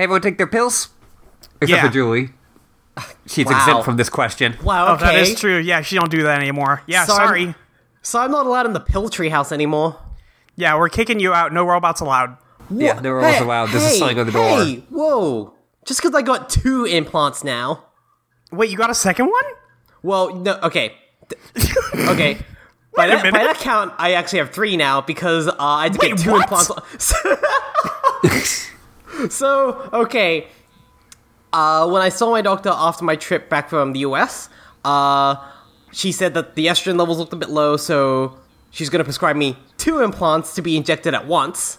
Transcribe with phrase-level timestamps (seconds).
[0.00, 0.88] Can everyone take their pills?
[1.60, 1.86] Except Yeah.
[1.86, 2.30] for Julie.
[3.26, 3.58] She's Wow.
[3.58, 4.56] exempt from this question.
[4.62, 5.58] Wow, Oh, that is true.
[5.58, 6.80] Yeah, she don't do that anymore.
[6.86, 7.54] Yeah, So I'm- sorry.
[8.00, 9.96] So I'm not allowed in the pill tree house anymore.
[10.56, 11.52] Yeah, we're kicking you out.
[11.52, 12.38] No robots allowed.
[12.70, 13.68] Yeah, Wha- no rules allowed.
[13.72, 14.64] There's a hey, sign on the door.
[14.64, 15.52] Hey, whoa.
[15.84, 17.84] Just because I got two implants now.
[18.52, 19.44] Wait, you got a second one?
[20.02, 20.94] Well, no, okay.
[21.94, 22.38] Okay.
[22.96, 25.98] By that, by that count, I actually have three now because uh, I had to
[26.00, 26.50] Wait, get two what?
[26.50, 27.12] implants.
[29.30, 30.46] so, okay.
[31.52, 34.48] Uh, when I saw my doctor after my trip back from the US,
[34.84, 35.36] uh,
[35.92, 38.38] she said that the estrogen levels looked a bit low, so
[38.70, 41.78] she's gonna prescribe me two implants to be injected at once.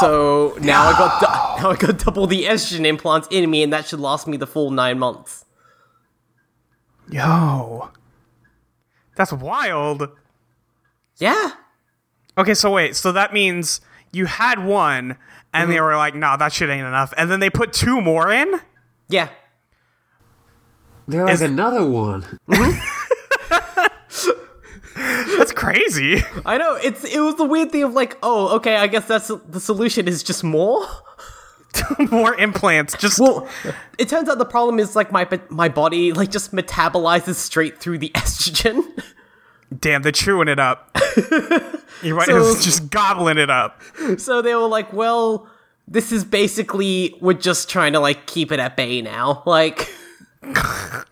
[0.00, 3.72] So now I got du- now I got double the estrogen implants in me, and
[3.72, 5.44] that should last me the full nine months.
[7.10, 7.90] Yo.
[9.16, 10.08] That's wild.
[11.18, 11.52] Yeah.
[12.36, 13.80] Okay, so wait, so that means
[14.12, 15.16] you had one
[15.52, 15.72] and Mm-hmm.
[15.72, 18.60] they were like, "No, that shit ain't enough." And then they put two more in?
[19.08, 19.28] Yeah.
[21.08, 22.24] There's Is- another one.
[24.94, 26.22] That's crazy.
[26.44, 29.28] I know it's it was the weird thing of like, oh, okay, I guess that's
[29.48, 30.86] the solution is just more.
[32.10, 32.94] more implants.
[32.98, 33.48] Just Well,
[33.98, 37.98] it turns out the problem is like my my body like just metabolizes straight through
[37.98, 38.84] the estrogen.
[39.80, 40.96] Damn, they're chewing it up.
[42.02, 43.80] You're right, So- just gobbling it up.
[44.18, 45.48] so they were like, well,
[45.88, 49.42] this is basically we're just trying to like keep it at bay now.
[49.46, 49.88] Like,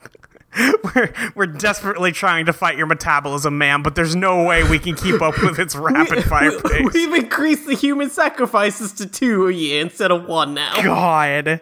[0.83, 4.97] We're, we're desperately trying to fight your metabolism, man, but there's no way we can
[4.97, 6.93] keep up with its rapid fire we, pace.
[6.93, 10.75] we've increased the human sacrifices to two a year instead of one now.
[10.83, 11.61] God.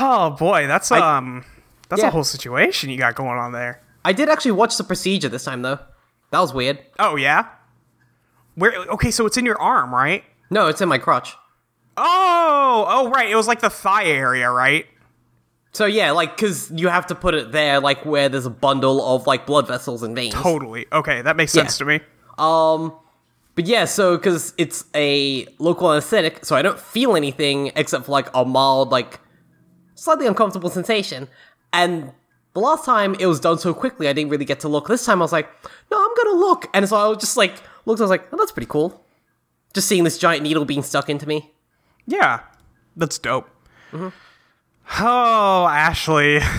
[0.00, 1.44] Oh boy, that's um
[1.88, 2.08] that's Yeah.
[2.08, 3.80] a whole situation you got going on there.
[4.04, 5.78] I did actually watch the procedure this time though.
[6.30, 6.78] That was weird.
[6.98, 7.46] Oh yeah?
[8.54, 10.24] Where okay, so it's in your arm, right?
[10.50, 11.34] No, it's in my crotch.
[11.96, 13.28] Oh, oh right.
[13.30, 14.86] It was like the thigh area, right?
[15.72, 19.04] So yeah, like because you have to put it there, like where there's a bundle
[19.14, 20.34] of like blood vessels and veins.
[20.34, 20.86] Totally.
[20.92, 21.84] Okay, that makes sense Yeah.
[21.84, 22.00] to me.
[22.38, 22.94] Um,
[23.54, 28.12] but yeah, so because it's a local anesthetic, so I don't feel anything except for
[28.12, 29.20] like a mild, like
[29.94, 31.28] slightly uncomfortable sensation.
[31.72, 32.12] And
[32.52, 34.88] the last time it was done so quickly, I didn't really get to look.
[34.88, 35.48] This time I was like,
[35.90, 36.68] no, I'm gonna look.
[36.74, 37.54] And so I was just like
[37.86, 38.00] looked.
[38.00, 39.04] I was like, oh, that's pretty cool.
[39.72, 41.52] Just seeing this giant needle being stuck into me.
[42.06, 42.40] Yeah.
[42.96, 43.48] That's dope.
[43.92, 46.40] Oh, Ashley.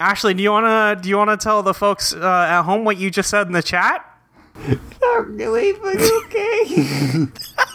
[0.00, 3.10] Ashley, do you wanna do you wanna tell the folks uh, at home what you
[3.10, 4.04] just said in the chat?
[5.00, 7.26] Not really, but okay.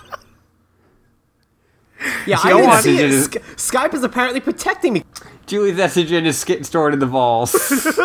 [2.26, 3.24] Yeah, See, I didn't see it.
[3.24, 5.04] Sk- Skype is apparently protecting me.
[5.46, 7.54] Julie's estrogen is getting stored in the balls.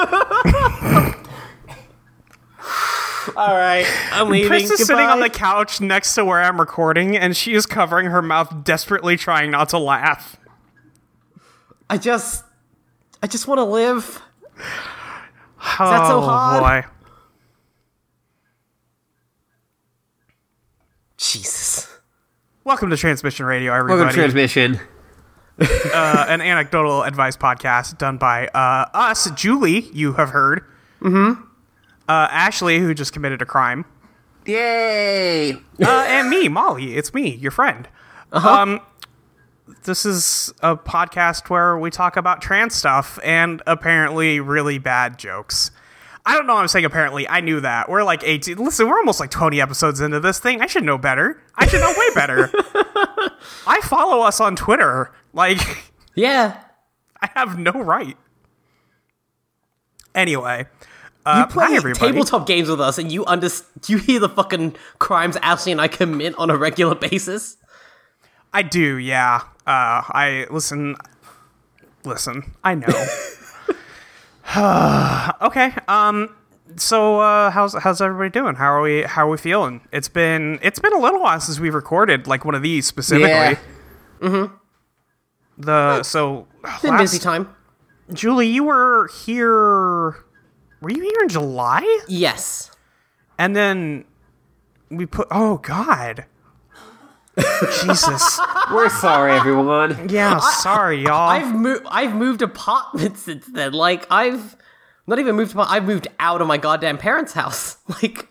[3.36, 4.48] All right, I'm leaving.
[4.48, 8.06] Chris is sitting on the couch next to where I'm recording, and she is covering
[8.06, 10.36] her mouth, desperately trying not to laugh.
[11.88, 12.44] I just,
[13.22, 14.22] I just want to live.
[14.58, 16.84] Oh, that so oh, hard?
[16.84, 16.90] boy.
[21.16, 21.93] Jesus.
[22.64, 23.98] Welcome to Transmission Radio, everybody.
[23.98, 24.80] Welcome to transmission.
[25.60, 30.64] uh, an anecdotal advice podcast done by uh, us, Julie, you have heard.
[31.02, 31.42] Mm-hmm.
[32.08, 33.84] Uh, Ashley, who just committed a crime.
[34.46, 35.52] Yay!
[35.52, 35.58] uh,
[36.08, 36.96] and me, Molly.
[36.96, 37.86] It's me, your friend.
[38.32, 38.80] Um,
[39.82, 45.70] this is a podcast where we talk about trans stuff and apparently really bad jokes.
[46.26, 46.56] I don't know.
[46.56, 47.28] I'm saying apparently.
[47.28, 47.88] I knew that.
[47.88, 48.56] We're like 18.
[48.56, 50.62] Listen, we're almost like 20 episodes into this thing.
[50.62, 51.42] I should know better.
[51.54, 52.50] I should know way better.
[53.66, 55.12] I follow us on Twitter.
[55.32, 55.58] Like,
[56.14, 56.56] Yeah.
[57.20, 58.16] I have no right.
[60.14, 60.66] Anyway,
[61.26, 63.48] uh, You play tabletop games with us, and you under
[63.86, 67.56] you hear the fucking crimes Ashley and I commit on a regular basis.
[68.52, 69.40] I do, yeah.
[69.66, 70.96] Uh, I listen.
[72.04, 72.86] Listen, I know.
[75.42, 75.72] okay.
[75.88, 76.34] Um.
[76.76, 78.54] So, uh, how's how's everybody doing?
[78.56, 79.02] How are we?
[79.02, 79.80] How are we feeling?
[79.92, 83.58] It's been it's been a little while since we've recorded like one of these specifically.
[84.22, 84.48] Yeah.
[85.56, 86.46] The so
[86.82, 87.54] Been last- busy time.
[88.12, 90.16] Julie, you were here.
[90.80, 92.00] Were you here in July?
[92.08, 92.70] Yes.
[93.38, 94.04] And then
[94.90, 95.28] we put.
[95.30, 96.26] Oh God.
[97.82, 98.40] Jesus.
[98.72, 100.08] We're sorry, everyone.
[100.08, 100.38] Yeah.
[100.38, 101.28] Sorry, y'all.
[101.30, 101.82] I've moved.
[101.90, 103.72] I've moved apartments since then.
[103.72, 104.56] Like I've
[105.06, 105.52] not even moved.
[105.52, 107.76] apart- I've moved out of my goddamn parents' house.
[108.02, 108.28] Like,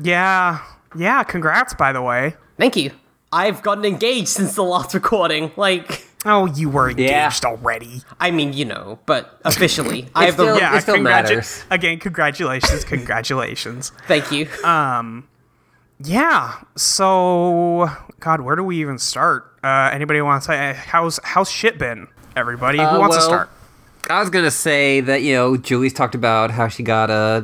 [0.00, 0.60] yeah.
[0.96, 1.22] Yeah.
[1.22, 2.34] Congrats, by the way.
[2.58, 2.90] thank you.
[3.32, 5.52] I've gotten engaged since the last recording.
[5.56, 7.24] Like, Oh, you were Yeah.
[7.26, 8.02] engaged already.
[8.20, 10.44] I mean, you know, but officially, I have the.
[10.44, 11.64] still- Yeah, It still congratu- matters.
[11.70, 13.90] Again, congratulations, congratulations.
[14.06, 14.48] Thank you.
[14.64, 15.28] Um.
[16.04, 17.88] Yeah, so
[18.22, 19.52] God, where do we even start?
[19.64, 22.06] Uh, anybody want to say how's how's shit been?
[22.36, 23.50] Everybody, who Uh, wants to start?
[24.08, 27.42] I was gonna say that you know Julie's talked about how she got uh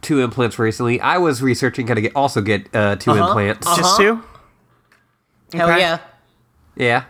[0.00, 1.00] two implants recently.
[1.00, 3.26] I was researching how to get also get uh 2 Uh-huh.
[3.26, 3.66] implants.
[3.66, 3.76] Uh-huh.
[3.76, 4.22] Just two?
[5.52, 5.78] Hell Okay.
[5.80, 5.98] yeah.
[6.76, 7.04] Yeah.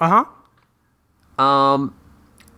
[0.00, 0.24] Uh
[1.38, 1.44] huh.
[1.44, 1.94] Um,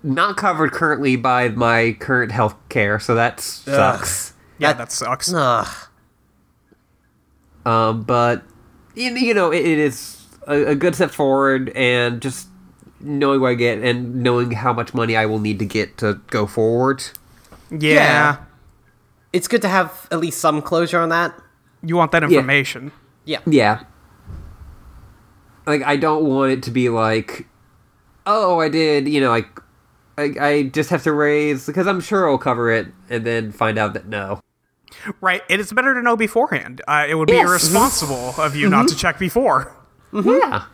[0.02, 4.32] not covered currently by my current health care, so that sucks.
[4.58, 5.32] Yeah, That- that, sucks.
[5.32, 5.68] Ugh.
[7.64, 8.42] Um, but
[8.94, 12.48] you, you know, it, it is a, a good step forward, and just
[13.00, 16.20] knowing what I get and knowing how much money I will need to get to
[16.28, 17.02] go forward.
[17.70, 17.94] Yeah.
[17.94, 18.36] Yeah.
[19.32, 21.34] It's good to have at least some closure on that.
[21.82, 22.92] You want that information.
[23.24, 23.40] Yeah.
[23.46, 23.84] Yeah.
[25.66, 27.46] Like I don't want it to be like,
[28.26, 29.48] oh, I did, you know, like
[30.16, 33.78] I, I just have to raise because I'm sure I'll cover it, and then find
[33.78, 34.40] out that no.
[35.20, 35.42] Right.
[35.48, 36.82] It is better to know beforehand.
[36.86, 37.48] Uh, it would be Yes.
[37.48, 39.74] irresponsible of you not to check before.
[40.12, 40.64] Yeah.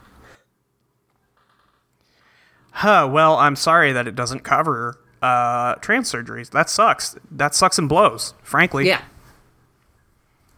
[2.72, 6.50] Huh, well, I'm sorry that it doesn't cover uh, trans surgeries.
[6.50, 7.16] That sucks.
[7.30, 8.86] That sucks and blows, frankly.
[8.86, 9.02] Yeah.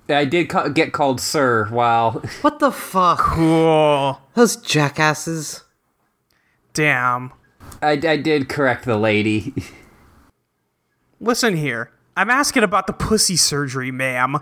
[0.09, 2.21] I did ca- get called sir Wow.
[2.41, 3.19] What the fuck?
[3.21, 4.21] Cool.
[4.35, 5.63] Those jackasses.
[6.75, 7.33] Damn.
[7.81, 9.55] I, I did correct the lady.
[11.21, 11.91] Listen here.
[12.17, 14.39] I'm asking about the pussy surgery, ma'am.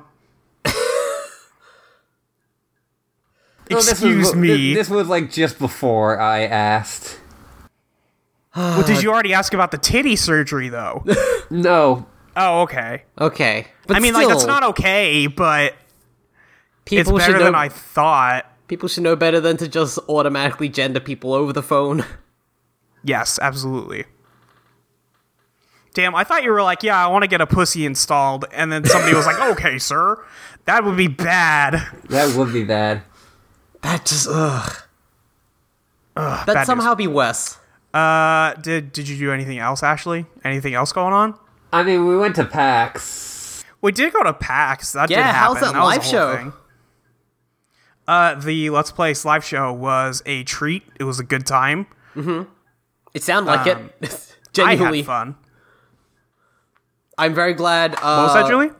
[3.70, 4.74] No, this was- Excuse me.
[4.74, 7.20] This, this was like just before I asked.
[8.56, 11.04] well, did you already ask about the titty surgery, though?
[11.50, 12.06] No.
[12.36, 13.04] oh, okay.
[13.18, 13.66] Okay.
[13.86, 15.76] But I mean, still, like, that's not okay, but it's
[16.84, 18.44] people should better know, than I thought.
[18.68, 22.04] People should know better than to just automatically gender people over the phone.
[23.02, 24.04] Yes, absolutely.
[25.98, 28.70] Damn, I thought you were like, yeah, I want to get a pussy installed, and
[28.70, 30.24] then somebody was like, okay, sir,
[30.64, 31.82] that would be bad.
[32.08, 33.02] That would be bad.
[33.82, 34.76] That just ugh.
[36.14, 37.58] Ugh, That bad somehow be worse.
[37.92, 40.26] Uh, did did you do anything else, Ashley?
[40.44, 41.34] Anything else going on?
[41.72, 43.64] I mean, we went to PAX.
[43.80, 44.92] We did go to PAX.
[44.92, 45.72] That Yeah, did how's happen.
[45.72, 46.36] that was live a whole show?
[46.36, 46.52] thing.
[48.06, 50.84] Uh, the Let's Play live show was a treat.
[51.00, 51.88] It was a good time.
[52.14, 52.46] Mhm.
[53.14, 53.78] It sounded like it.
[54.02, 55.34] I Genuinely, had fun.
[57.18, 57.94] I'm very glad.
[57.94, 58.70] Uh, What was that, Julie?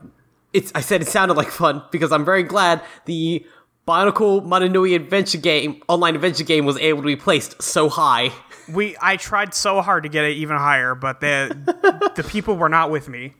[0.53, 0.71] It's.
[0.73, 3.45] I said it sounded like fun because I'm very glad the
[3.87, 8.31] Bionicle Mata Nui adventure game, online adventure game, was able to be placed so high.
[8.71, 12.69] We I tried so hard to get it even higher, but the the people were
[12.69, 13.33] not with me.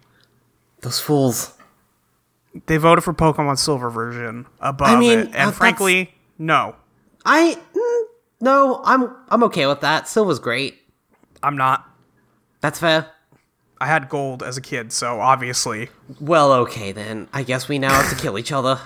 [0.82, 1.54] Those fools.
[2.66, 6.76] They voted for Pokemon Silver version above I mean, it, uh, and that's- frankly, no,
[7.24, 8.04] I mm,
[8.42, 8.82] no.
[8.84, 10.08] I'm I'm okay with that.
[10.08, 10.80] Silver's great.
[11.44, 11.88] I'm not.
[12.62, 13.12] That's fair.
[13.82, 15.90] I had gold as a kid, so obviously,
[16.20, 17.30] Well, okay then.
[17.34, 18.80] I guess we now have to kill each other.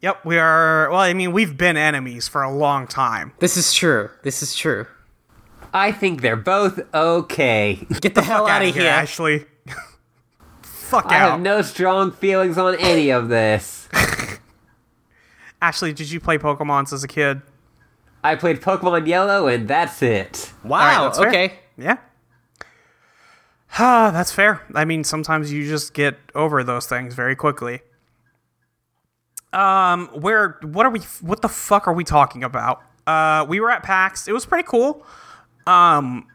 [0.00, 0.90] yep, we are.
[0.90, 3.32] Well, I mean, we've been enemies for a long time.
[3.38, 4.10] This is true.
[4.22, 4.86] This is true.
[5.72, 7.86] I think they're both okay.
[8.00, 8.88] Get the, hell out of here.
[8.88, 9.46] Ashley.
[10.62, 13.88] Fuck I out, I have no strong feelings on any of this.
[15.62, 15.92] Ashley.
[15.92, 17.42] Did you play Pokemon's as a kid?
[18.22, 20.52] I played Pokemon Yellow, and that's it.
[20.62, 20.78] Wow.
[20.78, 21.28] All right, that's fair.
[21.28, 21.58] okay.
[21.76, 21.96] Yeah.
[23.78, 24.62] Ah, that's fair.
[24.74, 27.80] I mean, sometimes you just get over those things very quickly.
[29.52, 32.82] Um, where what are we what the fuck are we talking about?
[33.06, 34.26] Uh, we were at PAX.
[34.28, 35.06] It was pretty cool.
[35.66, 36.26] Um,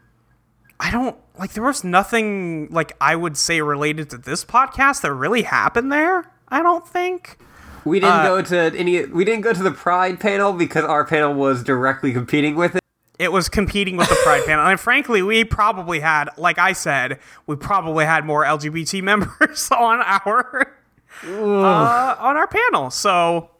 [0.78, 5.12] I don't like there was nothing like I would say related to this podcast that
[5.12, 6.30] really happened there.
[6.48, 7.38] I don't think.
[7.84, 9.04] We didn't Uh, go to any.
[9.06, 12.79] We didn't go to the Pride panel because our panel was directly competing with it.
[13.20, 14.66] It was competing with the Pride panel.
[14.66, 20.00] And frankly, we probably had, like I said, we probably had more LGBT members on
[20.00, 20.74] our
[21.22, 22.90] uh, on our panel.
[22.90, 23.50] So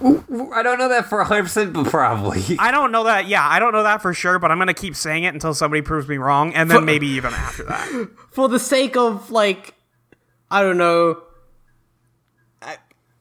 [0.00, 2.56] I don't know that for 100, percent but probably.
[2.58, 3.28] I don't know that.
[3.28, 4.38] Yeah, I don't know that for sure.
[4.38, 7.34] But I'm gonna keep saying it until somebody proves me wrong, and then maybe even
[7.34, 8.08] after that.
[8.30, 9.74] For the sake of like,
[10.50, 11.22] I don't know,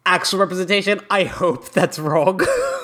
[0.06, 2.40] actual representation, I hope that's wrong.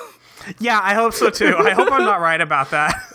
[0.60, 1.56] Yeah, I hope so too.
[1.58, 2.94] I hope I'm not right about that.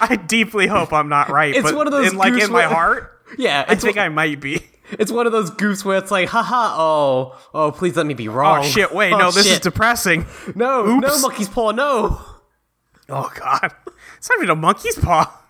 [0.00, 1.54] I deeply hope I'm not right.
[1.54, 3.20] It's but one of those in, like in my wa- heart.
[3.38, 4.60] yeah, I it's think one, I might be.
[4.92, 8.28] it's one of those goofs where it's like, haha, oh, oh, please let me be
[8.28, 8.60] wrong.
[8.60, 8.94] Oh shit!
[8.94, 10.26] Wait, Oh, no, this is depressing.
[10.54, 12.20] no, no, monkey's paw, no.
[13.08, 13.72] Oh god,
[14.16, 15.42] it's not even a monkey's paw.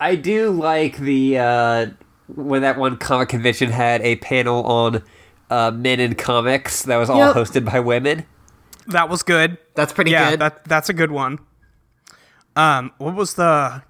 [0.00, 1.86] I do like the uh,
[2.34, 5.02] when that one comic convention had a panel on
[5.50, 7.36] uh, men in comics that was all Yep.
[7.36, 8.26] hosted by women.
[8.88, 9.58] That was good.
[9.74, 10.40] That's pretty yeah, good.
[10.40, 11.38] that that's a good one.
[12.56, 13.82] Um, what was the?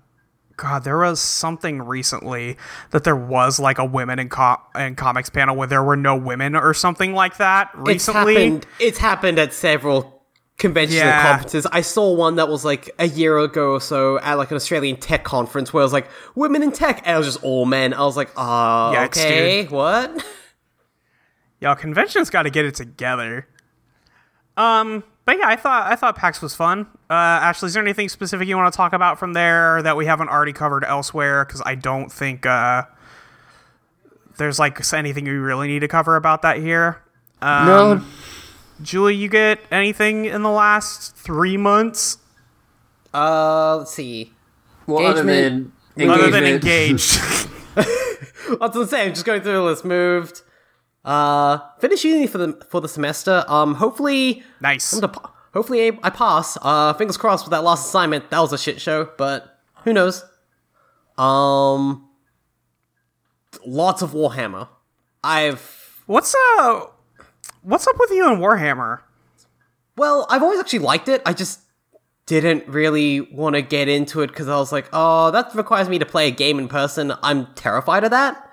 [0.57, 2.57] God, there was something recently
[2.90, 6.17] that there was like a women in co- in comics panel where there were no
[6.17, 7.71] women or something like that.
[7.87, 8.67] it's Recently, happened.
[8.81, 10.25] It's happened at several
[10.59, 11.17] conventions Yeah.
[11.21, 11.64] and conferences.
[11.71, 14.97] I saw one that was like a year ago or so at like an Australian
[14.97, 17.95] tech conference where it was like women in tech, and it was just all men.
[17.95, 20.26] I was like, Yikes, okay, what?
[21.61, 23.47] Y'all, convention's got to get it together.
[24.59, 26.87] Um, but yeah, I thought I thought PAX was fun.
[27.09, 30.05] Uh, Ashley, is there anything specific you want to talk about from there that we
[30.07, 31.45] haven't already covered elsewhere?
[31.45, 32.83] Because I don't think uh,
[34.37, 37.00] there's like anything we really need to cover about that here.
[37.41, 38.05] Um, no,
[38.83, 42.19] Julie, you get anything in the last three months
[43.15, 44.33] Uh, let's see.
[44.87, 47.49] well, other than engagement- other than engagement.
[47.77, 48.61] I engaged?
[48.61, 49.85] was gonna say, I'm just going through the list.
[49.85, 50.43] Moved.
[51.09, 53.43] Uh, finished uni for the for the semester.
[53.49, 54.93] Um, hopefully, nice.
[55.00, 56.59] Gonna- hopefully I, I pass.
[56.61, 58.29] Uh, fingers crossed with that last assignment.
[58.31, 60.23] That was a shit show, but who knows?
[61.17, 62.09] Um,
[63.67, 64.69] lots of Warhammer.
[65.25, 66.85] I've What's uh,
[67.62, 69.00] what's up with you and Warhammer?
[69.97, 71.23] well, I've always actually liked it.
[71.27, 71.61] I just
[72.27, 75.99] didn't really want to get into it because I was like, oh, that requires me
[75.99, 77.12] to play a game in person.
[77.23, 78.50] I'm terrified of that.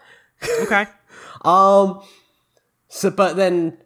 [0.61, 0.85] Okay.
[1.45, 2.01] Um,
[2.95, 3.77] so, but then,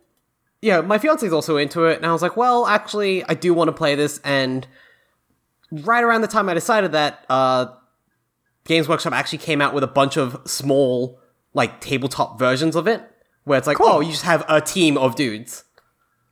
[0.61, 3.69] yeah, my fiance's also into it, and I was like, well, actually, I do want
[3.69, 4.67] to play this, and
[5.71, 7.67] right around the time I decided that, uh,
[8.65, 11.19] Games Workshop actually came out with a bunch of small,
[11.55, 13.01] like, tabletop versions of it,
[13.45, 13.87] where it's like, Cool.
[13.87, 15.63] oh, you just have a team of dudes.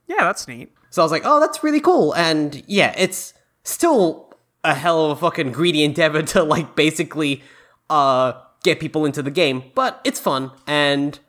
[0.05, 0.71] Yeah, that's neat.
[0.91, 5.17] So I was like, oh, that's really cool, and yeah, it's still a hell of
[5.17, 7.41] a fucking greedy endeavor to, like, basically,
[7.89, 11.19] uh, get people into the game, but it's fun, and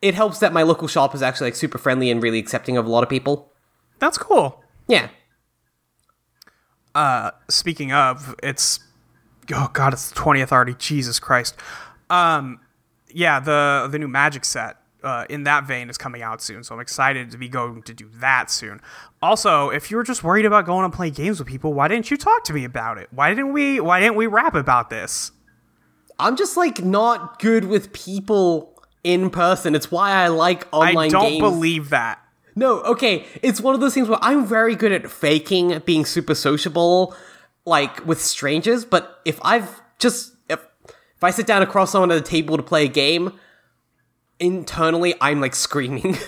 [0.00, 2.86] it helps that my local shop is actually like super friendly and really accepting of
[2.86, 3.52] a lot of people.
[3.98, 4.62] That's cool.
[4.86, 5.08] Yeah.
[6.94, 8.80] Uh, speaking of, it's
[9.52, 10.74] oh god, it's the twentieth already.
[10.74, 11.56] Jesus Christ.
[12.10, 12.60] Um,
[13.12, 16.74] yeah, the the new Magic set uh, in that vein is coming out soon, so
[16.74, 18.80] I'm excited to be going to do that soon.
[19.20, 22.10] Also, if you were just worried about going to play games with people, why didn't
[22.10, 23.08] you talk to me about it?
[23.12, 23.80] Why didn't we?
[23.80, 25.32] Why didn't we rap about this?
[26.18, 28.77] I'm just like not good with people
[29.08, 29.74] in person.
[29.74, 31.40] It's why I like online I don't games.
[31.40, 32.22] believe that.
[32.54, 33.24] No, okay.
[33.42, 37.14] It's one of those things where I'm very good at faking being super sociable,
[37.64, 38.84] like with strangers.
[38.84, 40.60] But if I've just if
[41.16, 43.32] if I sit down across someone at a table to play a game,
[44.38, 46.16] internally I'm like screaming.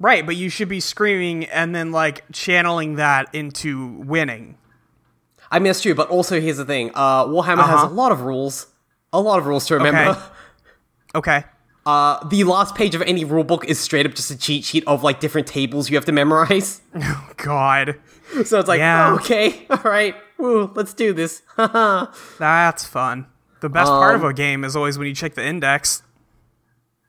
[0.00, 4.58] Right, but you should be screaming and then like channeling that into winning.
[5.52, 7.86] I mean that's true, but also here's the thing: uh, Warhammer has Uh-huh.
[7.86, 8.66] a lot of rules,
[9.12, 10.10] a lot of rules to remember.
[10.10, 10.20] Okay.
[11.14, 11.44] Okay.
[11.86, 15.02] Uh, the last page of any rulebook is straight up just a cheat sheet of
[15.02, 16.80] like different tables you have to memorize.
[16.96, 17.96] Oh God,
[18.44, 19.10] So it's like, Yeah.
[19.12, 21.42] oh, okay, all right, woo, let's do this.
[21.58, 23.26] That's fun.
[23.60, 26.02] The best part of Um, a game is always when you check the index.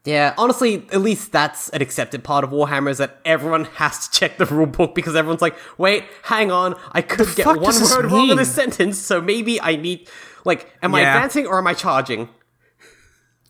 [0.04, 4.20] Yeah, honestly, at least that's an accepted part of Warhammer is that everyone has to
[4.20, 8.30] check the rulebook because everyone's like, wait, hang on, I could get one word wrong
[8.30, 10.08] in this sentence, so maybe I need,
[10.44, 12.30] like, am I advancing or am I charging?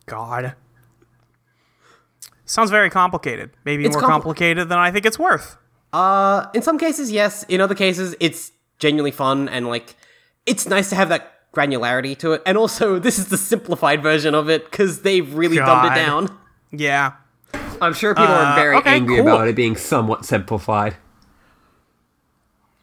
[0.05, 0.55] God.
[2.45, 3.51] Sounds very complicated.
[3.65, 5.57] Maybe It's more compli- complicated than I think it's worth.
[5.91, 7.43] Uh, in some cases, yes.
[7.49, 9.95] In other cases, it's genuinely fun and like
[10.45, 12.41] it's nice to have that granularity to it.
[12.45, 16.37] And also, this is the simplified version of it because they've really dumbed it down.
[16.71, 17.13] Yeah.
[17.81, 19.27] I'm sure people are Uh, very okay, angry cool.
[19.27, 20.95] about it being somewhat simplified.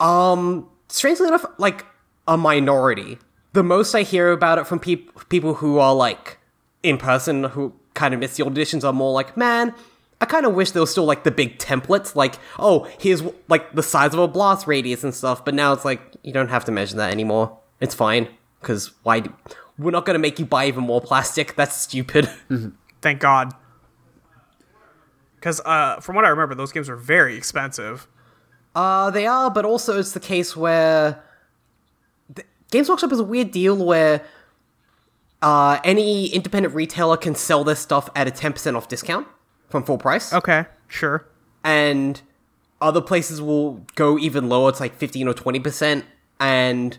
[0.00, 1.86] Um, strangely enough, like
[2.26, 3.18] a minority.
[3.52, 6.38] The most I hear about it from peop- people who are like
[6.82, 9.74] in person who kind of miss the old editions are more like, man.
[10.20, 13.72] I kind of wish there was still like the big templates, like, oh, here's like
[13.74, 15.44] the size of a blast radius and stuff.
[15.44, 17.58] But now it's like you don't have to measure that anymore.
[17.80, 18.28] It's fine
[18.60, 19.20] because why?
[19.20, 19.34] Do-
[19.78, 21.56] we're not gonna make you buy even more plastic.
[21.56, 22.30] That's stupid.
[23.02, 23.52] Thank God.
[25.34, 28.06] Because uh, from what I remember, those games were very expensive.
[28.76, 31.20] Uh, they are, but also it's the case where
[32.32, 34.24] the, Games Workshop is a weird deal where
[35.42, 39.26] uh, any independent retailer can sell their stuff at a 10% off discount
[39.68, 41.26] from full price, Okay, sure.
[41.64, 42.20] and
[42.80, 44.68] other places will go even lower.
[44.70, 46.04] It's like 15 or 20%,
[46.40, 46.98] and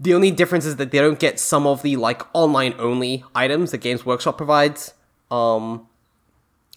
[0.00, 3.70] the only difference is that they don't get some of the like online only items
[3.70, 4.94] that Games Workshop provides.
[5.30, 5.86] Um,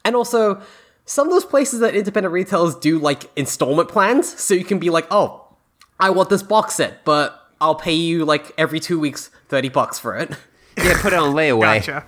[0.04, 0.62] and also,
[1.06, 4.90] some of those places that independent retailers do like installment plans, so you can be
[4.90, 5.42] like, oh,
[6.00, 10.00] I want this box set, but I'll pay you like every two weeks 30 bucks
[10.00, 10.32] for it.
[10.78, 11.78] Yeah, put it on layaway.
[11.80, 12.06] Gotcha.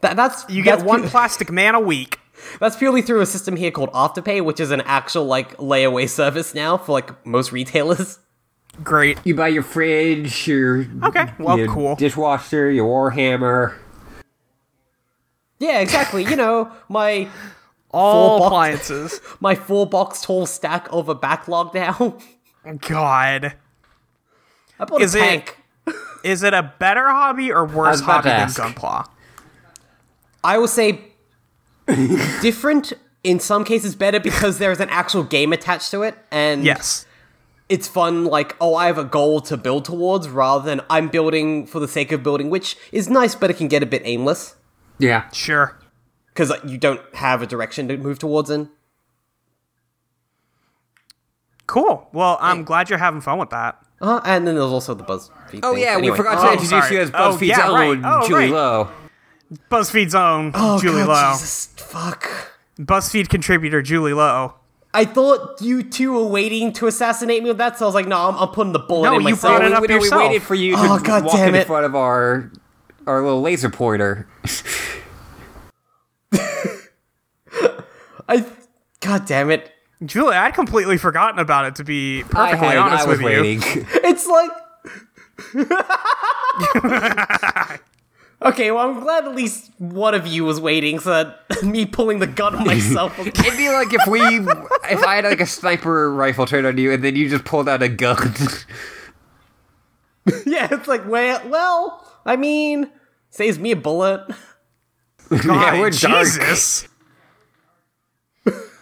[0.00, 2.18] That, that's You get that's one pu- plastic man a week.
[2.58, 6.54] that's purely through a system here called Afterpay, which is an actual like layaway service
[6.54, 8.18] now for like most retailers.
[8.82, 9.18] Great.
[9.24, 11.96] You buy your fridge, your Okay, well, your cool.
[11.96, 13.76] dishwasher, your Warhammer.
[15.58, 16.24] Yeah, exactly.
[16.24, 17.28] you know, my
[17.92, 19.20] All box- appliances.
[19.40, 22.16] my four box tall stack of a backlog now.
[22.80, 23.54] God.
[24.78, 25.56] I bought Is a it- tank.
[26.24, 28.60] Is it a better hobby or worse hobby than ask.
[28.60, 29.08] Gunpla?
[30.44, 31.00] I will say
[32.42, 32.92] different.
[33.22, 37.04] In some cases, better because there's an actual game attached to it, and Yes.
[37.68, 38.24] it's fun.
[38.24, 41.88] Like, oh, I have a goal to build towards, rather than I'm building for the
[41.88, 44.54] sake of building, which is nice, but it can get a bit aimless
[44.98, 45.28] Yeah.
[45.32, 45.78] Sure.
[46.28, 48.70] because you don't have a direction to move towards in.
[51.70, 52.08] Cool.
[52.12, 53.80] Well, I'm glad you're having fun with that.
[54.00, 55.60] Uh, and then there's also the BuzzFeed.
[55.62, 55.82] Oh thing.
[55.84, 56.10] yeah, Anyway.
[56.10, 56.96] we forgot Oh, to introduce sorry.
[56.96, 57.88] you as Oh, BuzzFeed's yeah, right.
[57.90, 58.50] own Oh, Julie right.
[58.50, 58.88] Lowe.
[59.70, 61.32] BuzzFeed's own Oh Julie God, Lowe.
[61.34, 62.28] Jesus, fuck.
[62.76, 64.54] BuzzFeed contributor Julie Lowe.
[64.92, 68.08] I thought you two were waiting to assassinate me with that, so I was like,
[68.08, 69.58] no, I'm, I'm putting the bullet No, in you myself.
[69.58, 70.22] brought it up we, no, we yourself.
[70.28, 71.66] waited for you to Oh, God walk damn in it.
[71.68, 72.50] front of our
[73.06, 74.26] our little laser pointer.
[78.28, 78.44] I,
[79.00, 79.70] God damn it.
[80.04, 81.74] Julie, I'd completely forgotten about it.
[81.76, 83.62] To be I perfectly had, honest I was with waiting.
[83.62, 83.86] you.
[84.04, 84.50] It's like.
[88.42, 92.18] okay, well, I'm glad at least one of you was waiting, so that me pulling
[92.18, 93.16] the gun on myself.
[93.18, 96.78] was- It'd be like if we, if I had like a sniper rifle turned on
[96.78, 98.34] you, and then you just pulled out a gun.
[100.46, 102.90] yeah, it's like, well, well, I mean,
[103.30, 104.26] saves me a bullet.
[105.30, 106.24] yeah, we're dark.
[106.26, 106.86] Jesus.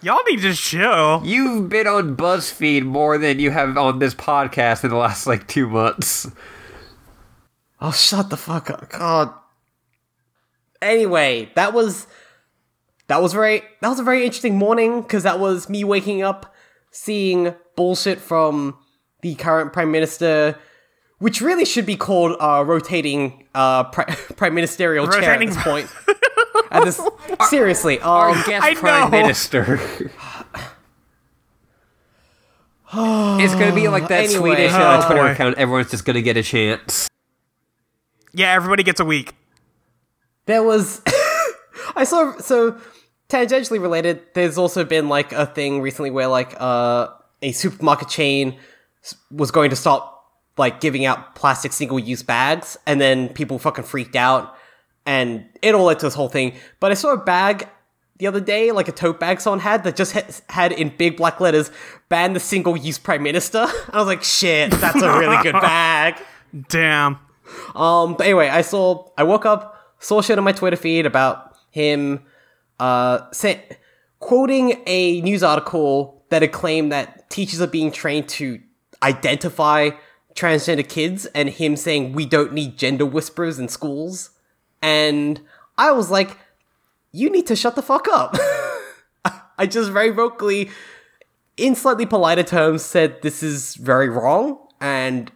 [0.01, 1.23] Y'all need to chill.
[1.25, 5.49] You've been on BuzzFeed more than you have on this podcast in the last like
[5.49, 6.31] two months.
[7.81, 8.91] Oh, shut the fuck up.
[8.91, 9.33] God.
[10.81, 12.07] Anyway, that was
[13.09, 16.55] that was very that was a very interesting morning because that was me waking up
[16.91, 18.79] seeing bullshit from
[19.23, 20.57] the current prime minister,
[21.19, 24.05] which really should be called uh, rotating uh, pri-
[24.37, 25.89] prime ministerial chair at this point.
[26.79, 27.01] at this
[27.51, 29.19] seriously, Our um, guest I prime know.
[29.19, 29.75] minister.
[32.93, 34.39] it's gonna be like that Anyway.
[34.55, 35.31] Swedish uh, Oh, Twitter boy.
[35.33, 35.59] account.
[35.59, 37.09] Everyone's just gonna get a chance.
[38.33, 39.35] Yeah, everybody gets a week.
[40.47, 41.03] there was
[41.97, 42.79] I saw so
[43.29, 44.23] tangentially related.
[44.35, 47.09] There's also been like a thing recently where like uh,
[47.43, 48.59] a supermarket chain
[49.05, 50.15] s- was going to stop
[50.57, 54.57] like giving out plastic single use bags, and then people fucking freaked out,
[55.09, 56.53] and it all led to this whole thing.
[56.81, 57.67] But I saw a bag
[58.19, 61.17] the other day, like a tote bag someone had that just had, had in big
[61.17, 61.71] black letters
[62.11, 66.23] "ban the single use prime minister." I was like, shit, that's a really good bag.
[66.69, 67.19] Damn.
[67.75, 71.57] Um, but anyway, I saw, I woke up, saw shit on my Twitter feed about
[71.71, 72.23] him,
[72.79, 73.65] uh, say,
[74.21, 78.61] quoting a news article that had claimed that teachers are being trained to
[79.03, 79.91] identify
[80.35, 84.31] transgender kids, and him saying we don't need gender whisperers in schools.
[84.83, 85.41] And
[85.77, 86.39] I was like,
[87.13, 88.37] you need to shut the fuck up.
[89.59, 90.71] I just very vocally,
[91.57, 95.33] in slightly politer terms, said this is very wrong, and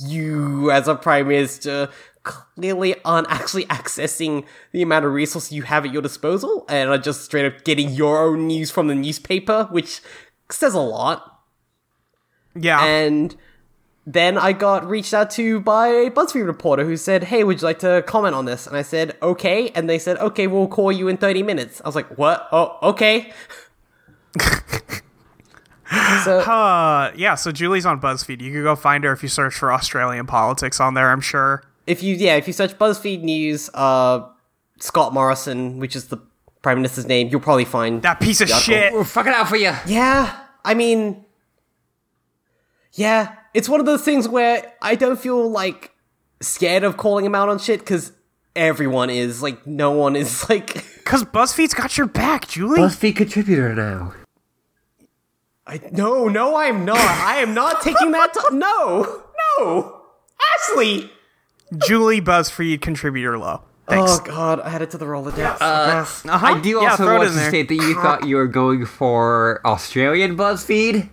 [0.00, 1.88] you as a prime minister
[2.22, 6.98] clearly aren't actually accessing the amount of resources you have at your disposal and are
[6.98, 10.00] just straight up getting your own news from the newspaper, which
[10.50, 11.40] says a lot.
[12.54, 12.84] Yeah.
[12.84, 13.34] And
[14.10, 17.66] then I got reached out to by a BuzzFeed reporter who said, Hey, would you
[17.66, 18.66] like to comment on this?
[18.66, 19.68] And I said, Okay.
[19.74, 21.82] And they said, Okay, we'll call you in 30 minutes.
[21.84, 22.48] I was like, What?
[22.50, 23.32] Oh, okay.
[26.24, 28.40] so, uh, yeah, so Julie's on BuzzFeed.
[28.40, 31.62] You can go find her if you search for Australian politics on there, I'm sure.
[31.86, 34.20] if you yeah if you search buzzfeed news uh
[34.78, 36.18] scott morrison which is the
[36.60, 38.92] prime minister's name you'll probably find That piece of shit.
[38.92, 39.72] We're fucking out for you.
[39.86, 41.24] yeah i mean
[42.92, 45.92] yeah it's one of those things where i don't feel like
[46.40, 48.12] scared of calling him out on shit because
[48.56, 52.78] everyone is like no one is like Because BuzzFeed's got your back, Julie.
[52.80, 54.12] BuzzFeed contributor now.
[55.66, 59.22] I, no no i'm not i am not taking that to, no
[59.58, 60.00] no
[60.54, 61.10] ashley
[61.86, 63.62] Julie BuzzFeed contributor Lowe.
[63.86, 64.12] Thanks.
[64.18, 66.46] oh god i had it to the rolodex Uh-huh.
[66.46, 67.48] I do also throw it want to there.
[67.50, 71.10] state that you thought you were going for Australian BuzzFeed.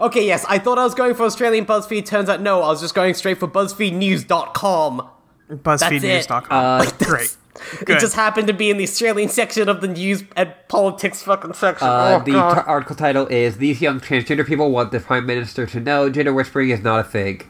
[0.00, 2.06] Okay, yes, I thought I was going for Australian BuzzFeed.
[2.06, 5.08] Turns out, no, I was just going straight for BuzzFeedNews.com.
[5.50, 6.46] BuzzFeedNews.com.
[6.50, 7.36] Uh, Great.
[7.84, 7.96] Good.
[7.98, 11.52] It just happened to be in the Australian section of the news and politics fucking
[11.52, 11.86] section.
[11.86, 15.66] Uh, oh, the t- article title is "These young transgender people want the prime minister
[15.66, 17.42] to know gender whispering is not a thing."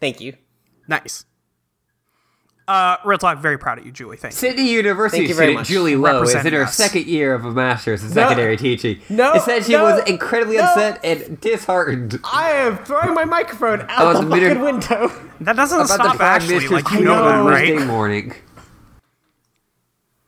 [0.00, 0.34] Thank you.
[0.86, 1.24] nice.
[2.66, 4.16] Uh, real talk, very proud of you, Julie.
[4.16, 4.36] Thanks.
[4.38, 5.68] Sydney University Thank you very student much.
[5.68, 6.74] Julie Lowe is in her us.
[6.74, 9.00] second year of a master's in secondary teaching.
[9.10, 10.64] no, it said she no, was incredibly no.
[10.64, 15.12] upset and disheartened I am throwing my microphone out the the fucking window.
[15.40, 16.48] That doesn't about the stop prime Ashley.
[16.54, 17.86] minister's Like, you tweet know on that, Wednesday right?
[17.86, 18.34] morning.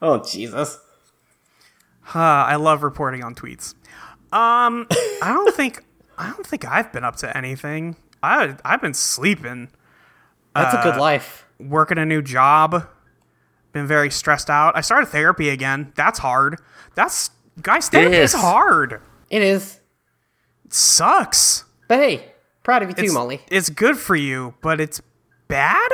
[0.03, 0.79] Oh Jesus.
[2.15, 3.75] Uh, I love reporting on tweets.
[4.31, 4.87] Um,
[5.23, 5.83] I don't think
[6.19, 7.97] I don't think I've been up to anything.
[8.23, 9.69] I I've been sleeping,
[10.55, 11.46] That's a good life.
[11.59, 12.87] Working a new job,
[13.73, 14.77] been very stressed out.
[14.77, 15.93] I started therapy again.
[15.97, 16.59] That's hard.
[16.95, 17.31] That's
[17.63, 18.41] guys, therapy is is.
[18.41, 19.01] hard.
[19.31, 19.81] It is.
[20.65, 21.65] It sucks.
[21.89, 23.41] But hey, proud of you too, It's, Molly.
[23.51, 25.01] it's good for you, but it's
[25.49, 25.89] bad.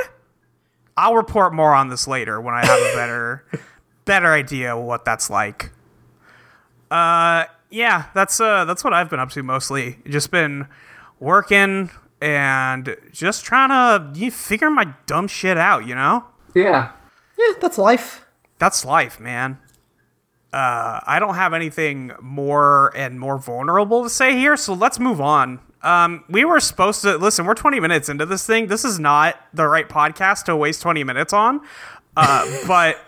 [0.95, 3.45] I'll report more on this later when I have a better
[4.05, 5.71] better idea what that's like.
[6.91, 9.97] Uh yeah, that's uh that's what I've been up to mostly.
[10.07, 10.67] Just been
[11.19, 11.89] working
[12.23, 16.23] and just trying to you figure my dumb shit out, you know?
[16.55, 16.91] Yeah.
[17.37, 18.25] Yeah, that's life.
[18.59, 19.57] That's life, man.
[20.53, 25.19] Uh, I don't have anything more and more vulnerable to say here, so let's move
[25.19, 25.59] on.
[25.81, 27.45] Um, we were supposed to listen.
[27.45, 28.67] We're 20 minutes into this thing.
[28.67, 31.59] This is not the right podcast to waste 20 minutes on,
[32.15, 32.99] uh, but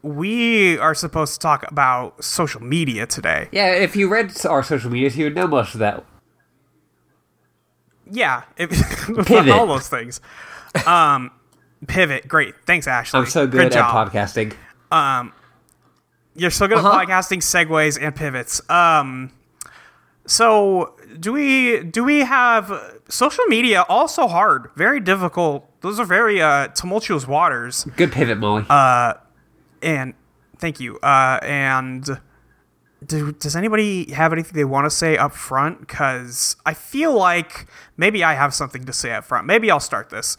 [0.00, 3.50] we are supposed to talk about social media today.
[3.52, 6.06] Yeah, if you read our social medias, you would know most of that.
[8.14, 8.70] Yeah, it,
[9.50, 10.20] all those things.
[10.86, 11.30] Um,
[11.86, 12.54] pivot, great.
[12.66, 13.20] Thanks, Ashley.
[13.20, 14.12] I'm so good, at job.
[14.12, 14.52] podcasting.
[16.34, 16.98] You're so good Uh-huh.
[17.00, 18.60] at podcasting, segues, and pivots.
[18.70, 19.32] Um,
[20.26, 23.84] so do we do we have social media?
[23.88, 25.68] Also hard, very difficult.
[25.80, 27.84] Those are very uh, tumultuous waters.
[27.96, 28.64] Good pivot, Molly.
[29.82, 30.14] And
[30.58, 30.98] thank you.
[30.98, 32.20] Uh, and
[33.06, 35.80] do, does anybody have anything they want to say up front?
[35.80, 39.46] Because I feel like maybe I have something to say up front.
[39.46, 40.36] Maybe I'll start this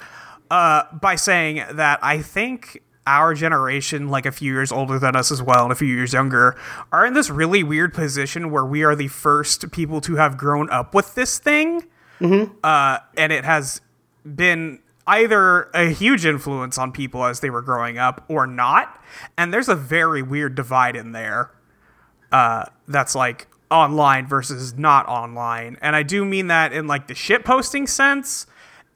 [0.52, 5.32] uh, by saying that I think our generation, like a few years older than us
[5.32, 6.56] as well, and a few years younger,
[6.92, 10.70] are in this really weird position where we are the first people to have grown
[10.70, 11.84] up with this thing.
[12.64, 13.82] Uh, and it has
[14.24, 19.04] been either a huge influence on people as they were growing up or not.
[19.38, 21.52] And there's a very weird divide in there
[22.34, 25.78] uh, that's like online versus not online.
[25.82, 28.46] And I do mean that in like the shit posting sense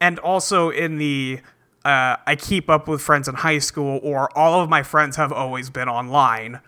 [0.02, 1.40] and also in the
[1.86, 5.32] uh, I keep up with friends in high school or all of my friends have
[5.32, 6.60] always been online.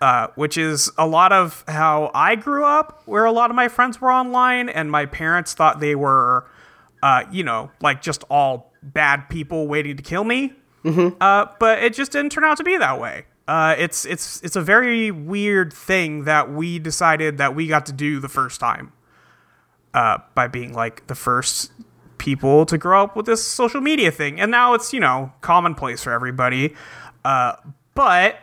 [0.00, 3.68] Uh, which is a lot of how I grew up, where a lot of my
[3.68, 6.44] friends were online, and my parents thought they were,
[7.04, 10.54] uh, you know, like just all bad people waiting to kill me.
[11.20, 13.26] Uh, but it just didn't turn out to be that way.
[13.48, 17.92] Uh, it's it's it's a very weird thing that we decided that we got to
[17.92, 18.92] do the first time,
[19.94, 21.72] uh, by being like the first
[22.18, 26.02] people to grow up with this social media thing, and now it's you know commonplace
[26.04, 26.74] for everybody.
[27.24, 27.54] Uh,
[27.94, 28.36] but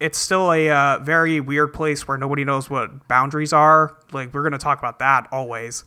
[0.00, 3.96] it's still a uh, very weird place where nobody knows what boundaries are.
[4.12, 5.84] Like we're gonna talk about that always.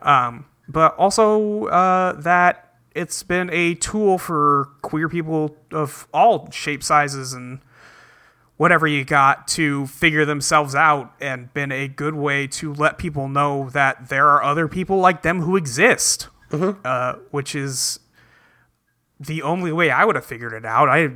[0.00, 2.63] Um, but also uh, that
[2.94, 7.60] it's been a tool for queer people of all shape sizes and
[8.56, 13.28] whatever you got to figure themselves out and been a good way to let people
[13.28, 16.28] know that there are other people like them who exist
[16.84, 18.00] uh, which is
[19.18, 20.88] the only way I would have figured it out.
[20.88, 21.08] I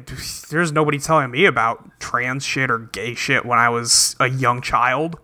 [0.50, 4.60] there's nobody telling me about trans shit or gay shit when I was a young
[4.62, 5.18] child.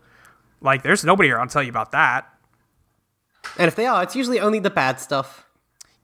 [0.61, 2.29] Like there's nobody around to tell you about that.
[3.59, 5.44] And if they are, it's usually only the bad stuff.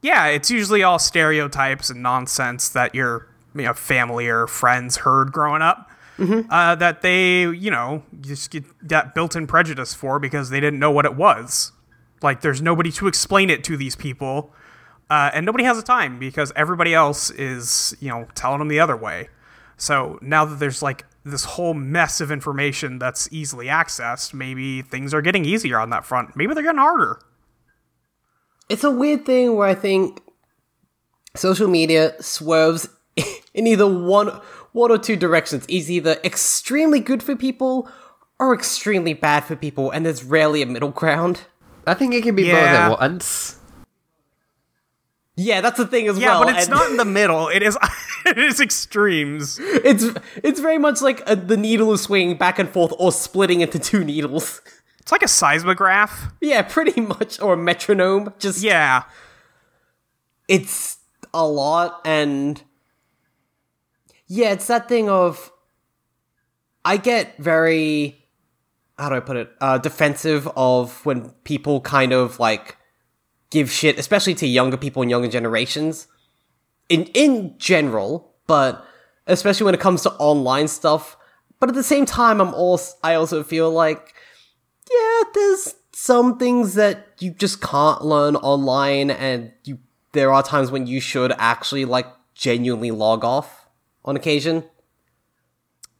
[0.02, 5.32] Yeah, it's usually all stereotypes and nonsense that your you know, family or friends heard
[5.32, 5.90] growing up.
[6.50, 10.90] Uh, that they, you know, just get that built-in prejudice for because they didn't know
[10.90, 11.72] what it was.
[12.20, 14.52] Like, there's nobody to explain it to these people,
[15.08, 18.80] uh, and nobody has the time because everybody else is, you know, telling them the
[18.80, 19.30] other way.
[19.78, 25.14] So now that there's like this whole mess of information that's easily accessed, maybe things
[25.14, 26.36] are getting easier on that front.
[26.36, 27.18] Maybe they're getting harder.
[28.70, 30.22] It's a weird thing where I think
[31.36, 32.88] social media swerves
[33.54, 34.28] in either one
[34.72, 35.64] one or two directions.
[35.68, 37.90] It's either extremely good for people
[38.38, 41.42] or extremely bad for people, and there's rarely a middle ground.
[41.86, 42.88] I think it can be Yeah.
[42.88, 43.56] both at once.
[45.36, 46.44] Yeah, that's the thing as Yeah, well.
[46.44, 47.48] but it's and not in the middle.
[47.48, 47.76] It is
[48.26, 49.58] it is extremes.
[49.60, 50.04] It's
[50.44, 53.78] it's very much like a, the needle is swinging back and forth or splitting into
[53.78, 54.60] two needles.
[55.10, 56.32] It's like a seismograph.
[56.40, 58.32] Yeah, pretty much, or a metronome.
[58.38, 59.02] Just Yeah.
[60.46, 60.98] it's
[61.34, 62.60] a lot and
[64.26, 65.52] yeah it's that thing of
[66.84, 68.26] i get very
[68.98, 72.76] how do i put it uh defensive of when people kind of like
[73.50, 76.08] give shit especially to younger people and younger generations
[76.88, 78.84] in in general but
[79.28, 81.16] especially when it comes to online stuff
[81.60, 84.14] but at the same time i'm also i also feel like
[84.90, 89.78] yeah, there's some things that you just can't learn online, and you
[90.12, 93.68] there are times when you should actually like genuinely log off
[94.04, 94.64] on occasion.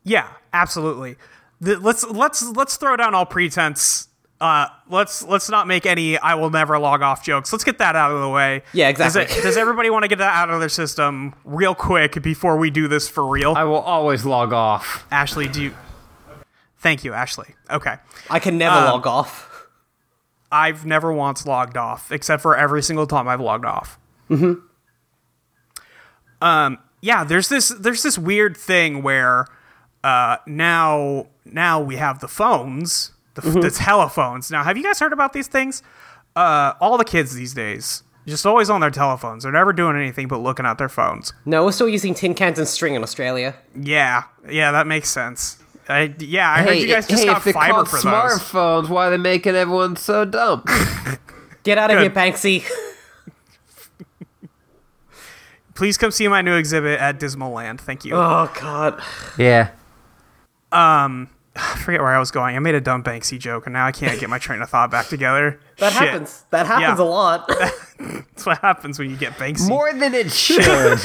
[0.02, 1.16] Yeah, absolutely.
[1.60, 4.08] The, let's let's let's throw down all pretense.
[4.40, 7.52] Uh, let's let's not make any "I will never log off" jokes.
[7.52, 8.62] Let's get that out of the way.
[8.72, 9.38] Yeah, Does, exactly.
[9.38, 12.70] it, does everybody want to get that out of their system real quick before we
[12.70, 13.52] do this for real?
[13.54, 15.06] I will always log off.
[15.10, 15.74] Ashley, do you?
[16.80, 17.54] Thank you, Ashley.
[17.70, 17.96] Okay,
[18.28, 19.66] I can never Um, log off.
[20.50, 23.98] I've never once logged off, except for every single time I've logged off.
[24.30, 24.54] Mm-hmm.
[26.42, 26.78] Um.
[27.02, 27.24] Yeah.
[27.24, 27.68] There's this.
[27.68, 29.46] There's this weird thing where,
[30.02, 34.50] uh, now now we have the phones, the, the telephones.
[34.50, 35.82] Now, have you guys heard about these things?
[36.34, 39.42] Uh, all the kids these days just always on their telephones.
[39.42, 41.32] They're never doing anything but looking at their phones.
[41.44, 43.54] No, we're still using tin cans and string in Australia.
[43.74, 44.24] Yeah.
[44.48, 44.70] Yeah.
[44.72, 45.58] That makes sense.
[45.90, 48.04] I, yeah, I heard you guys just hey, got if they're fiber called for those.
[48.04, 50.64] smartphones, why are they making everyone so dumb?
[51.64, 52.02] Get out of Good.
[52.02, 52.64] here, Banksy.
[55.74, 57.80] Please come see my new exhibit at Dismaland.
[57.80, 58.14] Thank you.
[58.14, 59.02] Oh god.
[59.38, 59.70] yeah.
[60.72, 62.54] Um, I forget where I was going.
[62.54, 64.90] I made a dumb Banksy joke, and now I can't get my train of thought
[64.90, 65.58] back together.
[65.78, 66.02] That Shit.
[66.02, 66.44] happens.
[66.50, 67.04] That happens Yeah.
[67.04, 67.48] a lot.
[67.98, 69.68] That's what happens when you get Banksy.
[69.68, 70.98] More than it should.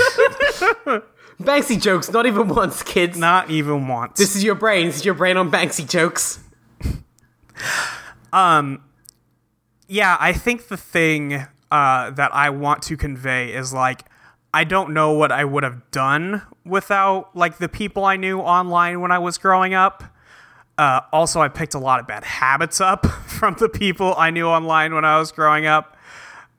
[1.41, 3.17] Banksy jokes, not even once, kids.
[3.17, 4.17] Not even once.
[4.17, 4.87] This is your brain.
[4.87, 6.39] This is your brain on Banksy jokes.
[8.31, 8.83] Um,
[9.87, 14.03] yeah, I think the thing uh, that I want to convey is like
[14.53, 19.01] I don't know what I would have done without like the people I knew online
[19.01, 20.03] when I was growing up.
[20.77, 24.47] Uh, also, I picked a lot of bad habits up from the people I knew
[24.47, 25.97] online when I was growing up,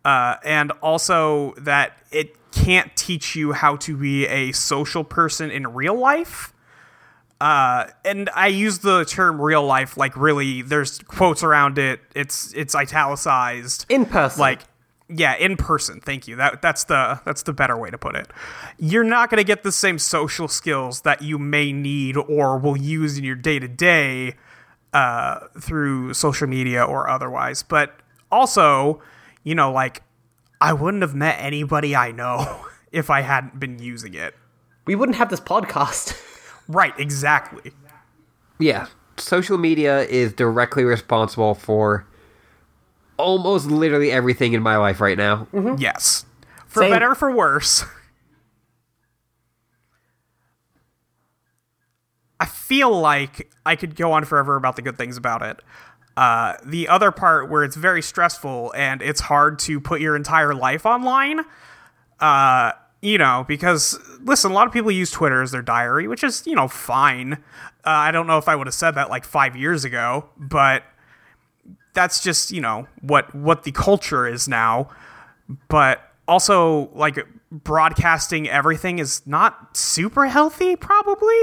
[0.05, 5.67] uh, and also that it can't teach you how to be a social person in
[5.75, 6.53] real life.
[7.39, 10.63] Uh, and I use the term "real life" like really.
[10.63, 12.01] There's quotes around it.
[12.15, 13.85] It's it's italicized.
[13.91, 14.41] In person.
[14.41, 14.63] Like,
[15.11, 16.01] yeah, in person.
[16.01, 16.37] Thank you.
[16.37, 18.29] That that's the that's the better way to put it.
[18.79, 22.79] You're not going to get the same social skills that you may need or will
[22.79, 24.35] use in your day to day
[25.61, 27.63] through social media or otherwise.
[27.63, 28.01] But
[28.33, 29.03] also,
[29.45, 30.03] you know, like
[30.61, 34.35] I wouldn't have met anybody I know if I hadn't been using it.
[34.87, 36.23] we wouldn't have this podcast.
[36.69, 37.71] Right, exactly.
[38.59, 38.89] yeah.
[39.19, 42.05] Social media is directly responsible for
[43.19, 45.47] almost literally everything in my life right now.
[45.53, 45.59] Mm-hmm.
[45.59, 45.81] Mm-hmm.
[45.81, 46.27] Yes.
[46.67, 46.91] For Same.
[46.91, 47.85] better or for worse.
[52.39, 55.61] I feel like I could go on forever about the good things about it.
[56.17, 60.55] Uh, the other part where it's very stressful and it's hard to put your entire
[60.55, 61.41] life online,
[62.21, 66.25] uh, you know, because listen, a lot of people use Twitter as their diary, which
[66.25, 67.35] is, you know, fine.
[67.85, 70.85] Uh, I don't know if I would have said that like five years ago, but
[71.93, 74.89] that's just, you know, what what the culture is now.
[75.69, 77.19] But also, like
[77.53, 81.41] broadcasting everything is not super healthy, probably.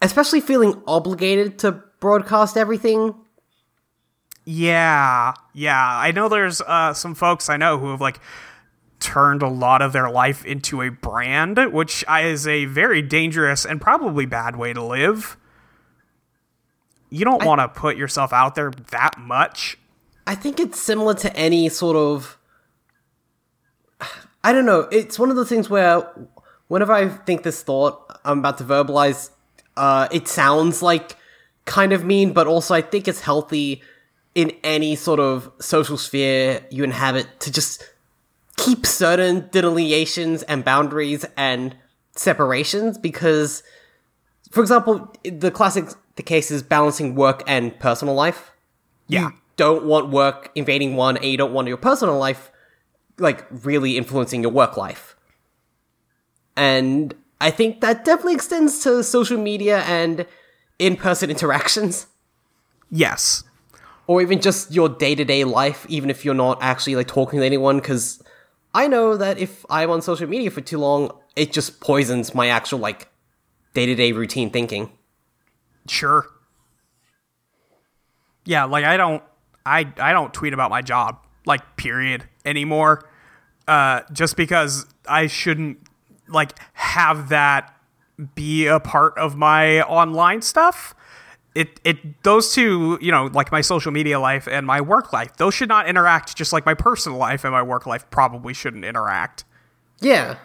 [0.00, 3.14] Especially feeling obligated to broadcast everything.
[4.44, 5.98] Yeah, yeah.
[5.98, 8.20] I know there's uh, some folks I know who have like
[8.98, 13.80] turned a lot of their life into a brand, which is a very dangerous and
[13.80, 15.36] probably bad way to live.
[17.10, 19.76] You don't want to put yourself out there that much.
[20.26, 22.38] I think it's similar to any sort of.
[24.44, 24.88] I don't know.
[24.90, 26.02] It's one of those things where
[26.68, 29.30] whenever I think this thought I'm about to verbalize,
[29.76, 31.16] uh, it sounds like
[31.64, 33.82] kind of mean, but also I think it's healthy
[34.34, 37.88] in any sort of social sphere you inhabit to just
[38.56, 41.76] keep certain delineations and boundaries and
[42.14, 43.62] separations because,
[44.50, 48.52] for example, the classic the case is balancing work and personal life
[49.08, 49.28] Yeah.
[49.30, 52.50] you don't want work invading one and you don't want your personal life
[53.18, 55.16] like really influencing your work life
[56.56, 60.26] and i think that definitely extends to social media and
[60.78, 62.06] in-person interactions
[62.94, 63.42] Yes.
[64.06, 67.78] Or even just your day-to-day life even if you're not actually like talking to anyone
[67.78, 68.22] because
[68.74, 72.48] i know that if i'm on social media for too long it just poisons my
[72.48, 73.08] actual like
[73.74, 74.90] day-to-day routine thinking
[75.88, 76.26] Sure.
[78.44, 79.22] Yeah, like I don't
[79.64, 83.08] I I don't tweet about my job, like period, anymore.
[83.68, 85.78] Uh just because I shouldn't
[86.28, 87.76] like have that
[88.34, 90.94] be a part of my online stuff.
[91.54, 95.36] It it those two, you know, like my social media life and my work life,
[95.36, 98.84] those should not interact just like my personal life and my work life probably shouldn't
[98.84, 99.44] interact.
[100.00, 100.36] Yeah.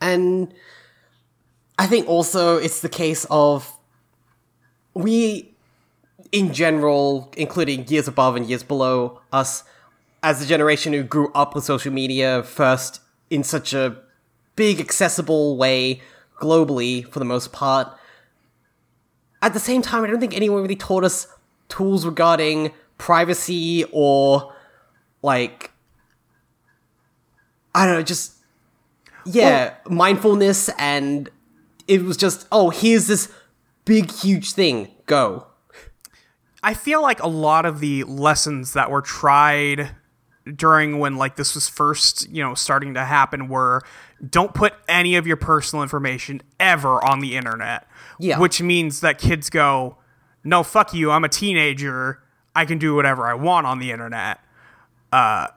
[0.00, 0.52] And
[1.78, 3.72] I think also it's the case of
[4.94, 5.54] we,
[6.32, 9.62] in general, including years above and years below us,
[10.22, 13.96] as the generation who grew up with social media first in such a
[14.56, 16.00] big, accessible way,
[16.36, 17.88] globally for the most part.
[19.42, 21.28] At the same time, I don't think anyone really taught us
[21.68, 24.54] tools regarding privacy or
[25.22, 25.70] like
[27.74, 28.32] I don't know, just
[29.24, 31.28] yeah, mindfulness and
[31.88, 33.30] it was just oh, here's this
[33.84, 34.88] big huge thing.
[35.06, 35.46] Go.
[36.62, 39.90] I feel like a lot of the lessons that were tried
[40.54, 43.82] during when like this was first, you know, starting to happen were
[44.30, 47.86] don't put any of your personal information ever on the internet.
[48.18, 48.38] Yeah.
[48.38, 49.98] Which means that kids go,
[50.44, 51.10] "No, fuck you.
[51.10, 52.22] I'm a teenager.
[52.54, 54.40] I can do whatever I want on the internet."
[55.12, 55.48] Uh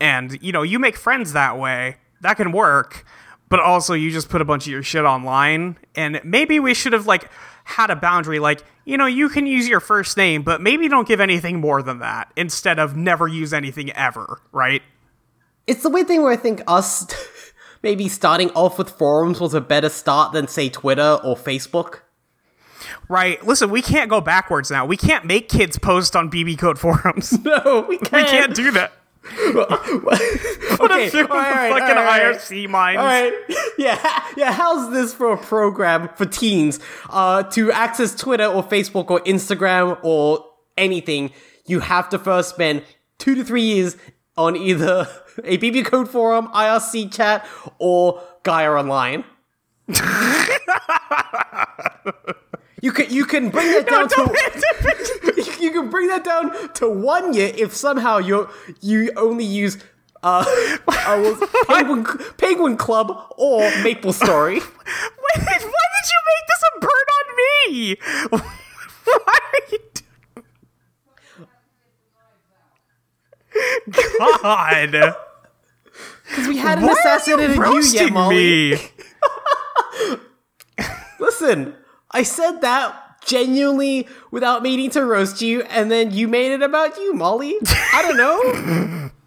[0.00, 1.96] and you know, you make friends that way.
[2.20, 3.04] That can work.
[3.48, 6.92] But also you just put a bunch of your shit online and maybe we should
[6.92, 7.30] have like
[7.68, 11.06] had a boundary like you know you can use your first name but maybe don't
[11.06, 14.82] give anything more than that instead of never use anything ever right?
[15.66, 17.06] It's the weird thing where I think us
[17.82, 22.00] maybe starting off with forums was a better start than say Twitter or Facebook.
[23.10, 23.44] right.
[23.46, 24.86] Listen we can't go backwards now.
[24.86, 27.38] We can't make kids post on bb code forums.
[27.44, 28.54] No, we we can't.
[28.54, 28.92] do that
[29.24, 32.98] okay, through the fucking IRC minds.
[32.98, 33.32] All right,
[33.78, 34.52] yeah, yeah.
[34.52, 36.80] How's this for a program for teens?
[37.10, 40.44] Uh, to access Twitter or Facebook or Instagram or
[40.76, 41.32] anything,
[41.66, 42.82] you have to first spend
[43.18, 43.96] two to three years
[44.36, 45.08] on either
[45.44, 47.46] a BB Code forum, IRC chat,
[47.78, 49.24] or Gaia Online.
[52.80, 57.34] You can you can bring that down to you can bring that down to one
[57.34, 58.48] year if somehow you
[58.80, 59.78] you only use
[60.22, 60.44] uh,
[60.88, 62.04] uh Penguin
[62.36, 64.56] Penguin Club or Maple Story.
[64.56, 64.64] Wait,
[65.46, 67.96] why did you make this a burn on me
[69.08, 70.02] why are you do-
[74.42, 74.90] God,
[76.28, 78.70] Because we hadn't why are you assassinated you, yet, Molly.
[78.74, 78.78] me?
[81.18, 81.74] Listen,
[82.10, 86.96] I said that genuinely without meaning to roast you, and then you made it about
[86.96, 87.56] you, Molly.
[87.92, 89.10] I don't know.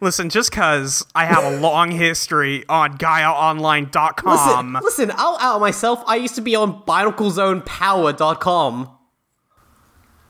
[0.00, 4.72] Listen, just because I have a long history on GaiaOnline.com.
[4.72, 6.02] Listen, listen, I'll out myself.
[6.06, 8.94] I used to be on BionicleZonePower.com.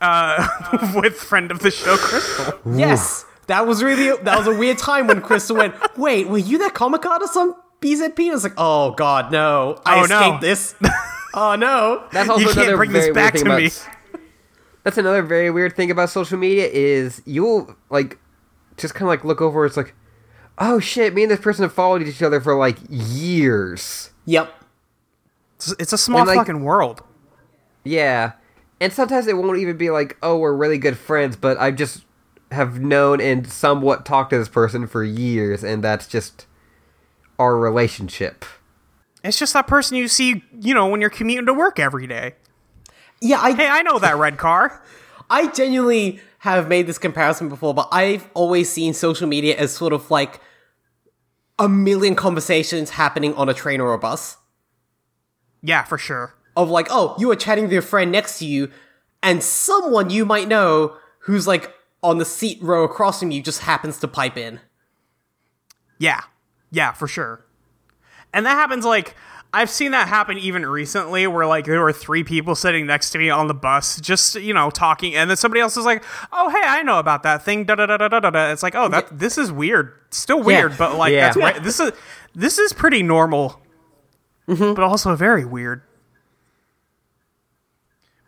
[0.00, 0.48] Uh,
[1.02, 2.58] with friend of the show Crystal.
[2.74, 5.74] Yes, that was really that was a weird time when Crystal went.
[5.96, 8.28] Wait, were you that comic artist on BZP?
[8.30, 9.80] I was like, oh god, no!
[9.86, 10.38] I Oh, no.
[10.40, 10.74] this.
[11.34, 12.04] oh no!
[12.12, 13.70] That's also You can't another bring this back to me.
[14.84, 18.18] That's another very weird thing about social media is you'll like
[18.76, 19.66] just kind of like look over.
[19.66, 19.94] It's like,
[20.58, 24.10] oh shit, me and this person have followed each other for like years.
[24.24, 24.52] Yep.
[25.56, 27.02] It's, it's a small And, like- fucking world.
[27.84, 28.32] Yeah,
[28.80, 32.04] and sometimes it won't even be like, oh, we're really good friends, but I just
[32.50, 36.46] have known and somewhat talked to this person for years, and that's just
[37.38, 38.44] our relationship.
[39.24, 42.34] It's just that person you see, you know, when you're commuting to work every day.
[43.20, 44.82] Yeah, I Hey, I know that red car.
[45.30, 49.92] I genuinely have made this comparison before, but I've always seen social media as sort
[49.92, 50.40] of like
[51.58, 54.36] a million conversations happening on a train or a bus.
[55.62, 56.34] Yeah, for sure.
[56.56, 58.70] Of like, oh, you are chatting with your friend next to you,
[59.22, 63.60] and someone you might know who's like on the seat row across from you just
[63.60, 64.60] happens to pipe in.
[65.98, 66.22] Yeah.
[66.70, 67.44] Yeah, for sure.
[68.32, 69.14] And that happens like
[69.54, 73.18] I've seen that happen even recently where like there were three people sitting next to
[73.18, 76.50] me on the bus just, you know, talking and then somebody else is like, "Oh,
[76.50, 78.50] hey, I know about that thing." Da da da da da da.
[78.52, 81.22] It's like, "Oh, that this is weird." Still weird, but like Yeah.
[81.22, 81.62] that's right.
[81.62, 81.92] This is
[82.34, 83.60] this is pretty normal.
[84.46, 85.82] But also very weird.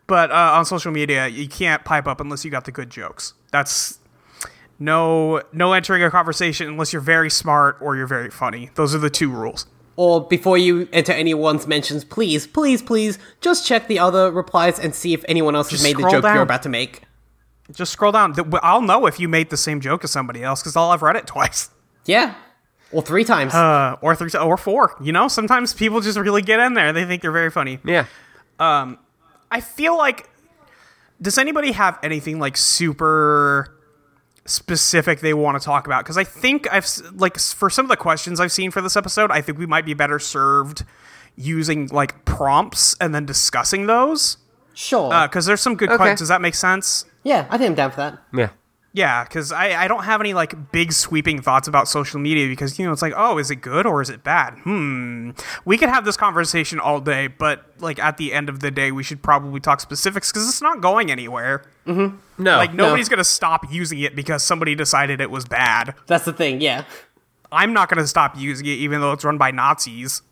[0.06, 3.34] But uh, on social media, you can't pipe up unless you got the good jokes.
[3.52, 3.99] That's
[4.80, 8.70] no no entering a conversation unless you're very smart or you're very funny.
[8.74, 9.66] Those are the two rules.
[9.96, 14.94] Or before you enter anyone's mentions, please, please, please, just check the other replies and
[14.94, 16.34] see if anyone else has made the joke down.
[16.34, 17.02] you're about to make.
[17.72, 18.34] Just scroll down.
[18.62, 21.16] I'll know if you made the same joke as somebody else because I'll have read
[21.16, 21.68] it twice,
[22.06, 22.34] Yeah.
[22.92, 23.54] Or three times.
[23.54, 24.96] uh, or three, or four.
[25.02, 26.92] You know, sometimes people just really get in there.
[26.92, 27.78] They think they're very funny.
[27.84, 28.06] Yeah.
[28.58, 28.98] Um,
[29.50, 30.28] I feel like
[31.20, 33.76] does anybody have anything like super
[34.50, 36.04] specific they want to talk about?
[36.04, 39.30] Because I think I've like for some of the questions I've seen for this episode,
[39.30, 40.84] I think we might be better served
[41.36, 44.36] using like prompts and then discussing those.
[44.74, 45.12] sure.
[45.12, 45.96] Uh, because there's some good Okay.
[45.96, 46.20] questions.
[46.20, 47.04] Does that make sense?
[47.22, 48.18] yeah, I think I'm down for that.
[48.34, 48.48] Yeah.
[48.92, 52.78] Yeah, because I, I don't have any like big sweeping thoughts about social media because
[52.78, 54.54] you know it's like oh is it good or is it bad?
[54.64, 55.30] Hmm.
[55.64, 58.90] We could have this conversation all day, but like at the end of the day,
[58.90, 61.62] we should probably talk specifics because it's not going anywhere.
[61.86, 62.56] No.
[62.56, 65.94] Like nobody's gonna stop using it because somebody decided it was bad.
[66.06, 66.84] That's the thing, yeah.
[67.52, 70.22] I'm not going to stop using it, even though it's run by Nazis.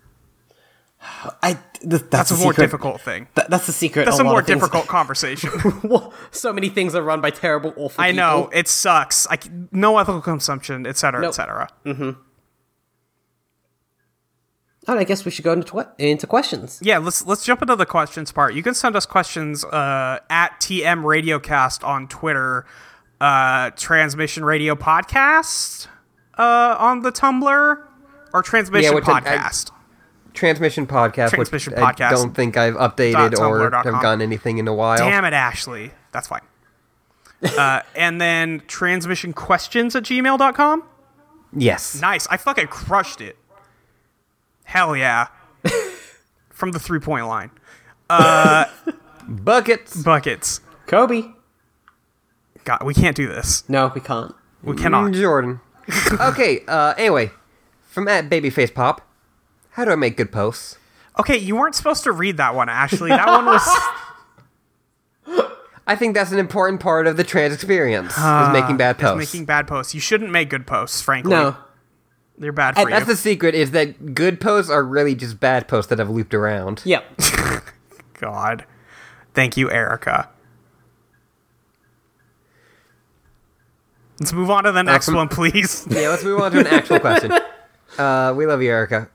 [1.01, 3.29] I th- that's, That's a more secret- difficult thing.
[3.37, 4.05] Th- that's the secret.
[4.07, 5.51] That's a a more difficult conversation.
[5.85, 8.03] Well, so many things are run by terrible, awful.
[8.03, 9.27] I know it sucks.
[9.29, 11.29] I c- no ethical consumption, etc., Nope.
[11.29, 11.69] etc.
[11.85, 12.11] Mm-hmm.
[14.91, 16.79] And I guess we should go into tw- into questions.
[16.83, 18.55] Yeah, let's let's jump into the questions part.
[18.55, 22.65] You can send us questions uh, at TM Radiocast on Twitter,
[23.21, 25.89] uh, Transmission Radio Podcast
[26.39, 27.83] uh, on the Tumblr,
[28.33, 29.71] or Transmission I- Podcast.
[30.39, 34.01] Transmission podcast, Transmission which podcast I don't think I've updated or have com.
[34.01, 34.99] gotten anything in a while.
[34.99, 35.91] Damn it, Ashley.
[36.13, 36.43] That's fine.
[37.43, 40.85] uh, and then transmission questions at gmail.com.
[41.53, 42.01] Yes.
[42.01, 42.29] Nice.
[42.29, 43.37] I fucking crushed it.
[44.63, 45.27] Hell yeah.
[46.51, 47.51] From the three point line.
[49.29, 50.03] Buckets.
[50.03, 50.61] Buckets.
[50.87, 51.23] Kobe.
[52.65, 53.69] God, we can't do this.
[53.69, 54.33] No, we can't.
[54.63, 55.11] We cannot.
[55.11, 55.61] Mm, Jordan.
[56.21, 57.31] okay, uh, anyway,
[57.83, 59.08] from at Babyface Pop,
[59.79, 60.77] how do I make good posts?
[61.21, 63.11] Okay, you weren't supposed to read that one, Ashley.
[63.11, 63.63] That one was.
[65.87, 69.33] I think that's an important part of the trans experience, is making bad is posts.
[69.33, 69.95] making bad posts.
[69.95, 71.31] You shouldn't make good posts, frankly.
[71.31, 71.57] No.
[72.37, 73.15] They're bad for That's you.
[73.15, 76.83] the secret, is that good posts are really just bad posts that have looped around.
[76.85, 77.05] Yep.
[78.21, 78.65] God.
[79.33, 80.29] Thank you, Erica.
[84.19, 85.15] Let's move on to the next Awesome.
[85.15, 85.87] one, please.
[85.89, 87.33] Yeah, let's move on to an actual question.
[87.97, 89.09] Uh, we love you, Erica.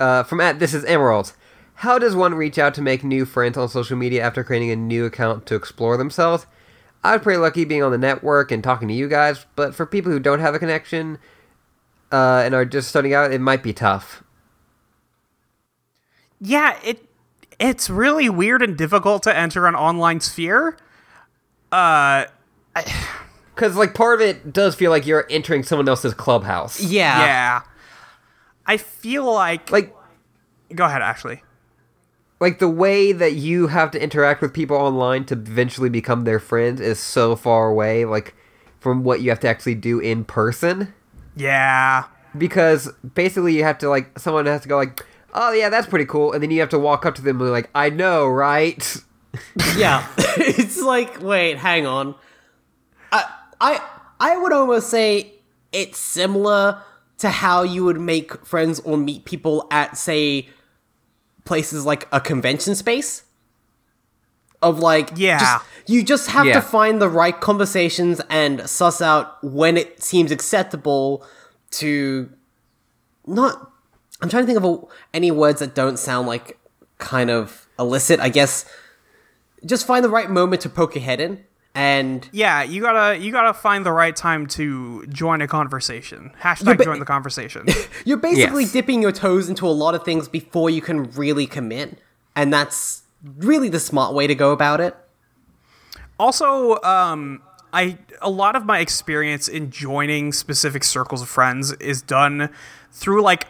[0.00, 1.32] Uh, from at This is Emerald.
[1.74, 4.76] How does one reach out to make new friends on social media after creating a
[4.76, 6.46] new account to explore themselves?
[7.04, 9.86] I was pretty lucky being on the network and talking to you guys, but for
[9.86, 11.18] people who don't have a connection
[12.10, 14.24] uh, and are just starting out, it might be tough.
[16.40, 17.04] yeah, it
[17.58, 20.76] it's really weird and difficult to enter an online sphere.
[21.72, 22.26] Uh
[23.54, 26.80] Because, like, part of it does feel like you're entering someone else's clubhouse.
[26.80, 27.18] Yeah.
[27.18, 27.60] yeah.
[28.68, 29.92] I feel like Like,
[30.74, 31.42] go ahead, Ashley.
[32.40, 36.38] like the way that you have to interact with people online to eventually become their
[36.38, 38.34] friends is so far away like
[38.78, 40.92] from what you have to actually do in person
[41.34, 42.04] Yeah.
[42.36, 45.04] because basically you have to like someone has to go like
[45.34, 47.48] oh yeah that's pretty cool and then you have to walk up to them and
[47.48, 48.96] be like i know right
[49.76, 50.06] Yeah.
[50.18, 52.14] it's like, wait, hang on.
[53.12, 53.24] I
[53.60, 53.80] I
[54.18, 55.32] I would almost say
[55.72, 56.82] it's similar
[57.18, 60.48] to how you would make friends or meet people at say
[61.44, 63.24] places like a convention space.
[64.60, 65.38] Of like Yeah.
[65.38, 66.54] just- you just have Yeah.
[66.54, 71.24] to find the right conversations and suss out when it seems acceptable
[71.72, 72.30] to
[73.26, 73.70] not
[74.20, 74.78] I'm trying to think of a,
[75.14, 76.58] any words that don't sound like
[76.98, 78.18] kind of illicit.
[78.18, 78.64] I guess
[79.64, 81.44] just find the right moment to poke your head in,
[81.74, 86.32] and Yeah, you gotta you gotta find the right time to join a conversation.
[86.42, 87.66] Hashtag Yeah, but- join the conversation.
[88.04, 88.72] you're basically Yes.
[88.72, 91.98] dipping your toes into a lot of things before you can really commit,
[92.34, 93.02] and that's
[93.36, 94.96] really the smart way to go about it.
[96.18, 97.42] also, um,
[97.72, 102.48] I a lot of my experience in joining specific circles of friends is done
[102.92, 103.46] through like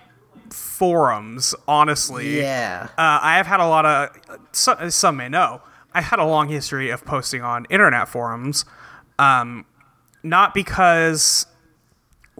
[0.50, 1.54] forums.
[1.66, 2.88] Honestly, Yeah.
[2.98, 4.10] Uh, I have had a lot of
[4.52, 5.60] some, some may know
[5.98, 8.64] I had a long history of posting on internet forums,
[9.18, 9.66] um,
[10.22, 11.46] not because.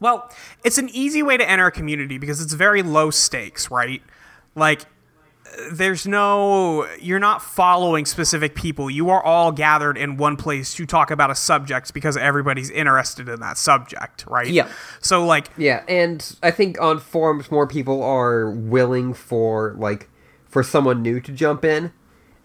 [0.01, 0.31] Well,
[0.65, 4.01] it's an easy way to enter a community because it's very low stakes, right?
[4.55, 4.87] Like,
[5.73, 6.87] there's no.
[7.01, 8.89] You're not following specific people.
[8.89, 13.29] You are all gathered in one place to talk about a subject because everybody's interested
[13.29, 14.47] in that subject, right?
[14.47, 14.69] Yeah.
[15.01, 20.09] So, like, yeah and i think on forums more people are willing for like
[20.47, 21.93] for someone new to jump in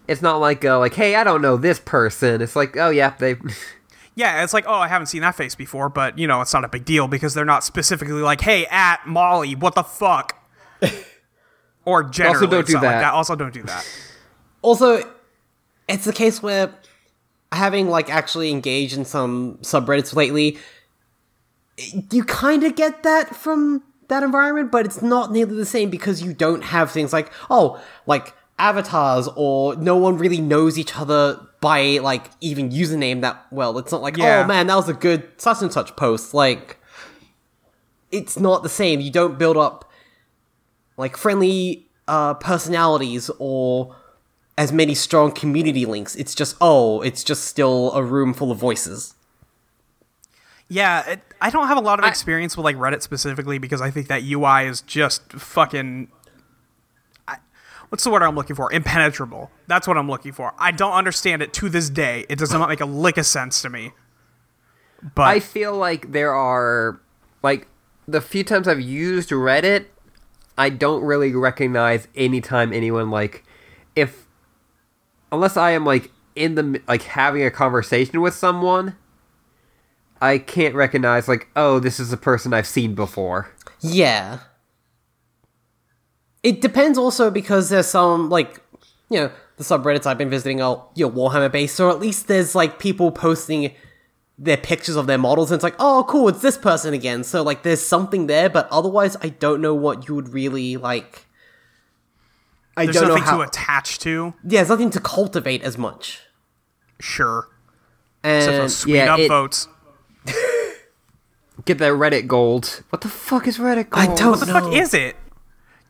[0.08, 3.14] it's not like uh, like hey i don't know this person it's like oh yeah
[3.18, 3.36] they
[4.16, 6.64] Yeah, it's like, oh, I haven't seen that face before, but you know, it's not
[6.64, 10.40] a big deal because they're not specifically like, hey, at Molly, what the fuck?
[11.84, 13.00] or generally, don't do not like that.
[13.00, 13.14] that.
[13.14, 13.86] Also, don't do that.
[14.62, 15.02] Also,
[15.88, 16.74] it's the case where
[17.52, 20.56] having like actually engaged in some subreddits lately,
[22.10, 26.22] you kind of get that from that environment, but it's not nearly the same because
[26.22, 31.40] you don't have things like oh, like avatars or no one really knows each other
[31.60, 33.78] by like even username that well.
[33.78, 34.42] It's not like Yeah.
[34.44, 36.34] oh man, that was a good such and such post.
[36.34, 36.78] Like,
[38.12, 39.00] it's not the same.
[39.00, 39.90] You don't build up
[40.96, 43.96] like friendly uh, personalities or
[44.56, 46.14] as many strong community links.
[46.14, 49.14] It's just oh, it's just still a room full of voices.
[50.68, 53.90] Yeah, it, I don't have a lot of experience with like Reddit specifically because I
[53.90, 56.08] think that UI is just fucking.
[57.84, 58.72] I, what's the word I'm looking for?
[58.72, 59.50] Impenetrable.
[59.66, 60.54] That's what I'm looking for.
[60.58, 62.26] I don't understand it to this day.
[62.28, 63.92] It does not make a lick of sense to me.
[65.14, 67.00] But I feel like there are
[67.42, 67.68] like
[68.08, 69.86] the few times I've used Reddit,
[70.56, 73.44] I don't really recognize any time anyone like
[73.94, 74.26] if
[75.30, 78.96] unless I am like in the like having a conversation with someone,
[80.22, 83.50] I can't recognize like oh this is a person I've seen before.
[83.80, 84.40] Yeah.
[86.44, 88.60] It depends also because there's some like
[89.10, 92.28] you know the subreddits I've been visiting are you know, Warhammer based, or at least
[92.28, 93.72] there's like people posting
[94.38, 97.24] their pictures of their models, and it's like oh cool, it's this person again.
[97.24, 101.26] So like there's something there, but otherwise I don't know what you would really like.
[102.76, 103.36] I There's don't know nothing how.
[103.36, 104.34] to attach to.
[104.42, 106.22] yeah, there's nothing to cultivate as much.
[106.98, 107.48] Sure.
[108.24, 109.68] Except for And sweet yeah, up it- votes.
[111.64, 112.82] Get that Reddit gold.
[112.90, 114.08] What the fuck is Reddit gold?
[114.10, 114.52] I don't What the know.
[114.60, 115.14] fuck is it?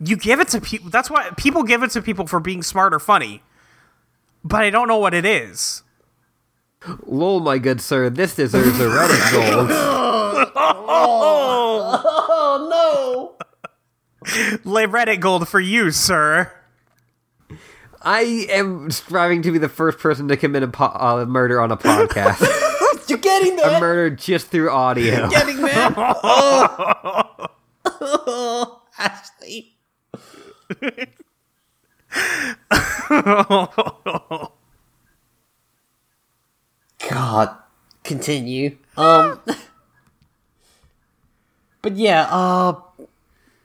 [0.06, 0.90] You give it to people.
[0.90, 3.42] That's why people give it to people for being smart or funny.
[4.42, 5.82] But I don't know what it is.
[7.06, 9.70] Lol, my good sir, this deserves a Reddit gold.
[10.96, 13.34] Oh
[14.26, 14.58] no!
[14.70, 16.52] Lay Reddit gold for you, sir.
[18.02, 21.72] I am striving to be the first person to commit a po- uh, murder on
[21.72, 22.42] a podcast.
[23.08, 25.30] You're getting a murder just through audio.
[25.30, 25.94] getting there.
[25.96, 27.48] Oh.
[28.98, 29.73] Ashley.
[37.08, 37.56] God,
[38.02, 38.76] continue.
[38.96, 39.40] Um,
[41.82, 42.28] but yeah.
[42.30, 42.80] Uh,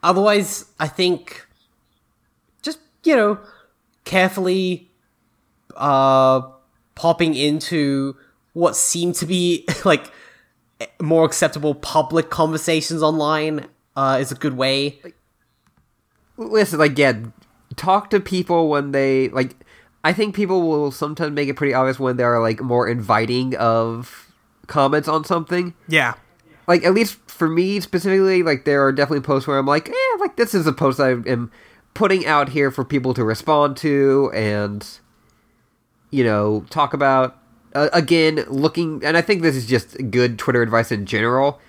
[0.04, 1.48] otherwise, I think
[2.62, 3.40] just you know
[4.04, 4.90] carefully
[5.76, 6.42] uh
[6.96, 8.18] popping into
[8.54, 10.12] what seem to be like
[11.02, 15.00] more acceptable public conversations online uh, is a good way.
[16.40, 17.14] Listen, like, yeah,
[17.76, 19.56] talk to people when they like.
[20.04, 23.56] I think people will sometimes make it pretty obvious when they are like more inviting
[23.58, 24.34] of
[24.68, 25.74] comments on something.
[25.90, 26.14] Yeah.
[26.68, 30.18] Like at least for me specifically, like there are definitely posts where I'm like, eh,
[30.20, 31.52] like this is a post I am
[31.94, 34.88] putting out here for people to respond to and
[36.12, 37.36] you know talk about.
[37.76, 41.60] Uh, again, looking, and I think this is just good Twitter advice in general.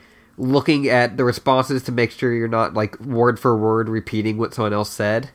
[0.41, 4.55] Looking at the responses to make sure you're not like word for word repeating what
[4.55, 5.31] someone else said.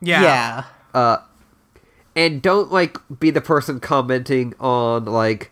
[0.00, 0.22] Yeah.
[0.22, 0.64] Yeah.
[0.94, 1.16] Uh,
[2.14, 5.50] and don't like be the person commenting on like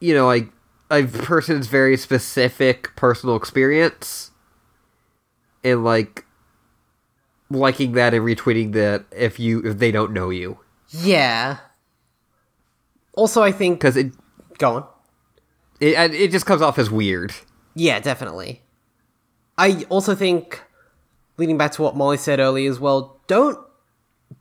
[0.00, 0.48] you know like
[0.90, 4.32] a person's very specific personal experience
[5.62, 6.24] and like
[7.50, 10.58] liking that and retweeting that if you if they don't know you
[10.90, 11.58] Yeah.
[13.14, 13.80] Also, I think.
[13.80, 14.12] because it,
[14.58, 14.86] Go on.
[15.80, 17.32] it it just comes off as weird
[17.74, 18.62] Yeah, definitely.
[19.56, 20.62] I also think,
[21.36, 23.58] leading back to what Molly said earlier as well, don't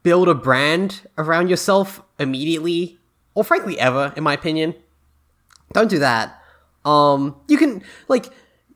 [0.03, 2.99] build a brand around yourself immediately,
[3.33, 4.75] or frankly ever, in my opinion.
[5.73, 6.41] Don't do that.
[6.85, 8.29] Um, you can like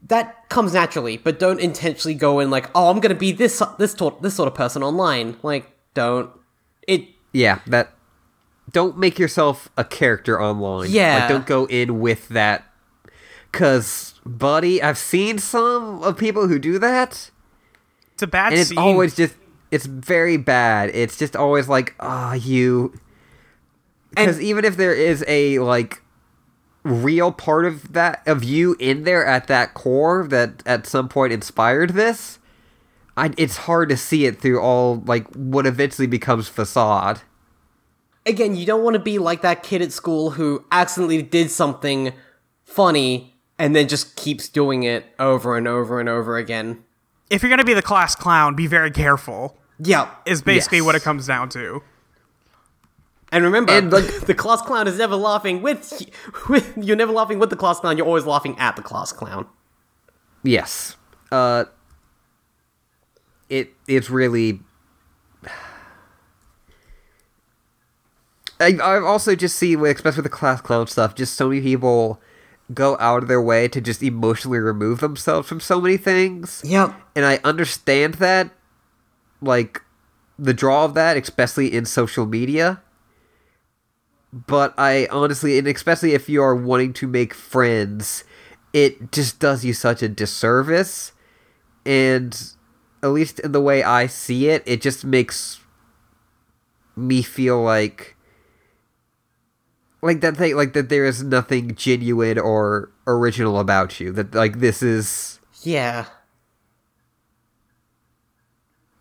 [0.07, 3.93] that comes naturally, but don't intentionally go in like, oh, I'm gonna be this this
[3.93, 5.37] sort this sort of person online.
[5.43, 6.29] Like, don't.
[6.87, 7.93] It yeah that
[8.71, 10.89] don't make yourself a character online.
[10.91, 11.19] Yeah.
[11.19, 12.65] like don't go in with that.
[13.51, 17.31] Because buddy i've seen some of people who do that.
[18.13, 18.77] It's a bad and it's scene.
[18.77, 19.35] always just
[19.71, 20.91] it's very bad.
[20.93, 22.93] It's just always like ah you.
[24.11, 26.01] Because even if there is a like
[26.83, 31.31] real part of that of you in there at that core that at some point
[31.31, 32.39] inspired this
[33.15, 37.21] I, it's hard to see it through all like what eventually becomes facade
[38.25, 42.13] again, you don't want to be like that kid at school who accidentally did something
[42.63, 46.83] funny and then just keeps doing it over and over and over again.
[47.29, 49.57] if you're gonna be the class clown, be very careful.
[49.79, 50.09] Yeah.
[50.25, 50.85] Is basically Yes.
[50.85, 51.81] what it comes down to.
[53.31, 56.03] And remember, And, like- the class clown is never laughing with,
[56.49, 59.47] with you're never laughing with the class clown, you're always laughing at the class clown.
[60.43, 60.97] Yes.
[61.31, 61.65] Uh
[63.49, 64.59] it it's really
[68.61, 72.21] I I've also just see, especially with the class clown stuff, just so many people
[72.73, 76.61] go out of their way to just emotionally remove themselves from so many things.
[76.65, 76.93] Yep.
[77.15, 78.51] And I understand that
[79.41, 79.81] like
[80.37, 82.81] the draw of that, especially in social media.
[84.33, 88.23] But I honestly, and especially if you are wanting to make friends,
[88.71, 91.11] it just does you such a disservice.
[91.85, 92.53] And
[93.03, 95.59] at least in the way I see it, it just makes
[96.95, 98.15] me feel like
[100.01, 104.59] like that thing like that there is nothing genuine or original about you that like
[104.59, 106.05] this is Yeah.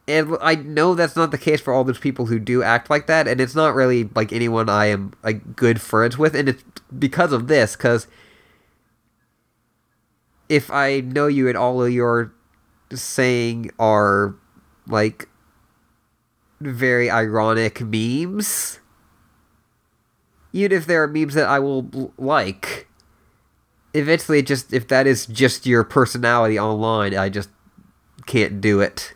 [0.08, 3.06] and I know that's not the case for all those people who do act like
[3.06, 6.64] that, and it's not really like anyone I am like good friends with, and it's
[6.98, 7.76] because of this.
[7.76, 8.08] Because
[10.48, 12.32] if I know you and all of your
[12.92, 14.34] saying are
[14.88, 15.28] like
[16.60, 18.80] very ironic memes,
[20.52, 22.88] even if there are memes that I will like,
[23.94, 27.50] eventually, just if that is just your personality online, I just
[28.26, 29.14] can't do it.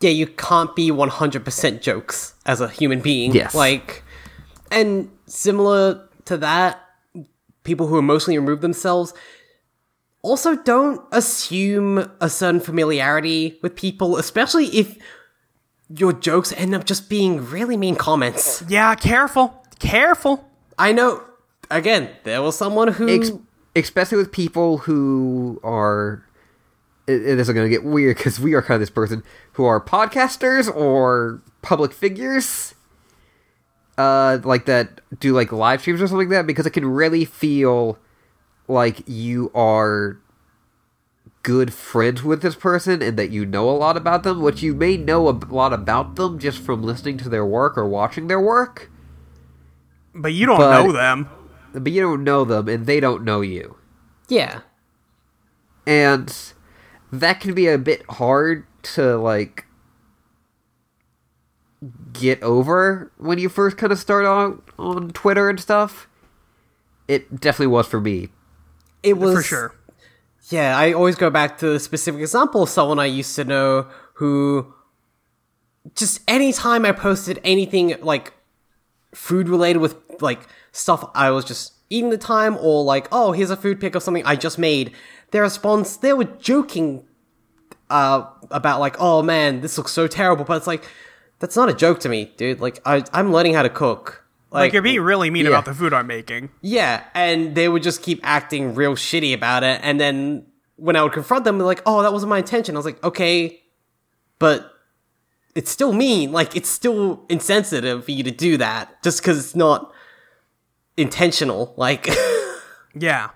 [0.00, 3.32] yeah, you can't be 100% jokes as a human being.
[3.34, 3.54] Yes.
[3.54, 4.04] Like,
[4.70, 6.80] and similar to that,
[7.64, 9.12] people who emotionally remove themselves
[10.22, 14.96] also don't assume a certain familiarity with people, especially if
[15.88, 18.62] your jokes end up just being really mean comments.
[18.68, 19.64] Yeah, careful.
[19.78, 20.48] Careful.
[20.78, 21.22] I know,
[21.70, 23.08] again, there was someone who.
[23.08, 23.32] Ex-
[23.76, 26.24] especially with people who are
[27.06, 29.22] it, is going to get weird because we are kind of this person
[29.52, 32.74] who are podcasters or public figures
[33.96, 37.24] uh like that do like live streams or something like that because it can really
[37.24, 37.98] feel
[38.68, 40.18] like you are
[41.42, 44.74] good friends with this person and that you know a lot about them which you
[44.74, 48.40] may know a lot about them just from listening to their work or watching their
[48.40, 48.90] work
[50.18, 51.28] But you don't But- know them.
[51.74, 53.76] but you don't know them and they don't know you
[54.28, 54.60] yeah.
[55.86, 56.34] and
[57.12, 59.64] that can be a bit hard to like
[62.12, 66.08] get over when you first kind of start on on Twitter and stuff.
[67.06, 68.28] It definitely was for me.
[69.02, 69.34] It was.
[69.36, 69.74] For sure.
[70.50, 73.86] Yeah, I always go back to the specific example of someone I used to know
[74.14, 74.72] who
[75.94, 78.32] just anytime I posted anything like
[79.18, 83.50] food related with like stuff I was just eating the time or like, oh, here's
[83.50, 84.92] a food pic of something I just made,
[85.32, 87.04] their response, they were joking
[87.90, 90.88] uh, about like, oh man, this looks so terrible, but it's like,
[91.40, 92.60] that's not a joke to me, dude.
[92.60, 94.24] Like, I, I'm learning how to cook.
[94.50, 95.50] Like, you're being really mean yeah.
[95.50, 96.50] about the food I'm making.
[96.62, 99.80] Yeah, and they would just keep acting real shitty about it.
[99.82, 100.46] And then
[100.76, 103.02] when I would confront them, they're like, "Oh, that wasn't my intention." I was like,
[103.04, 103.60] "Okay,
[104.38, 104.72] but
[105.58, 106.30] it's still mean.
[106.32, 109.92] Like, it's still insensitive for you to do that just because it's not
[110.96, 112.08] intentional." Like,
[112.94, 113.30] Yeah.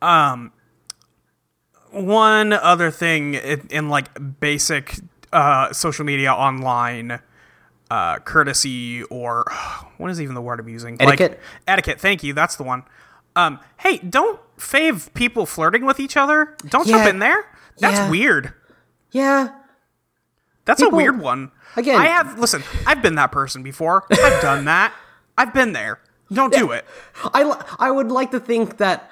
[0.00, 0.52] Um
[1.90, 4.08] one other thing in, in like
[4.40, 4.98] basic
[5.32, 7.20] uh social media online
[7.90, 9.44] uh courtesy or
[9.98, 10.96] what is even the word I'm using?
[11.00, 11.32] Etiquette?
[11.32, 12.32] Like, etiquette, thank you.
[12.32, 12.82] That's the one.
[13.36, 16.56] Um hey, don't fave people flirting with each other.
[16.68, 17.44] Don't jump in there.
[17.78, 18.10] That's Yeah.
[18.10, 18.54] weird.
[19.12, 19.48] yeah,
[20.64, 21.50] That's People- a weird one.
[21.76, 24.04] Again- I have listen, I've been that person before.
[24.10, 24.92] I've done that.
[25.38, 26.00] I've been there.
[26.32, 26.84] Don't do it.
[27.34, 27.42] I
[27.78, 29.10] I would like to think that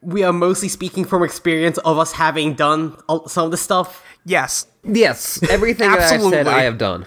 [0.00, 4.04] we are mostly speaking from experience of us having done some of the stuff.
[4.24, 4.66] Yes.
[4.84, 7.06] Yes, everything that I've said I have done.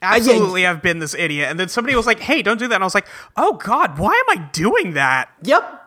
[0.00, 1.50] Absolutely, I've been this idiot.
[1.50, 2.74] And then somebody was like, hey, don't do that.
[2.76, 3.06] And I was like,
[3.36, 5.30] oh, God, why am I doing that?
[5.42, 5.82] Yep.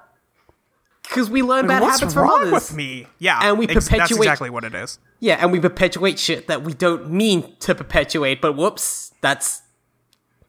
[1.11, 2.53] Because we learn bad What's habits from wrong others.
[2.53, 3.05] with me?
[3.19, 3.37] Yeah.
[3.43, 4.97] And we ex- That's exactly what it is.
[5.19, 9.61] Yeah, and we perpetuate shit that we don't mean to perpetuate, but whoops, that's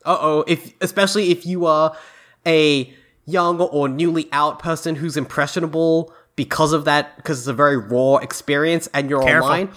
[0.05, 0.45] uh oh.
[0.47, 1.97] If especially if you are
[2.47, 2.95] a
[3.27, 8.17] young or newly out person who's impressionable because of that, because it's a very raw
[8.19, 9.51] experience and you're Careful.
[9.51, 9.71] online,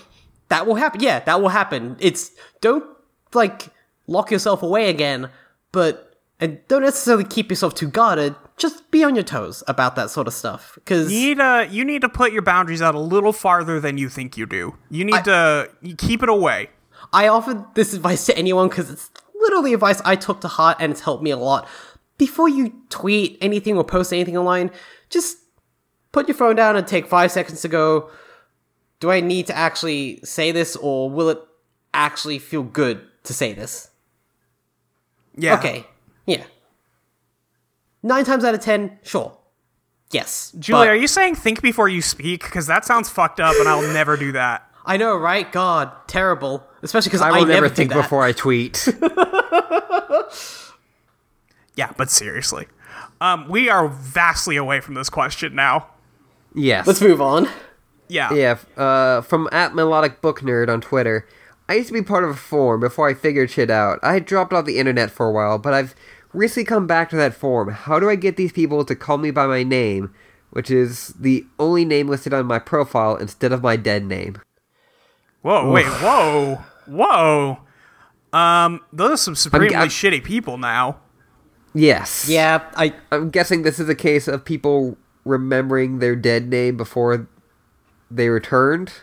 [0.49, 1.01] that will happen.
[1.01, 1.97] Yeah, that will happen.
[1.99, 2.29] It's
[2.61, 2.85] don't
[3.33, 3.69] like
[4.05, 5.29] lock yourself away again,
[5.71, 8.35] but and don't necessarily keep yourself too guarded.
[8.57, 10.73] Just be on your toes about that sort of stuff.
[10.75, 13.97] Because You need, to, you need to put your boundaries out a little farther than
[13.97, 14.77] you think you do.
[14.89, 16.69] You need to you keep it away.
[17.11, 20.91] I offer this advice to anyone because it's literally advice I took to heart and
[20.91, 21.67] it's helped me a lot.
[22.17, 24.71] Before you tweet anything or post anything online,
[25.09, 25.37] just
[26.13, 28.09] put your phone down and take five seconds to go,
[29.01, 31.39] do I need to actually say this or will it
[31.93, 33.89] actually feel good to say this?
[35.35, 35.55] Yeah.
[35.55, 35.85] Okay.
[38.05, 39.35] Nine times out of ten, sure.
[40.11, 40.53] Yes.
[40.59, 42.43] Julie, but- are you saying think before you speak?
[42.43, 44.69] Because that sounds fucked up and I'll never do that.
[44.85, 45.51] I know, right?
[45.51, 46.63] God, terrible.
[46.83, 48.01] Especially because I I, will never think that.
[48.03, 48.87] before I tweet.
[51.77, 52.67] Yeah, but seriously.
[53.19, 55.87] Um, we are vastly away from this question now.
[56.53, 56.87] yes.
[56.87, 57.49] Let's move on.
[58.07, 58.33] Yeah.
[58.33, 61.27] Yeah, uh, from at melodic book nerd on Twitter.
[61.67, 63.99] I used to be part of a forum before I figured shit out.
[64.03, 65.95] I had dropped off the internet for a while, but I've
[66.35, 67.69] recently come back to that form.
[67.69, 70.13] How do I get these people to call me by my name,
[70.51, 74.41] which is the only name listed on my profile instead of my dead name?
[75.41, 77.59] Whoa, wait, whoa, whoa.
[78.33, 80.97] Um, those are some supremely I'm- shitty people now.
[81.73, 82.27] Yes.
[82.29, 87.27] Yeah, I I'm guessing this is a case of people remembering their dead name before
[88.09, 88.93] they returned.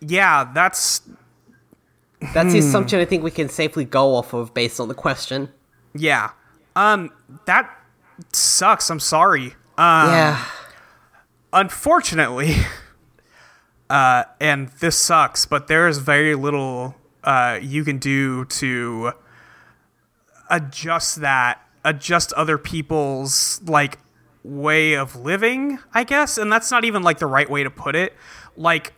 [0.00, 1.00] Yeah, that's
[2.34, 5.48] That's the assumption I think we can safely go off of based on the question.
[6.00, 6.30] Yeah.
[6.74, 7.10] Um,
[7.46, 7.70] that
[8.32, 8.90] sucks.
[8.90, 9.54] I'm sorry.
[9.78, 10.44] yeah.
[11.52, 12.56] Unfortunately,
[13.90, 16.94] uh, and this sucks, but there is very little
[17.24, 19.12] uh, you can do to
[20.50, 23.98] adjust that, adjust other people's like
[24.44, 26.38] way of living, I guess.
[26.38, 28.14] And that's not even like the right way to put it.
[28.56, 28.94] Like,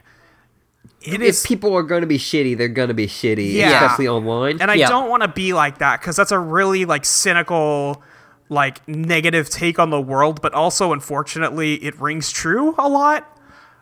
[1.15, 3.73] it If is people are going to be shitty, they're going to be shitty, Yeah.
[3.85, 4.59] especially online.
[4.61, 4.89] And I Yeah.
[4.89, 8.03] don't want to be like that because that's a really like cynical,
[8.49, 10.41] like negative take on the world.
[10.43, 13.27] But also, unfortunately, it rings true a lot.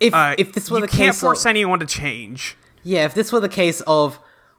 [0.00, 2.56] If Uh, if this were you the can't force of, anyone to change.
[2.82, 4.18] yeah, if this were the case of,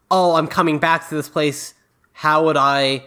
[0.09, 1.73] oh, I'm coming back to this place,
[2.13, 3.03] how would I,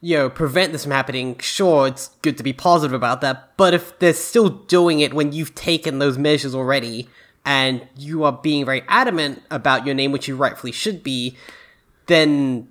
[0.00, 1.36] you know, prevent this from happening?
[1.40, 5.32] Sure, it's good to be positive about that, but if they're still doing it when
[5.32, 7.08] you've taken those measures already,
[7.46, 11.36] and you are being very adamant about your name, which you rightfully should be,
[12.06, 12.68] then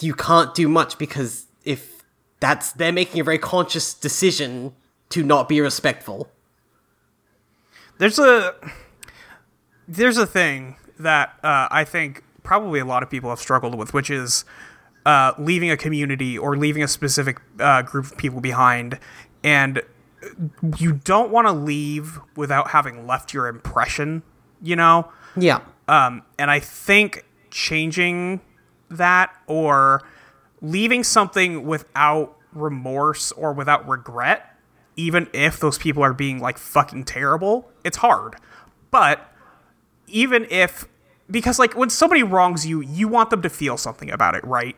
[0.00, 2.02] you can't do much because if
[2.40, 4.74] that's they're making a very conscious decision
[5.10, 6.28] to not be respectful.
[7.98, 8.54] There's a
[9.86, 13.94] there's a thing that uh, I think probably a lot of people have struggled with,
[13.94, 14.44] which is
[15.06, 18.98] uh, leaving a community or leaving a specific uh, group of people behind,
[19.44, 19.82] and
[20.78, 24.22] you don't want to leave without having left your impression.
[24.62, 25.10] You know.
[25.36, 25.60] Yeah.
[25.88, 28.40] Um, and I think changing
[28.90, 30.02] that or
[30.60, 34.56] leaving something without remorse or without regret,
[34.96, 38.36] even if those people are being like fucking terrible, it's hard.
[38.90, 39.32] But
[40.06, 40.86] even if,
[41.30, 44.76] because like when somebody wrongs you, you want them to feel something about it, right?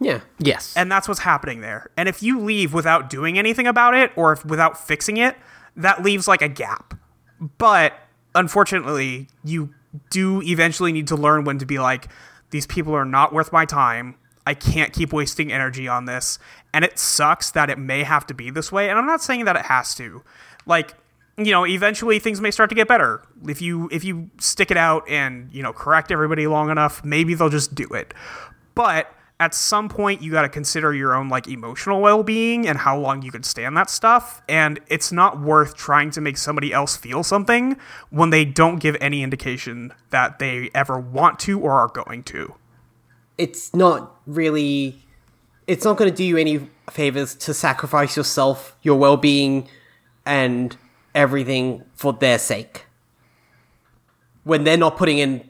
[0.00, 0.20] Yeah.
[0.38, 0.74] yes.
[0.76, 1.90] And that's what's happening there.
[1.96, 5.36] And if you leave without doing anything about it or if without fixing it,
[5.76, 6.94] that leaves like a gap.
[7.58, 7.92] But
[8.34, 9.74] unfortunately, you
[10.10, 12.08] do eventually need to learn when to be like,
[12.50, 14.16] these people are not worth my time.
[14.46, 16.38] I can't keep wasting energy on this.
[16.72, 18.88] And it sucks that it may have to be this way.
[18.88, 20.22] And I'm not saying that it has to.
[20.66, 20.94] Like,
[21.36, 23.22] you know, eventually things may start to get better.
[23.46, 27.34] If you if you stick it out and, you know, correct everybody long enough, maybe
[27.34, 28.14] they'll just do it.
[28.74, 32.96] But at some point you got to consider your own like emotional well-being and how
[32.96, 36.96] long you can stand that stuff and it's not worth trying to make somebody else
[36.96, 37.76] feel something
[38.10, 42.54] when they don't give any indication that they ever want to or are going to.
[43.38, 45.02] It's not really
[45.66, 49.66] it's not going to do you any favors to sacrifice yourself your well-being
[50.26, 50.76] and
[51.14, 52.84] everything for their sake.
[54.44, 55.48] When they're not putting in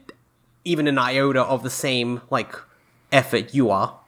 [0.63, 2.55] even an iota of the same like
[3.11, 3.99] effort you are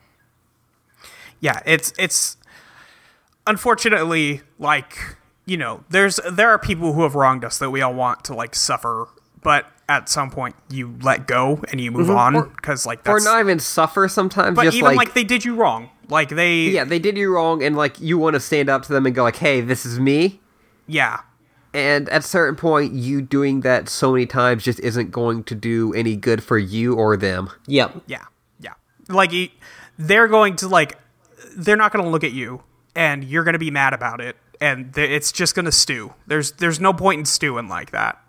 [1.40, 2.38] yeah it's it's
[3.46, 7.94] unfortunately like you know there's there are people who have wronged us that we all
[7.94, 9.08] want to like suffer
[9.42, 12.38] but at some point you let go and you move mm-hmm.
[12.38, 14.56] on because like or not even suffer sometimes.
[14.56, 17.64] but even like, like they did you wrong like they yeah, they did you wrong,
[17.64, 20.00] and like you want to stand up to them and go like, "Hey, this is
[20.00, 20.40] me."
[20.86, 21.22] yeah
[21.74, 25.56] And at a certain point, you doing that so many times just isn't going to
[25.56, 27.50] do any good for you or them.
[27.68, 28.26] yep Yeah, yeah.
[29.14, 29.52] Like y-
[29.98, 30.98] they're going to like,
[31.56, 32.64] they're not going to look at you,
[32.96, 36.14] and you're going to be mad about it, and th- it's just going to stew.
[36.28, 38.20] There's there's no point in stewing like that.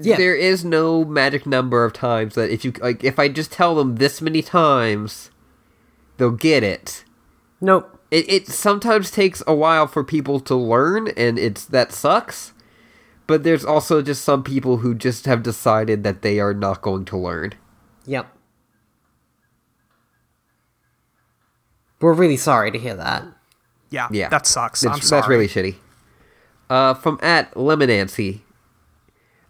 [0.00, 3.52] yeah There is no magic number of times that if you like, if I just
[3.52, 5.30] tell them this many times,
[6.16, 7.04] they'll get it.
[7.60, 12.52] nope It it sometimes takes a while for people to learn, and it's that sucks.
[13.26, 17.04] But there's also just some people who just have decided that they are not going
[17.06, 17.54] to learn.
[18.04, 18.26] yep
[22.04, 23.24] we're really sorry to hear that
[23.90, 24.82] Yeah, Yeah, that sucks.
[24.82, 25.20] That's, I'm sorry.
[25.20, 25.76] That's really shitty.
[26.68, 28.40] Uh, from at Lemonancy.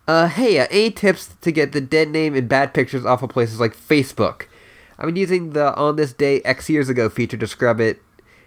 [0.07, 3.31] Uh, hey, uh, any tips to get the dead name and bad pictures off of
[3.31, 4.47] places like Facebook?
[4.99, 8.01] I've been using the on this day X years ago feature to scrub it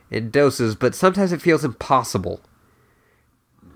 [0.10, 2.40] in doses, but sometimes it feels impossible.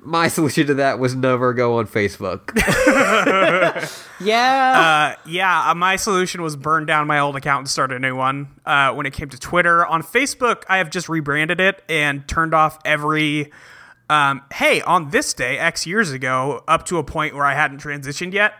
[0.03, 2.51] My solution to that was never go on Facebook.
[4.19, 7.99] yeah Uh, yeah, uh, my solution was burn down my old account and start a
[7.99, 8.47] new one.
[8.65, 12.53] Uh, when it came to Twitter, on Facebook, I have just rebranded it and turned
[12.53, 13.51] off every.
[14.09, 17.81] Um, hey, on this day, X years ago, up to a point where I hadn't
[17.81, 18.53] transitioned yet.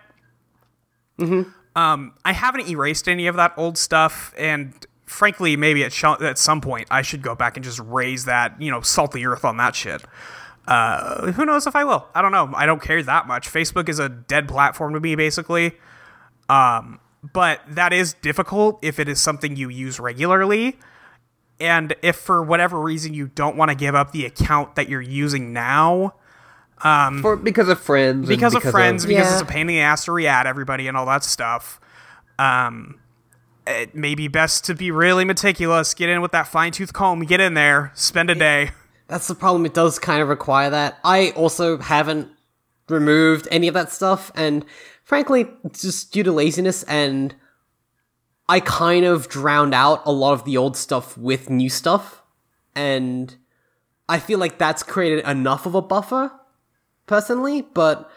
[1.76, 4.74] Um, I haven't erased any of that old stuff, and
[5.06, 8.62] frankly, maybe at, sh- at some point, I should go back and just raise that,
[8.62, 10.04] you know, salt the earth on that shit.
[10.72, 12.08] Uh, who knows if I will?
[12.16, 12.52] I don't know.
[12.56, 13.50] I don't care that much.
[13.52, 15.74] Facebook is a dead platform to me, basically.
[16.48, 17.00] Um,
[17.34, 20.80] but that is difficult if it is something you use regularly.
[21.60, 25.02] And if for whatever reason you don't want to give up the account that you're
[25.02, 26.14] using now,
[26.82, 28.28] For, because of friends.
[28.28, 29.34] and because, of friends, because Yeah.
[29.34, 31.80] it's a pain in the ass to re-add everybody and all that stuff.
[32.40, 33.00] Um,
[33.68, 35.94] it may be best to be really meticulous.
[35.94, 37.20] Get in with that fine tooth comb.
[37.26, 37.92] Get in there.
[37.94, 38.72] Spend a day.
[39.12, 39.66] That's the problem.
[39.66, 40.98] It does kind of require that.
[41.04, 42.30] I also haven't
[42.88, 44.64] removed any of that stuff, and
[45.04, 47.36] frankly, it's just due to laziness, and
[48.48, 52.24] I kind of drowned out a lot of the old stuff with new stuff,
[52.74, 53.36] and
[54.08, 56.32] I feel like that's created enough of a buffer,
[57.06, 58.10] personally, but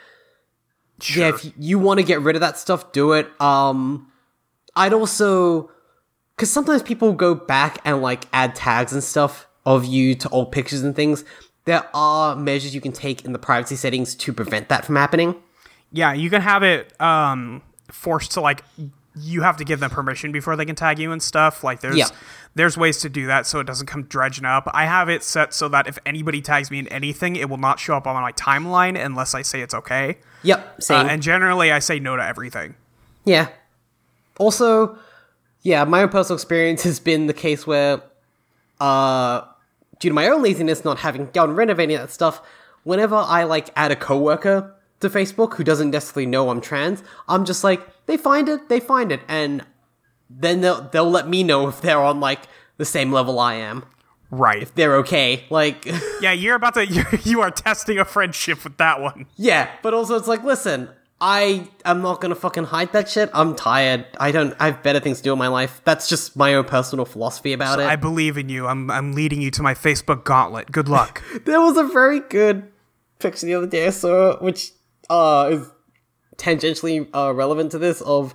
[1.13, 3.29] yeah, if you want to get rid of that stuff, do it.
[3.41, 4.13] Um,
[4.77, 5.73] I'd also,
[6.37, 10.53] because sometimes people go back and like add tags and stuff of you to old
[10.53, 11.25] pictures and things.
[11.65, 15.35] There are measures you can take in the privacy settings to prevent that from happening.
[15.93, 18.63] Yeah, you can have it um, forced to like
[19.17, 21.63] you have to give them permission before they can tag you and stuff.
[21.63, 22.09] Like there's Yeah.
[22.57, 24.69] there's ways to do that so it doesn't come dredging up.
[24.75, 27.79] I have it set so that if anybody tags me in anything, it will not
[27.79, 30.19] show up on my timeline unless I say it's okay.
[30.43, 32.75] Yep, Uh, and generally, I say no to everything.
[33.25, 33.49] Yeah.
[34.37, 34.99] Also,
[35.63, 38.03] yeah, my own personal experience has been the case where,
[38.81, 39.43] uh,
[39.99, 42.41] due to my own laziness, not having gotten rid of any of that stuff,
[42.83, 47.45] whenever I like add a coworker to Facebook who doesn't necessarily know I'm trans, I'm
[47.45, 49.65] just like, they find it, they find it, and
[50.31, 52.41] then they'll they'll let me know if they're on like
[52.77, 53.85] the same level I am.
[54.31, 54.63] Right.
[54.63, 55.45] If they're okay.
[55.49, 55.87] Like,
[56.21, 59.27] Yeah, you're about to you're, you are testing a friendship with that one.
[59.37, 60.89] yeah, but also it's like, listen,
[61.27, 63.31] I am not gonna fucking hide that shit.
[63.33, 64.05] I'm tired.
[64.21, 64.55] I don't.
[64.61, 65.81] I have better things to do in my life.
[65.85, 67.87] That's just my own personal philosophy about it.
[67.87, 68.67] I believe in you.
[68.67, 70.71] I'm I'm leading you to my Facebook gauntlet.
[70.71, 71.23] Good luck.
[71.47, 72.71] there was a very good
[73.21, 74.73] picture the other day I saw, which
[75.09, 75.71] uh is
[76.37, 78.03] tangentially uh, relevant to this.
[78.03, 78.35] Of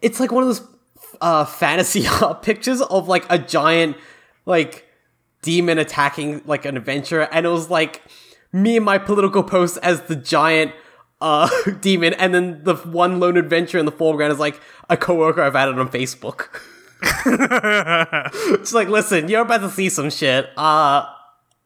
[0.00, 0.62] it's like one of those
[1.20, 3.96] uh fantasy art pictures of like a giant
[4.44, 4.86] like
[5.42, 8.02] demon attacking like an adventurer, and it was like
[8.52, 10.70] me and my political post as the giant
[11.20, 11.48] uh
[11.80, 15.56] demon, and then the one lone adventure in the foreground is like a coworker I've
[15.56, 16.48] added on Facebook.
[18.60, 20.48] it's like, listen, you're about to see some shit.
[20.56, 21.06] Uh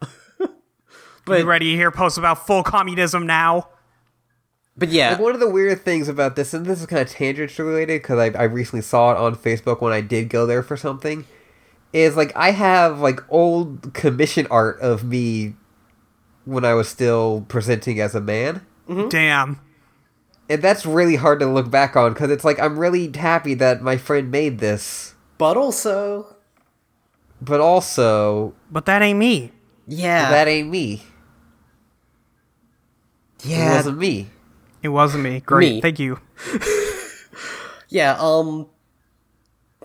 [1.29, 3.69] you ready to hear posts about full communism now?
[4.81, 5.11] but yeah.
[5.11, 8.01] Like one of the weird things about this, and this is kind of tangent related
[8.01, 11.27] because I, I recently saw it on Facebook when I did go there for something,
[11.93, 15.55] is like I have like old commission art of me
[16.47, 18.65] when I was still presenting as a man.
[19.09, 19.61] Damn.
[20.49, 23.83] And that's really hard to look back on because it's like I'm really happy that
[23.83, 26.35] my friend made this, But also,
[27.41, 29.53] but also But that ain't me.
[29.87, 31.03] yeah, that ain't me.
[33.43, 33.57] Yeah.
[33.57, 34.31] It yeah, wasn't me.
[34.83, 35.41] It wasn't me.
[35.41, 35.75] Great.
[35.75, 35.81] Me.
[35.81, 36.19] Thank you.
[37.89, 38.17] yeah.
[38.19, 38.67] Um,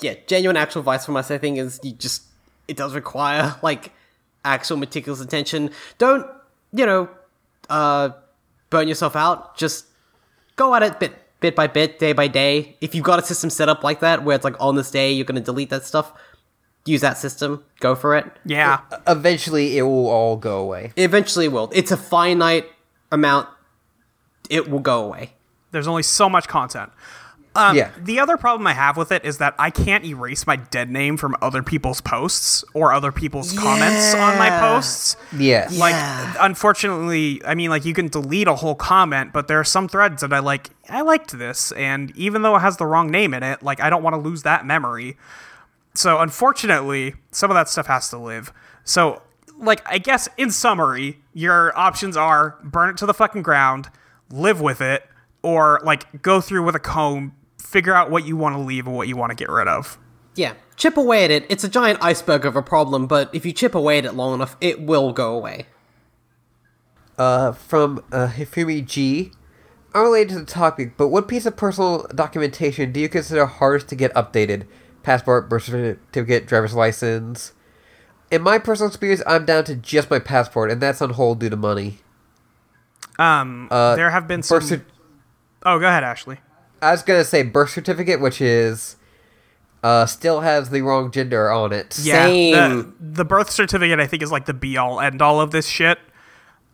[0.02, 0.16] yeah.
[0.28, 2.24] Genuine actual advice from us, I think, is you just
[2.68, 3.92] it does require like
[4.44, 5.70] actual meticulous attention.
[5.98, 6.26] Don't
[6.74, 7.10] you know,
[7.70, 8.10] uh,
[8.76, 9.56] burn yourself out.
[9.56, 9.86] Just
[10.58, 12.76] go at it bit bit by bit, day by day.
[12.82, 15.14] If you've got a system set up like that, where it's like on this day
[15.14, 16.12] you're going to delete that stuff,
[16.86, 17.64] use that system.
[17.80, 18.26] Go for it.
[18.46, 18.82] Yeah.
[19.08, 20.92] Eventually, it will all go away.
[20.98, 21.72] Eventually, it will.
[21.74, 22.66] It's a finite
[23.12, 23.48] amount.
[24.50, 25.34] It will go away.
[25.72, 26.92] There's only so much content.
[27.56, 27.90] Um, Yeah.
[27.98, 31.16] The other problem I have with it is that I can't erase my dead name
[31.18, 34.60] from other people's posts or other people's comments on my Yeah.
[34.60, 35.16] posts.
[35.36, 35.78] Yes.
[35.78, 36.34] Like, Yeah.
[36.42, 40.22] unfortunately, I mean, like you can delete a whole comment, but there are some threads
[40.22, 40.70] that I like.
[40.90, 43.90] I liked this, and even though it has the wrong name in it, like I
[43.90, 45.18] don't want to lose that memory.
[45.94, 48.52] So, unfortunately, some of that stuff has to live.
[48.84, 49.22] So,
[49.58, 53.90] like, I guess in summary, your options are burn it to the fucking ground,
[54.30, 55.08] live with it,
[55.42, 57.34] or like go through with a comb,
[57.66, 59.98] figure out what you want to leave and what you want to get rid of.
[60.36, 61.46] Yeah, chip away at it.
[61.50, 64.34] It's a giant iceberg of a problem, but if you chip away at it long
[64.34, 65.66] enough, it will go away.
[67.18, 69.32] uh, from uh, Hifumi G.
[69.94, 73.96] Unrelated to the topic, but what piece of personal documentation do you consider hardest to
[73.96, 74.68] get updated?
[75.04, 77.54] Passport, birth certificate, driver's license.
[78.30, 81.50] In my personal experience, I'm down to just my passport, and that's on hold due
[81.50, 82.00] to money.
[83.18, 84.60] Um, there have been some.
[84.60, 84.86] Cer-
[85.66, 86.40] oh, go ahead, Ashley.
[86.88, 88.96] I was gonna say birth certificate, which is
[89.84, 92.00] uh, still has the wrong gender on it.
[92.02, 92.96] Yeah, the, Same.
[93.00, 96.00] the birth certificate I think is like the be all end all of this shit.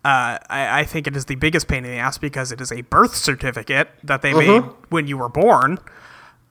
[0.04, 2.72] Uh, I, I think it is the biggest pain in the ass because it is
[2.72, 5.78] a birth certificate that they made when you were born.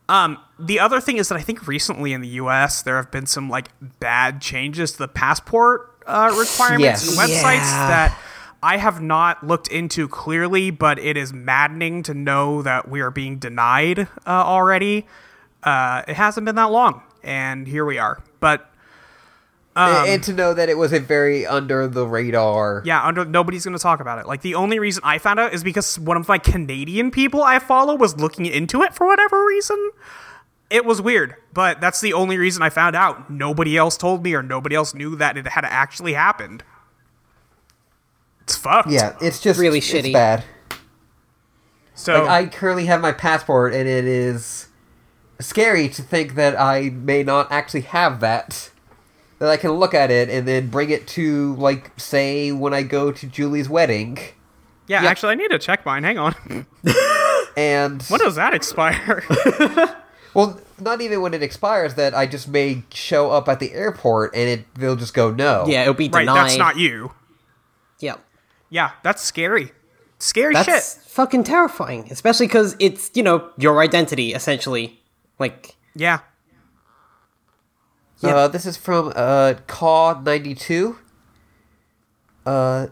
[0.09, 2.83] Um, the other thing is that I think recently in the U.S.
[2.83, 7.89] there have been some like bad changes to the passport uh, requirements and websites Yeah.
[7.89, 8.19] that
[8.63, 13.11] I have not looked into clearly, but it is maddening to know that we are
[13.11, 15.07] being denied uh, already.
[15.63, 18.23] Uh, it hasn't been that long, and here we are.
[18.39, 18.71] But
[19.77, 22.83] and, and to know that it was a very under the radar.
[22.85, 24.27] yeah, under nobody's going to talk about it.
[24.27, 27.59] Like the only reason I found out is because one of my Canadian people I
[27.59, 29.91] follow was looking into it for whatever reason.
[30.71, 33.31] It was weird, but that's the only reason I found out.
[33.31, 36.63] Nobody else told me or nobody else knew that it had actually happened.
[38.51, 38.91] It's fucked.
[38.91, 40.13] Yeah, it's just Really it's shitty.
[40.13, 40.43] bad.
[41.95, 44.67] So Like I currently have my passport, and it is
[45.39, 48.71] scary to think that I may not actually have that.
[49.39, 52.83] That I can look at it and then bring it to, like, say, when I
[52.83, 54.19] go to Julie's wedding,
[54.87, 55.09] yeah, yeah.
[55.09, 56.03] actually, I need to check mine.
[56.03, 56.35] Hang on.
[57.57, 59.25] and when does that expire?
[60.35, 64.35] well, not even when it expires, that I just may show up at the airport
[64.35, 65.65] and it they'll just go no.
[65.69, 66.37] Yeah, it'll be right, denied.
[66.49, 67.13] that's not you.
[68.01, 68.21] Yep.
[68.71, 69.73] Yeah, that's scary.
[70.19, 71.05] Scary That's shit.
[71.07, 75.01] fucking terrifying, especially because it's you know your identity essentially.
[75.39, 76.21] Like, Yeah.
[78.19, 78.35] Yeah.
[78.37, 80.99] Uh, this is from uh, Caw ninety two.
[82.45, 82.89] Uh,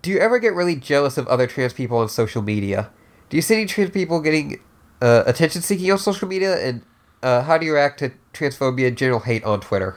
[0.00, 2.90] do you ever get really jealous of other trans people on social media?
[3.28, 4.60] Do you see any trans people getting
[5.02, 6.56] uh, attention seeking on social media?
[6.64, 6.82] And
[7.20, 9.96] uh, how do you react to transphobia and general hate on Twitter?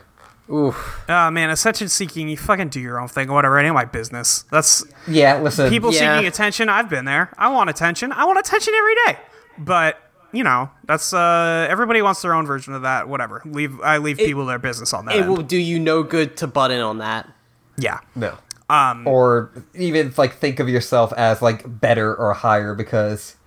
[0.51, 1.09] Oof.
[1.09, 3.59] Uh, man, attention seeking, you fucking do your own thing, whatever.
[3.59, 4.43] It ain't my business.
[4.51, 5.69] That's Yeah, listen.
[5.69, 6.15] people Yeah.
[6.15, 6.69] seeking attention.
[6.69, 7.31] I've been there.
[7.37, 8.11] I want attention.
[8.11, 9.17] I want attention every day.
[9.57, 10.01] But
[10.33, 13.07] you know, that's uh, everybody wants their own version of that.
[13.07, 13.41] Whatever.
[13.45, 13.79] Leave.
[13.81, 15.15] I leave people their business on that.
[15.15, 15.29] It end.
[15.29, 17.29] will do you no good to butt in on that.
[17.77, 17.99] yeah.
[18.15, 18.37] no.
[18.69, 19.07] Um.
[19.07, 23.37] Or even like think of yourself as like better or higher because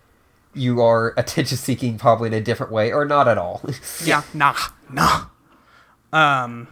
[0.54, 3.60] you are attention seeking probably in a different way or not at all.
[4.04, 4.22] Yeah.
[4.32, 4.54] Nah.
[4.90, 5.26] Nah.
[6.14, 6.66] Um.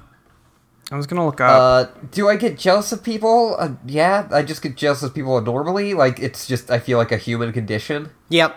[0.91, 1.51] I was gonna look up.
[1.51, 3.57] Uh, do I get jealous of people?
[3.59, 5.95] Uh, yeah, I just get jealous of people normally.
[5.95, 8.11] Like it's just I feel like a human condition.
[8.30, 8.57] Yep.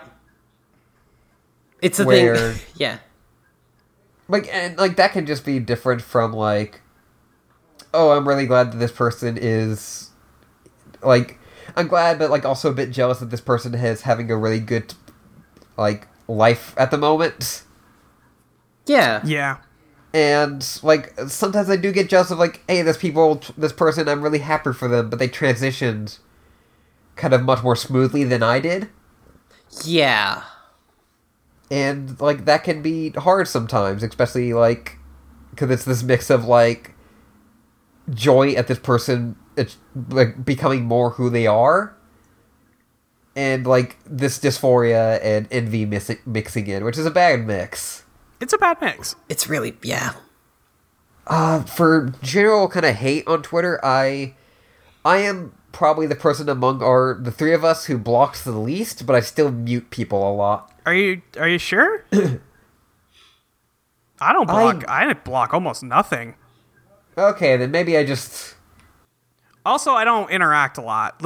[1.82, 2.66] It's a Where- thing.
[2.76, 2.98] yeah.
[4.28, 6.80] Like and like that can just be different from like,
[7.92, 10.10] oh, I'm really glad that this person is,
[11.02, 11.38] like,
[11.76, 14.60] I'm glad, but like also a bit jealous that this person is having a really
[14.60, 14.94] good,
[15.76, 17.64] like, life at the moment.
[18.86, 19.20] Yeah.
[19.24, 19.58] yeah.
[20.14, 24.22] And like sometimes I do get jealous of like, hey, this people, this person, I'm
[24.22, 26.18] really happy for them, but they transitioned
[27.16, 28.88] kind of much more smoothly than I did.
[29.84, 30.42] Yeah.
[31.70, 34.98] and like that can be hard sometimes especially like
[35.50, 36.94] because it's this mix of like
[38.10, 39.78] joy at this person it's
[40.10, 41.96] like becoming more who they are
[43.34, 48.04] and like this dysphoria and envy mixing, mixing in which is a bad mix
[48.42, 49.14] It's a bad mix.
[49.28, 50.14] It's really yeah.
[51.28, 54.34] uh for general kind of hate on twitter i
[55.04, 59.06] i am probably the person among our the three of us who blocks the least
[59.06, 62.04] but i still mute people a lot Are you Are you sure?
[64.20, 64.84] I don't block.
[64.88, 66.34] I, didn't block almost nothing.
[67.16, 68.56] okay then maybe i just
[69.64, 71.22] Also, I don't interact a lot.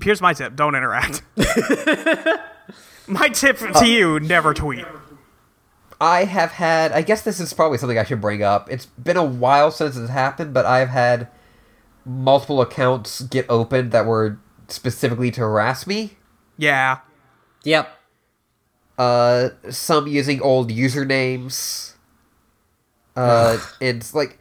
[0.00, 1.22] Here's my tip: don't interact.
[3.08, 4.84] my tip to you: never tweet.
[6.04, 6.92] I have had.
[6.92, 8.70] I guess this is probably something I should bring up.
[8.70, 11.28] It's been a while since it's happened, but I've had
[12.04, 14.38] multiple accounts get opened that were
[14.68, 16.18] specifically to harass me.
[16.58, 16.98] Yeah.
[17.64, 17.88] Yep.
[18.98, 21.94] Uh, some using old usernames.
[23.16, 24.38] Uh, it's like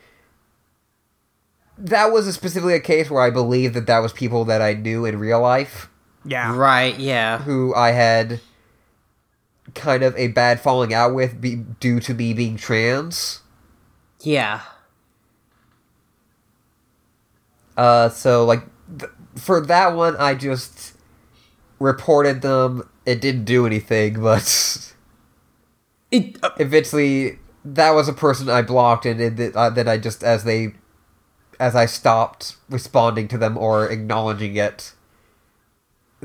[1.77, 5.05] that was specifically a case where I believe that that was people that I knew
[5.05, 5.89] in real life
[6.25, 6.57] Yeah.
[6.57, 6.99] Right.
[6.99, 7.37] Yeah.
[7.37, 8.41] who I had
[9.75, 13.41] kind of a bad falling out with be- due to me being trans.
[14.21, 14.61] Yeah.
[17.75, 18.63] Uh, so like
[18.99, 20.93] th- for that one, I just
[21.79, 22.89] reported them.
[23.05, 24.93] It didn't do anything, but
[26.11, 26.37] It.
[26.43, 30.43] Uh, eventually, that was a person I blocked, and it, uh, then I just as
[30.43, 30.75] they,
[31.59, 34.93] as I stopped responding to them or acknowledging it,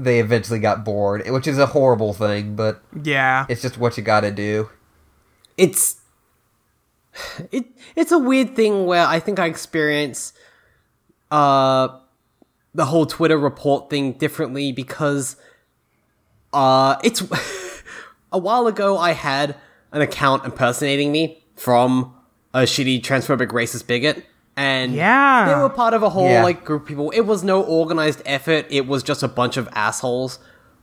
[0.02, 3.46] they eventually got bored, which is a horrible thing, but Yeah.
[3.48, 4.68] it's just what you got to do.
[5.56, 5.96] it's
[7.50, 7.64] it
[7.96, 10.32] it's a weird thing where I think I experience
[11.32, 11.88] uh
[12.74, 15.34] the whole Twitter report thing differently because
[16.52, 17.22] uh it's
[18.32, 19.56] a while ago I had
[19.90, 22.14] an account impersonating me from
[22.54, 24.24] a shitty transphobic racist bigot
[24.58, 25.46] and Yeah.
[25.48, 26.42] they were part of a whole Yeah.
[26.42, 29.68] like group of people it was no organized effort it was just a bunch of
[29.72, 30.38] assholes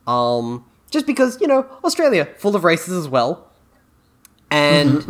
[0.07, 3.51] um just because you know Australia full of racists as well
[4.49, 5.03] and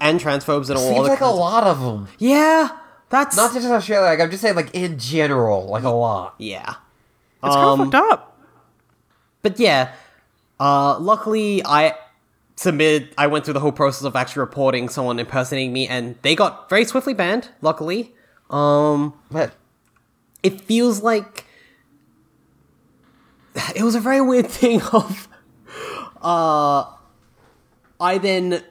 [0.00, 2.08] and transphobes and all Seems like a lot of them.
[2.18, 2.68] yeah
[3.10, 4.06] that's Not just Australia.
[4.08, 6.34] Like I'm just saying, like in general, like a lot.
[6.38, 6.74] yeah
[7.44, 8.38] It's Um, kind of fucked up.
[9.42, 9.92] But yeah,
[10.58, 11.94] uh, luckily I
[12.56, 13.14] submitted.
[13.18, 16.68] I went through the whole process of actually reporting someone impersonating me, and they got
[16.68, 17.48] very swiftly banned.
[17.60, 18.14] Luckily,
[18.50, 19.52] um, But
[20.42, 21.44] it feels like
[23.74, 24.80] it was a very weird thing.
[24.92, 25.28] Of,
[26.22, 26.84] uh,
[28.00, 28.62] I then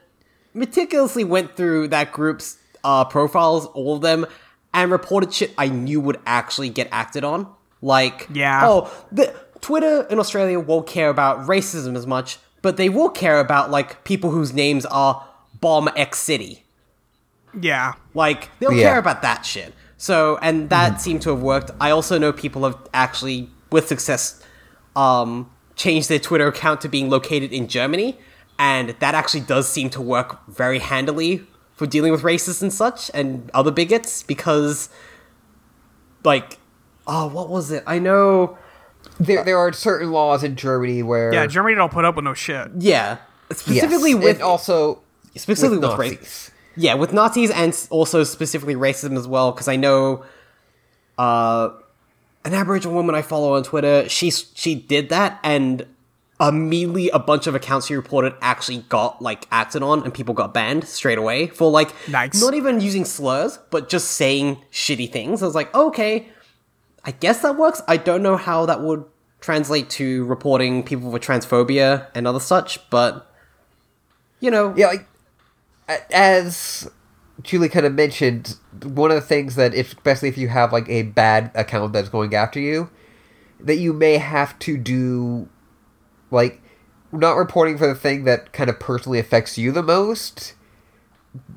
[0.54, 4.26] meticulously went through that group's uh, profiles, all of them,
[4.74, 7.48] and reported shit I knew would actually get acted on.
[7.82, 8.62] Like, Yeah.
[8.68, 13.40] oh, the, Twitter in Australia won't care about racism as much, but they will care
[13.40, 15.24] about like people whose names are
[15.62, 16.64] Bomb X City.
[17.60, 17.94] Yeah.
[18.16, 18.90] Like they'll Yeah.
[18.90, 19.76] care about that shit.
[19.98, 21.70] So and that seemed to have worked.
[21.80, 24.42] I also know people have actually with success
[24.96, 28.18] um changed their Twitter account to being located in Germany
[28.60, 31.42] and that actually does seem to work very handily
[31.76, 34.90] for dealing with racists and such and other bigots because
[36.24, 36.58] like
[37.08, 37.84] oh what was it?
[37.88, 38.58] I know
[39.20, 42.34] There, there are certain laws in Germany where Yeah, Germany don't put up with no
[42.34, 42.70] shit.
[42.80, 43.18] yeah,
[43.50, 45.02] yes, specifically with and also
[45.36, 46.12] specifically with with, race.
[46.20, 46.52] Nazis.
[46.76, 50.24] Yeah, with Nazis and also specifically racism as well, because I know
[51.18, 51.70] uh,
[52.46, 54.10] an Aboriginal woman I follow on Twitter.
[54.10, 55.86] She she did that, and
[56.42, 60.54] immediately a bunch of accounts she reported actually got like acted on, and people got
[60.54, 62.42] banned straight away for like Nice.
[62.42, 65.44] not even using slurs, but just saying shitty things.
[65.44, 66.28] I was like, okay,
[67.06, 67.82] I guess that works.
[67.88, 69.06] I don't know how that would
[69.42, 73.30] translate to reporting people for transphobia and other such, but
[74.40, 74.94] you know, Yeah,
[76.12, 76.90] as
[77.42, 80.88] Julie kind of mentioned, one of the things that, if, especially if you have like
[80.90, 82.90] a bad account that's going after you,
[83.60, 85.48] that you may have to do,
[86.32, 86.62] like,
[87.12, 90.54] not reporting for the thing that kind of personally affects you the most,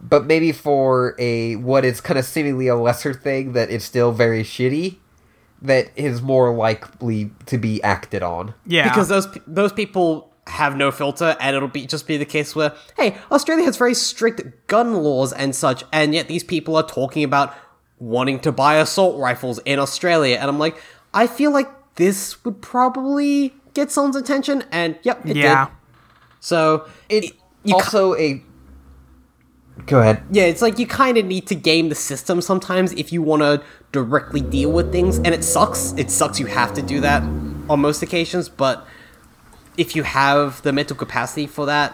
[0.02, 4.12] but maybe for a what is kind of seemingly a lesser thing that is still
[4.12, 4.98] very shitty,
[5.62, 8.54] that is more likely to be acted on.
[8.66, 8.84] Yeah.
[8.88, 12.72] because those those people have no filter, and it'll be just be the case where,
[12.96, 17.24] hey, Australia has very strict gun laws and such, and yet these people are talking
[17.24, 17.52] about
[17.98, 20.76] wanting to buy assault rifles in Australia, and I'm like,
[21.14, 25.64] I feel like this would probably get someone's attention, and yep, it yeah.
[25.64, 25.72] did.
[26.40, 27.32] So It's
[27.64, 28.42] you ca- also a.
[29.86, 30.22] Go ahead.
[30.30, 33.42] yeah, it's like you kind of need to game the system sometimes if you want
[33.42, 33.62] to
[33.96, 35.94] directly deal with things, and it sucks.
[36.02, 37.22] It sucks you have to do that
[37.68, 38.86] on most occasions, but
[39.76, 41.88] if you have the mental capacity for that,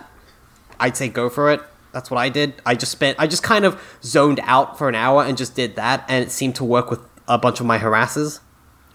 [0.79, 1.61] I'd say go for it.
[1.95, 2.49] That's what I did.
[2.71, 3.73] I just spent, I just kind of
[4.03, 7.01] zoned out for an hour and just did that, and it seemed to work with
[7.29, 8.41] a bunch of my harasses.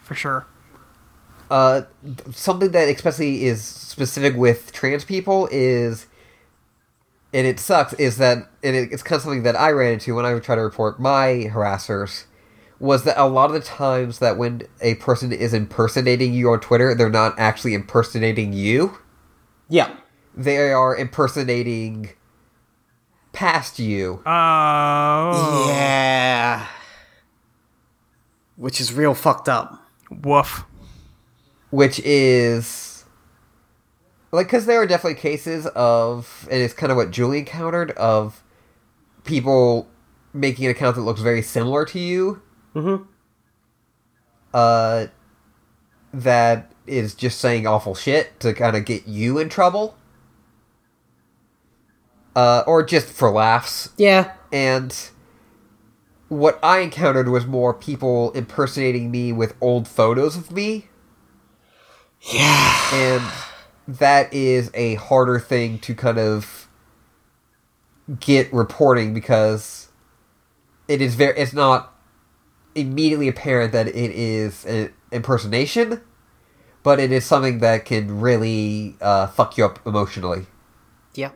[0.02, 0.46] For sure.
[1.50, 1.82] uh,
[2.32, 6.08] something that especially is specific with trans people is,
[7.34, 10.16] and it sucks, is that, and it, it's kind of something that I ran into
[10.16, 12.26] when I would try to report my harassers,
[12.80, 16.60] was that a lot of the times that when a person is impersonating you on
[16.60, 18.98] Twitter, they're not actually impersonating you.
[19.70, 19.96] Yeah.
[20.36, 22.12] They are impersonating
[23.34, 24.22] past you.
[24.26, 25.66] Oh.
[25.70, 26.68] Yeah.
[28.56, 29.84] Which is real fucked up.
[30.10, 30.64] Woof.
[31.70, 33.06] which is
[34.32, 38.44] like because there are definitely cases of and it's kind of what julie encountered of
[39.24, 39.88] people
[40.34, 42.42] making an account that looks very similar to you
[42.78, 43.08] Mhm.
[44.54, 45.08] uh
[46.14, 49.98] that is just saying awful shit to kind of get you in trouble
[52.36, 54.32] uh or just for laughs Yeah.
[54.52, 54.96] and
[56.30, 60.88] what I encountered was more people impersonating me with old photos of me.
[62.20, 62.90] Yeah.
[62.94, 63.24] And
[63.88, 66.68] that is a harder thing to kind of
[68.20, 69.88] get reporting because
[70.90, 71.94] it is very it's not
[72.78, 76.02] immediately apparent that it is an impersonation,
[76.84, 80.46] but it is something that can really uh, fuck you up emotionally.
[81.14, 81.32] Yeah.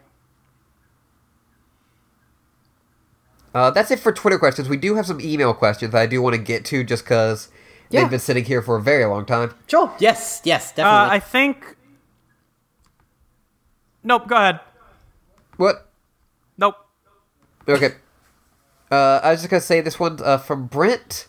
[3.53, 4.69] Uh, that's it for Twitter questions.
[4.69, 7.49] We do have some email questions that I do want to get to just because
[7.89, 8.01] Yeah.
[8.01, 9.53] they've been sitting here for a very long time.
[9.68, 9.91] Sure.
[9.99, 10.41] Yes.
[10.45, 10.72] Yes.
[10.72, 11.15] Uh, Definitely.
[11.15, 11.76] I think.
[14.03, 14.27] Nope.
[14.27, 14.59] Go ahead.
[15.57, 15.89] What?
[16.57, 16.76] Nope.
[17.68, 17.95] Okay.
[18.89, 21.27] Uh, I was just gonna say this one uh, from Brent.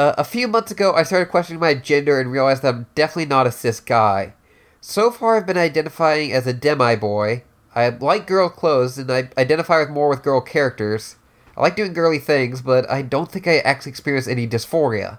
[0.00, 3.26] Uh, a few months ago, I started questioning my gender and realized that I'm definitely
[3.26, 4.32] not a cis guy.
[4.80, 7.42] So far, I've been identifying as a demi boy.
[7.74, 11.16] I like girl clothes and I identify with more with girl characters.
[11.54, 15.18] I like doing girly things, but I don't think I actually experience any dysphoria.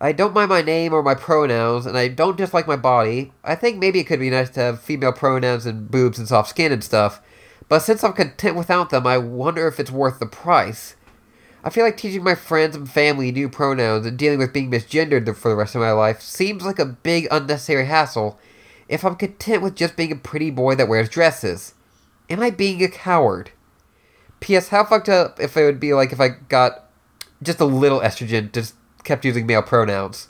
[0.00, 3.32] I don't mind my name or my pronouns, and I don't dislike my body.
[3.42, 6.50] I think maybe it could be nice to have female pronouns and boobs and soft
[6.50, 7.20] skin and stuff,
[7.68, 10.94] but since I'm content without them, I wonder if it's worth the price.
[11.62, 15.34] I feel like teaching my friends and family new pronouns and dealing with being misgendered
[15.36, 18.38] for the rest of my life seems like a big unnecessary hassle
[18.88, 21.74] if I'm content with just being a pretty boy that wears dresses.
[22.30, 23.50] Am I being a coward?
[24.40, 24.68] P.S.
[24.68, 26.86] How fucked up if it would be like if I got
[27.42, 28.74] just a little estrogen, just
[29.04, 30.28] kept using male pronouns.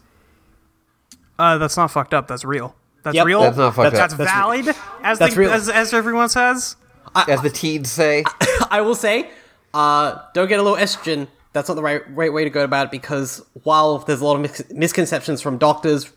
[1.38, 2.26] Uh, that's not fucked up.
[2.28, 2.74] That's real.
[3.02, 3.26] That's Yep.
[3.26, 3.40] real.
[3.42, 4.18] That's not fucked That's up.
[4.18, 4.68] That's- valid,
[5.02, 5.50] as that's the, real.
[5.52, 6.76] as as everyone says.
[7.14, 8.24] As the teens say.
[8.70, 9.30] I will say,
[9.74, 11.28] uh, don't get a little estrogen.
[11.52, 14.36] that's not the right right way to go about it because while there's a lot
[14.36, 16.12] of mis- misconceptions from doctors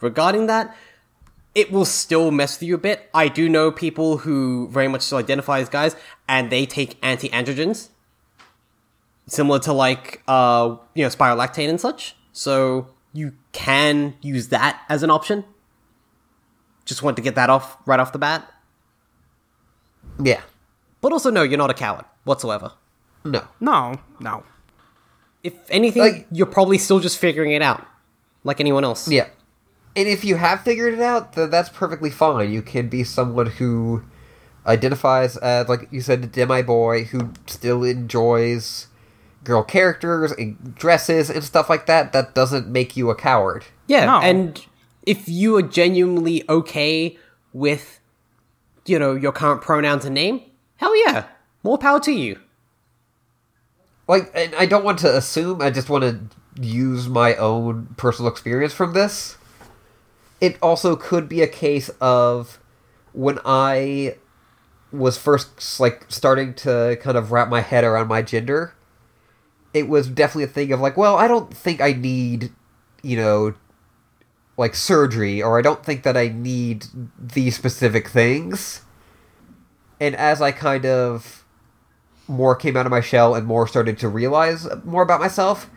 [0.00, 0.74] regarding that,
[1.54, 3.08] it will still mess with you a bit.
[3.12, 5.96] I do know people who very much still identify as guys
[6.28, 7.88] and they take anti-androgens,
[9.26, 12.16] similar to like uh you know spirolactane and such.
[12.32, 15.44] So you can use that as an option.
[16.84, 18.50] Just want to get that off right off the bat.
[20.22, 20.40] Yeah.
[21.00, 22.72] But also, no, you're not a coward whatsoever.
[23.24, 23.42] No.
[23.60, 24.42] No, no.
[25.42, 27.86] If anything, Like- you're probably still just figuring it out,
[28.44, 29.08] like anyone else.
[29.08, 29.28] Yeah.
[29.96, 32.52] And if you have figured it out, then that's perfectly fine.
[32.52, 34.02] You can be someone who
[34.66, 38.86] identifies as, like you said, a demi boy who still enjoys
[39.44, 42.12] girl characters and dresses and stuff like that.
[42.12, 43.64] That doesn't make you a coward.
[43.86, 44.20] Yeah, No.
[44.20, 44.64] and
[45.04, 47.16] if you are genuinely okay
[47.52, 48.00] with,
[48.84, 50.42] you know, your current pronouns and name,
[50.76, 51.24] hell yeah,
[51.62, 52.38] more power to you.
[54.08, 56.18] Like, and I don't want to assume, I just want to
[56.60, 59.36] use my own personal experience from this.
[60.40, 62.58] It also could be a case of
[63.12, 64.16] when I
[64.90, 68.72] was first, like, starting to kind of wrap my head around my gender,
[69.74, 72.50] it was definitely a thing of, like, well, I don't think I need,
[73.02, 73.54] you know,
[74.56, 76.86] like surgery, or I don't think that I need
[77.18, 78.82] these specific things.
[80.00, 81.37] And as I kind of
[82.28, 85.68] more came out of my shell and more started to realize more about myself,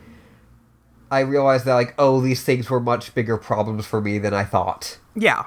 [1.09, 4.43] I realized that like, oh, these things were much bigger problems for me than I
[4.43, 4.99] thought.
[5.15, 5.43] Yeah.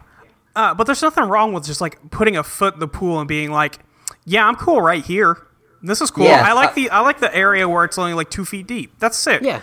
[0.56, 3.26] Uh, but there's nothing wrong with just like putting a foot in the pool and
[3.26, 3.78] being like,
[4.24, 5.36] "Yeah, I'm cool right here.
[5.82, 6.24] This is cool.
[6.26, 8.66] Yeah, I like uh, the I like the area where it's only like two feet
[8.66, 8.98] deep.
[9.00, 9.42] That's sick.
[9.42, 9.60] Yeah.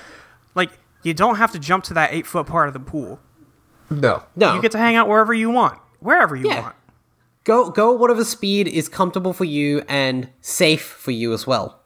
[0.54, 0.70] Like
[1.04, 3.20] you don't have to jump to that eight foot part of the pool.
[3.90, 4.24] No.
[4.36, 4.54] No.
[4.56, 6.62] You get to hang out wherever you want, wherever you Yeah.
[6.62, 6.76] want.
[7.44, 11.82] Go go at whatever speed is comfortable for you and safe for you as well.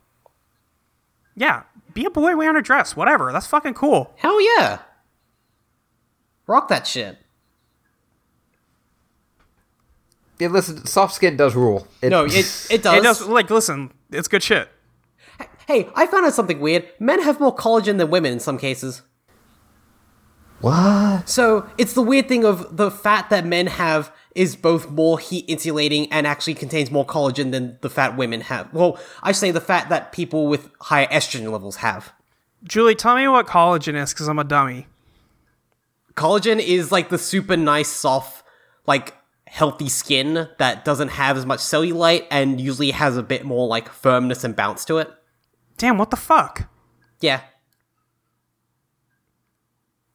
[1.36, 1.64] Yeah.
[1.94, 3.32] Be a boy wearing a dress, whatever.
[3.32, 4.14] That's fucking cool.
[4.18, 4.80] Hell yeah.
[6.48, 7.18] Rock that shit.
[10.40, 11.88] Yeah, listen, soft skin does rule.
[12.02, 12.36] It, No, it
[12.70, 12.98] it does.
[12.98, 14.70] It does like listen, it's good shit.
[15.68, 16.88] Hey, I found out something weird.
[17.00, 19.02] Men have more collagen than women in some cases.
[20.62, 21.28] what?
[21.28, 25.46] So it's the weird thing of the fat that men have is both more heat
[25.48, 28.72] insulating and actually contains more collagen than the fat women have.
[28.74, 32.14] Well, I say the fat that people with higher estrogen levels have.
[32.64, 34.88] Julie, tell me what collagen is, because I'm a dummy.
[36.16, 38.44] Collagen is like the super nice, soft,
[38.86, 39.16] like
[39.48, 43.90] healthy skin that doesn't have as much cellulite and usually has a bit more like
[43.90, 45.10] firmness and bounce to it.
[45.78, 46.70] Damn, what the fuck?
[47.22, 47.42] Yeah.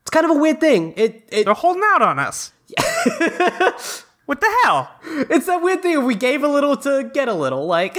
[0.02, 0.92] It's kind of a weird thing.
[0.96, 2.52] It it They're holding out on us.
[4.30, 4.92] what the hell?
[5.28, 6.04] It's that weird thing.
[6.04, 7.66] We gave a little to get a little.
[7.66, 7.98] Like,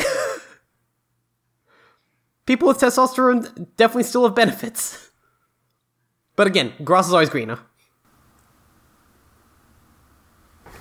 [2.45, 5.11] people with testosterone definitely still have benefits.
[6.37, 7.59] But again, grass is always greener.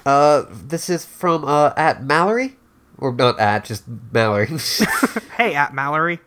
[0.06, 2.56] Uh, this is from uh at Mallory,
[2.97, 4.47] or not at, just Mallory.
[5.36, 6.20] Hey, at Mallory.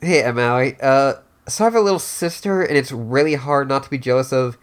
[0.00, 0.78] hey, at Mallory.
[0.80, 1.16] Uh,
[1.46, 4.56] so I have a little sister, and it's really hard not to be jealous of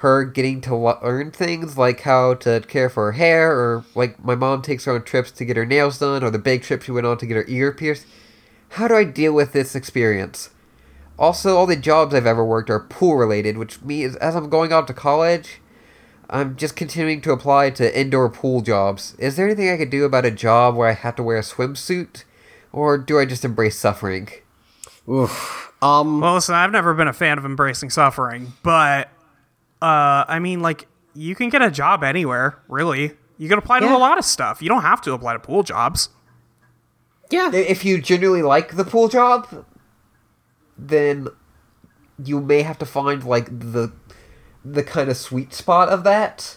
[0.00, 4.34] her getting to learn things like how to care for her hair, or like my
[4.34, 6.92] mom takes her on trips to get her nails done, or the big trip she
[6.92, 8.06] went on to get her ear pierced.
[8.70, 10.50] How do I deal with this experience?
[11.18, 14.70] Also, all the jobs I've ever worked are pool related, which means as I'm going
[14.70, 15.60] out to college,
[16.28, 19.14] I'm just continuing to apply to indoor pool jobs.
[19.18, 21.42] Is there anything I could do about a job where I have to wear a
[21.42, 22.24] swimsuit?
[22.72, 24.28] Or do I just embrace suffering?
[25.08, 25.72] Oof.
[25.80, 29.08] Um, Well, listen, I've never been a fan of embracing suffering, but
[29.82, 33.12] uh, I mean, like, you can get a job anywhere, really.
[33.38, 33.96] You can apply to Yeah.
[33.96, 34.60] a lot of stuff.
[34.62, 36.08] You don't have to apply to pool jobs.
[37.30, 37.50] yeah.
[37.52, 39.64] If you genuinely like the pool job,
[40.78, 41.28] then
[42.24, 43.92] you may have to find like the
[44.64, 46.56] the kind of sweet spot of that.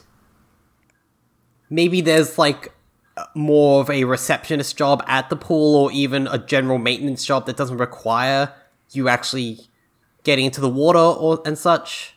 [1.69, 2.73] Maybe there's like
[3.35, 7.57] more of a receptionist job at the pool or even a general maintenance job that
[7.57, 8.53] doesn't require
[8.91, 9.59] you actually
[10.23, 12.15] getting into the water or and such.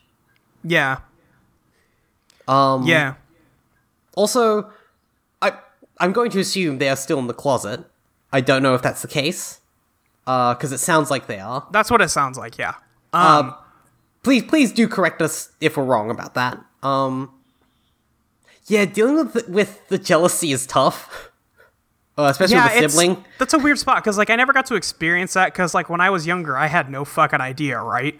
[0.65, 0.99] Yeah.
[2.49, 3.15] Um, Yeah.
[4.15, 4.71] Also,
[5.41, 5.53] I
[5.99, 7.85] I'm going to assume they are still in the closet.
[8.33, 9.61] I don't know if that's the case,
[10.25, 11.67] because it sounds like they are.
[11.71, 12.75] That's what it sounds like, yeah.
[13.13, 13.55] Um,
[14.23, 16.59] please please do correct us if we're wrong about that.
[16.83, 17.31] Um,
[18.67, 21.31] yeah, dealing with the, with the jealousy is tough,
[22.19, 23.25] uh, especially yeah, with a sibling.
[23.39, 26.01] that's a weird spot because like I never got to experience that because like when
[26.01, 28.17] I was younger, I had no fucking idea, right?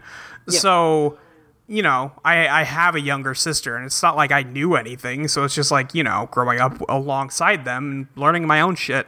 [0.49, 1.19] So,
[1.69, 5.29] you know, I I have a younger sister, and it's not like I knew anything.
[5.29, 9.07] So it's just like you know, growing up alongside them and learning my own shit.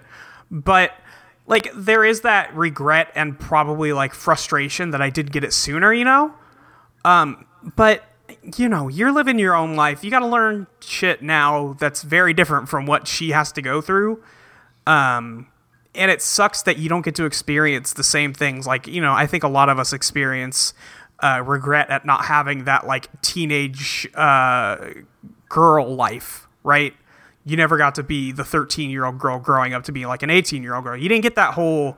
[0.51, 0.93] But
[1.47, 5.93] like there is that regret and probably like frustration that I did get it sooner,
[5.93, 6.32] you know?
[7.05, 7.44] Um,
[7.76, 8.02] but
[8.56, 10.02] you know, you're living your own life.
[10.02, 13.81] You got to learn shit now that's very different from what she has to go
[13.81, 14.22] through.
[14.86, 15.48] Um,
[15.94, 18.66] and it sucks that you don't get to experience the same things.
[18.66, 20.74] Like, you know, I think a lot of us experience
[21.25, 24.77] uh, regret at not having that like teenage uh,
[25.49, 26.93] girl life, right?
[27.47, 30.23] You never got to be the 13 year old girl growing up to be like
[30.23, 30.97] an 18 year old girl.
[30.97, 31.97] You didn't get that whole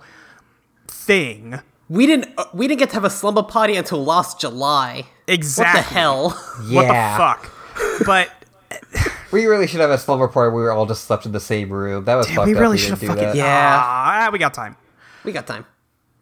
[0.89, 1.61] thing.
[1.89, 2.35] We didn't.
[2.36, 5.05] Uh, we didn't get to have a slumber party until last July.
[5.28, 5.81] Exactly.
[5.81, 6.31] What the hell?
[6.31, 7.16] What the Yeah.
[7.16, 7.53] fuck?
[8.07, 8.31] But
[9.32, 11.40] We really should have a slumber party where we were all just slept in the
[11.40, 12.05] same room.
[12.05, 12.61] That was fucked we up.
[12.61, 13.36] really we should didn't have do fucking that.
[13.36, 13.81] Yeah.
[13.82, 14.77] Ah, we got time.
[15.24, 15.65] we got time.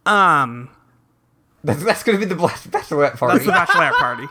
[0.07, 0.69] Um,
[1.65, 3.45] That's, that's going to be the blas- bachelorette party.
[3.45, 4.29] That's the bachelorette party.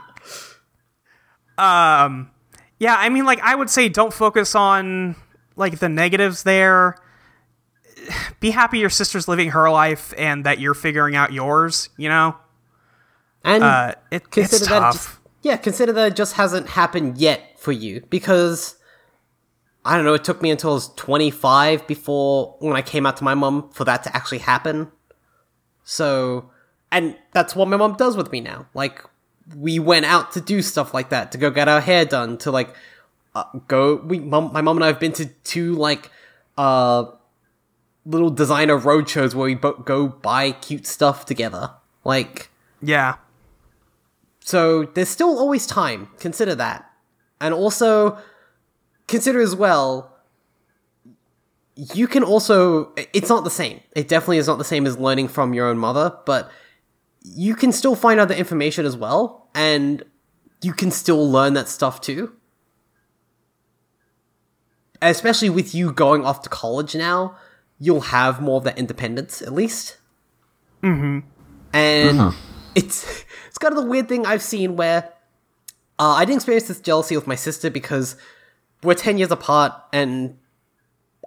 [1.58, 2.32] Um,
[2.80, 5.16] yeah, I mean, like, I would say don't focus on
[5.56, 6.96] like the negatives there.
[8.40, 11.90] Be happy your sister's living her life and that you're figuring out yours.
[11.98, 12.36] You know,
[13.44, 14.80] And uh, it, consider it's that.
[14.80, 14.94] tough.
[14.94, 18.76] Just, yeah, consider that it just hasn't happened yet for you because
[19.86, 20.14] I don't know.
[20.14, 23.70] It took me until I was 25 before when I came out to my mom
[23.72, 24.92] for that to actually happen.
[25.84, 26.50] So,
[26.94, 28.68] and that's what my mom does with me now.
[28.74, 29.04] Like,
[29.58, 32.52] we went out to do stuff like that, to go get our hair done, to
[32.52, 32.74] like
[33.36, 33.96] uh, go.
[33.96, 36.10] We, mom, my mom and I have been to two like
[36.58, 37.06] uh
[38.06, 41.72] little designer road shows where we bo- go buy cute stuff together.
[42.06, 42.50] Like,
[42.82, 43.16] yeah,
[44.40, 46.10] so there's still always time.
[46.20, 46.90] Consider that.
[47.42, 48.18] And also
[49.08, 50.10] consider as well
[51.76, 53.82] you can also it's not the same.
[53.96, 56.52] It definitely is not the same as learning from your own mother, but
[57.24, 60.04] you can still find other information as well and
[60.62, 62.34] you can still learn that stuff too.
[65.02, 67.36] Especially with you going off to college now,
[67.80, 69.98] you'll have more of that independence at least.
[70.82, 71.20] Mm-hmm.
[71.74, 72.34] And
[72.76, 75.10] it's it's kind of the weird thing I've seen where
[76.00, 78.16] uh, I didn't experience this jealousy with my sister because
[78.82, 80.38] we're ten years apart, and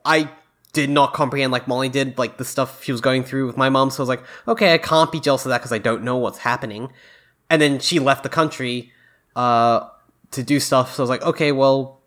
[0.05, 0.31] I
[0.77, 3.71] did not comprehend like Molly did, like the stuff she was going through with my
[3.71, 3.89] mom.
[3.89, 6.19] So I was like, okay, I can't be jealous of that because I don't know
[6.19, 6.93] what's happening.
[7.49, 8.93] And then she left the country
[9.35, 9.89] uh,
[10.33, 10.95] to do stuff.
[10.95, 12.03] So I was like, okay, well,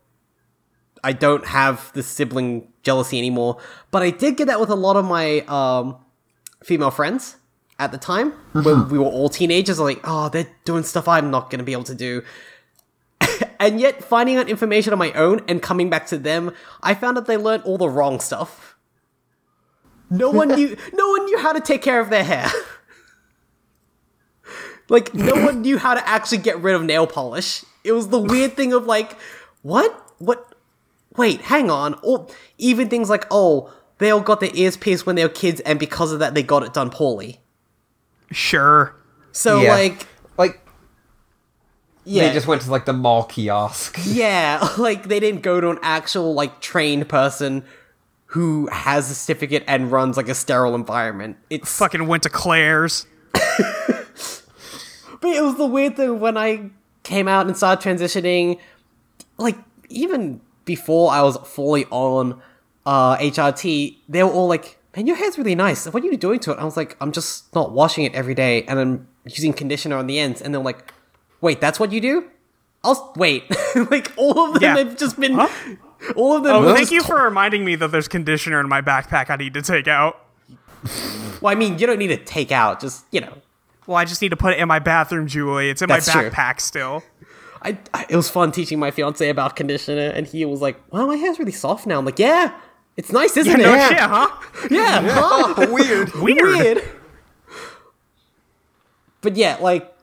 [1.04, 3.58] I don't have the sibling jealousy anymore.
[3.90, 5.98] But I did get that with a lot of my um,
[6.64, 7.38] female friends
[7.80, 9.80] at the time when we were all teenagers.
[9.80, 12.22] Like, oh, they're doing stuff I'm not going to be able to do.
[13.60, 16.52] and yet, finding out information on my own and coming back to them,
[16.82, 18.76] I found that they learned all the wrong stuff.
[20.10, 20.76] No one knew.
[20.94, 22.50] No one knew how to take care of their hair.
[24.90, 27.64] like, no one knew how to actually get rid of nail polish.
[27.84, 29.16] It was the weird thing of like,
[29.62, 30.14] what?
[30.20, 30.56] What?
[31.16, 31.96] Wait, hang on.
[32.04, 35.60] Or even things like, oh, they all got their ears pierced when they were kids,
[35.62, 37.42] and because of that, they got it done poorly.
[38.32, 38.96] sure.
[39.32, 39.74] So, Yeah.
[39.74, 40.08] like, like,
[42.06, 44.00] yeah, they just went to like the mall kiosk.
[44.06, 47.64] Yeah, like they didn't go to an actual like trained person
[48.28, 51.38] who has a certificate and runs like a sterile environment.
[51.50, 53.08] It's Fucking went to Claire's.
[53.34, 53.46] but
[55.24, 56.70] it was the weird thing when I
[57.04, 58.60] came out and started transitioning,
[59.38, 59.58] like
[59.90, 62.42] even before I was fully on
[62.86, 65.86] uh HRT, they were all like, "Man, your hair's really nice.
[65.88, 68.36] What are you doing to it?" I was like, "I'm just not washing it every
[68.36, 70.94] day, and I'm using conditioner on the ends." And they're like,
[71.42, 72.26] "Wait, that's what you do?"
[72.84, 73.44] I'll wait.
[73.92, 74.78] like all of them Yeah.
[74.78, 75.38] have just been.
[76.16, 76.56] All of them.
[76.56, 79.36] Oh, have thank just you for reminding me that there's conditioner in my backpack I
[79.36, 80.26] need to take out.
[81.42, 82.80] Well, I mean, you don't need to take out.
[82.80, 83.34] Just you know,
[83.86, 85.70] Well, I just need to put it in my bathroom, Julie.
[85.70, 86.30] It's in That's my true.
[86.30, 87.04] backpack still.
[87.62, 91.06] I, I it was fun teaching my fiance about conditioner, and he was like, "Wow,
[91.06, 92.54] my hair's really soft now." I'm like, "Yeah,
[92.96, 94.30] it's nice, isn't No it?" shit, huh?
[94.72, 95.68] Yeah, huh?
[95.74, 96.14] Weird.
[96.14, 96.42] Weird.
[96.44, 96.84] weird.
[99.22, 99.94] But yeah, like,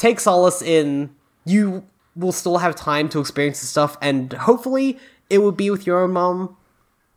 [0.00, 1.14] take solace in
[1.44, 1.84] you
[2.16, 4.98] will still have time to experience the stuff, and hopefully
[5.28, 6.56] it will be with your own mom,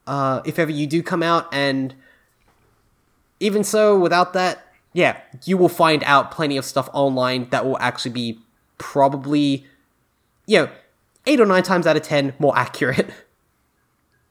[0.05, 1.95] uh, if ever you do come out, and
[3.39, 7.79] even so, without that, yeah, you will find out plenty of stuff online that will
[7.79, 8.39] actually be
[8.77, 9.65] probably,
[10.45, 10.69] you know,
[11.25, 13.09] eight or nine times out of ten more accurate.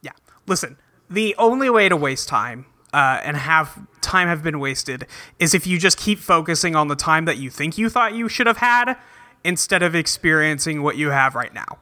[0.04, 0.10] Yeah.
[0.48, 5.06] Listen, the only way to waste time uh, and have time have been wasted
[5.38, 8.28] is if you just keep focusing on the time that you think you thought you
[8.28, 8.96] should have had
[9.44, 11.78] instead of experiencing what you have right now.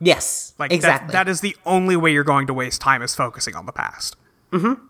[0.00, 1.12] yes, Like that- exactly.
[1.12, 4.16] that is the only way you're going to waste time is focusing on the past.
[4.52, 4.82] Mm-hmm.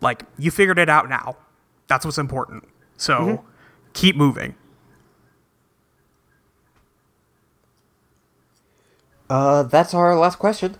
[0.00, 1.36] Like you figured it out now.
[1.88, 2.64] That's what's important.
[2.96, 3.46] So Mm-hmm.
[3.92, 4.54] keep moving.
[9.28, 10.76] Uh, that's our last question.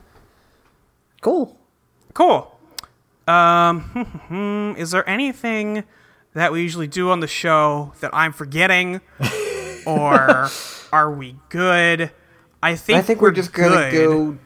[1.20, 1.56] cool.
[2.14, 2.58] Cool.
[3.26, 5.84] Um, is there anything
[6.34, 9.00] that we usually do on the show that I'm forgetting,
[9.86, 10.48] or
[10.92, 12.10] are we good?
[12.62, 14.08] I think I think we're, just gonna good.
[14.08, 14.38] go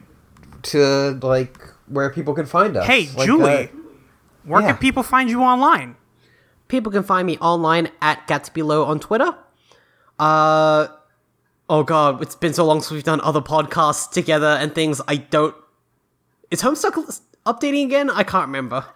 [0.63, 2.87] to like where people can find us.
[2.87, 3.67] Hey, Like, Julie, uh,
[4.45, 4.69] where yeah.
[4.69, 5.97] can people find you online?
[6.69, 9.35] People can find me online at Gatsbylow on Twitter.
[10.19, 10.89] Uh,
[11.69, 15.01] oh god, it's been so long since we've done other podcasts together and things.
[15.09, 15.55] I don't.
[16.51, 18.11] Is Homestuck updating again?
[18.11, 18.87] I can't remember.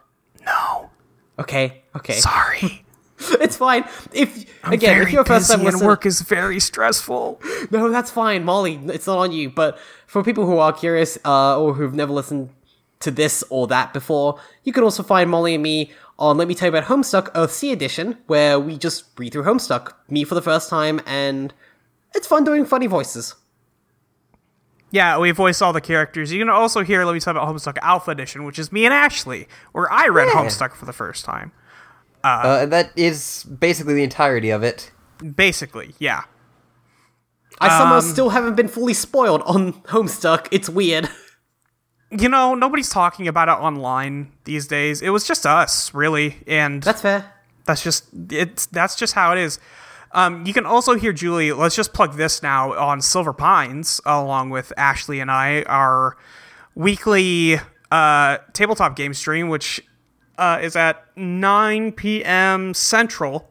[0.44, 0.90] No,
[1.38, 2.84] Okay, okay, sorry.
[3.40, 3.84] it's fine.
[4.12, 7.40] If I'm again, if you're first time listener, work is very stressful.
[7.70, 8.80] no, that's fine, Molly.
[8.86, 9.50] It's not on you.
[9.50, 12.50] But for people who are curious uh, or who've never listened
[13.00, 16.54] to this or that before, you can also find Molly and me on Let Me
[16.54, 20.42] Tell You About Homestuck Earthsea Edition, where we just read through Homestuck, me for the
[20.42, 21.54] first time, and
[22.14, 23.36] it's fun doing funny voices.
[24.90, 26.32] Yeah, we voice all the characters.
[26.32, 28.94] You can also hear Let Me Talk About Homestuck Alpha Edition, which is me and
[28.94, 30.34] Ashley, where I read Yeah.
[30.42, 31.52] Homestuck for the first time.
[32.24, 34.90] Uh, and that is basically the entirety of it.
[35.36, 36.22] Basically, yeah.
[37.60, 40.46] I Um, somehow still haven't been fully spoiled on Homestuck.
[40.50, 41.08] It's weird.
[42.10, 45.02] You know, nobody's talking about it online these days.
[45.02, 47.30] It was just us, really, and That's fair.
[47.66, 49.58] that's just it's that's just how it is.
[50.12, 51.52] Um, you can also hear Julie.
[51.52, 56.16] Let's just plug this now on Silver Pines, along with Ashley and I, our
[56.74, 57.60] weekly
[57.90, 59.82] uh, tabletop game stream, which
[60.38, 62.72] uh, is at 9 p.m.
[62.74, 63.50] Central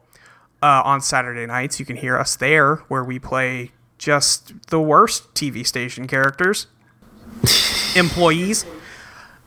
[0.62, 1.78] uh, on Saturday nights.
[1.78, 6.66] You can hear us there, where we play just the worst TV station characters,
[7.94, 8.64] employees.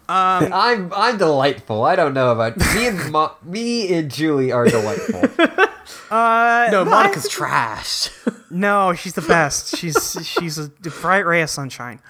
[0.08, 1.84] I'm I'm delightful.
[1.84, 5.22] I don't know about me and Mo- me and Julie are delightful.
[6.12, 8.10] No, Monica's trash.
[8.54, 9.78] No, she's the best.
[9.78, 10.68] She's she's a
[11.02, 12.02] bright ray of sunshine.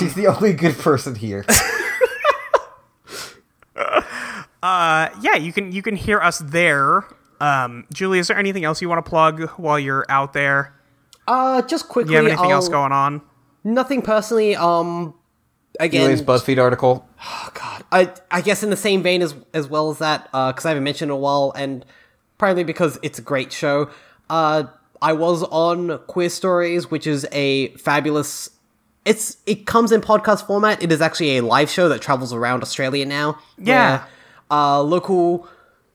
[0.00, 1.44] She's the only good person here.
[4.64, 7.04] yeah, you can you can hear us there.
[7.40, 10.74] Um, Julie, is there anything else you want to plug while you're out there?
[11.28, 12.08] uh, just quickly.
[12.08, 13.20] Do you have anything else I'll- going on?
[13.64, 14.56] Nothing personally.
[14.56, 15.14] Um,
[15.80, 17.06] again, Julie's BuzzFeed article.
[17.22, 20.64] Oh God, I I guess in the same vein as as well as that, because
[20.64, 21.84] I haven't mentioned in a while, and
[22.44, 23.88] probably because it's a great show.
[24.28, 24.64] Uh,
[25.00, 28.50] I was on Queer Stories, which is a fabulous.
[29.06, 30.82] It's it comes in podcast format.
[30.82, 33.38] It is actually a live show that travels around Australia now.
[33.56, 33.98] Yeah.
[33.98, 34.08] where,
[34.50, 35.48] uh, local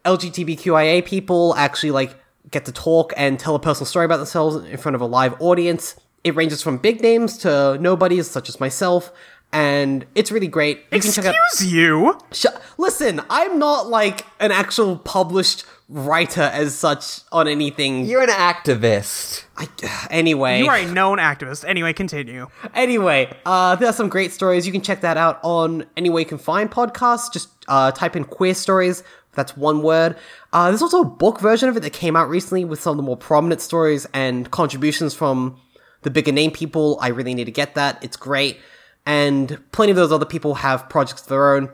[0.06, 2.16] LGBTQIA people actually like
[2.50, 5.40] get to talk and tell a personal story about themselves in front of a live
[5.40, 5.96] audience.
[6.24, 9.12] It ranges from big names to nobodies, such as myself,
[9.54, 10.84] and it's really great.
[10.92, 11.36] You check out.
[11.52, 12.18] Excuse you.
[12.32, 12.48] Sh-
[12.80, 18.06] Listen, I'm not like an actual published writer as such on anything.
[18.06, 19.44] You're an activist.
[19.57, 19.68] I,
[20.11, 21.66] anyway, You are a known activist.
[21.68, 22.48] Anyway, continue.
[22.76, 24.66] anyway, uh, there are some great stories.
[24.68, 27.34] You can check that out on any way you can find podcasts.
[27.34, 29.03] Just uh, type in queer stories.
[29.34, 30.16] That's one word.
[30.53, 32.98] Uh, there's also a book version of it that came out recently with some of
[32.98, 35.60] the more prominent stories and contributions from
[36.03, 36.98] the bigger name people.
[37.02, 38.03] I really need to get that.
[38.03, 38.60] It's great.
[39.06, 41.70] And plenty of those other people have projects of their own.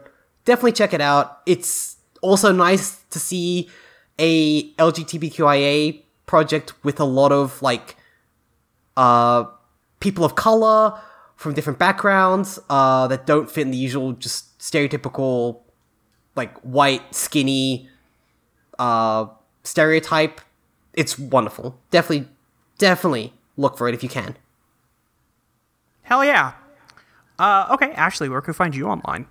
[0.46, 1.42] Definitely check it out.
[1.46, 3.70] It's also nice to see
[4.20, 7.96] a LGBTQIA project with a lot of like
[8.98, 9.46] uh
[10.00, 11.00] people of color
[11.36, 15.60] from different backgrounds uh that don't fit in the usual just stereotypical
[16.36, 17.88] like white skinny
[18.80, 19.28] uh
[19.64, 20.42] stereotype
[20.94, 22.28] it's wonderful definitely
[22.78, 24.36] definitely look for it if you can
[26.06, 26.54] Hell yeah.
[27.40, 29.26] Uh, okay, Ashley, where can we find you online?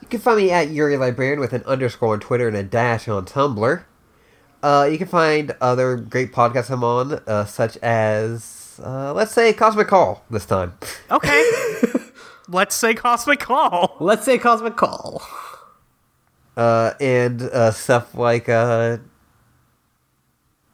[0.00, 3.08] You can find me at Yuri Librarian with an underscore on Twitter and a dash
[3.08, 3.82] on Tumblr.
[4.62, 9.52] Uh, you can find other great podcasts I'm on, uh, such as, uh, let's say,
[9.52, 10.74] Cosmic Call this time.
[11.10, 11.50] Okay.
[12.48, 13.94] Let's say Cosmic Call.
[14.00, 15.22] let's say cosmic call
[16.56, 18.96] Uh, and uh, stuff like uh,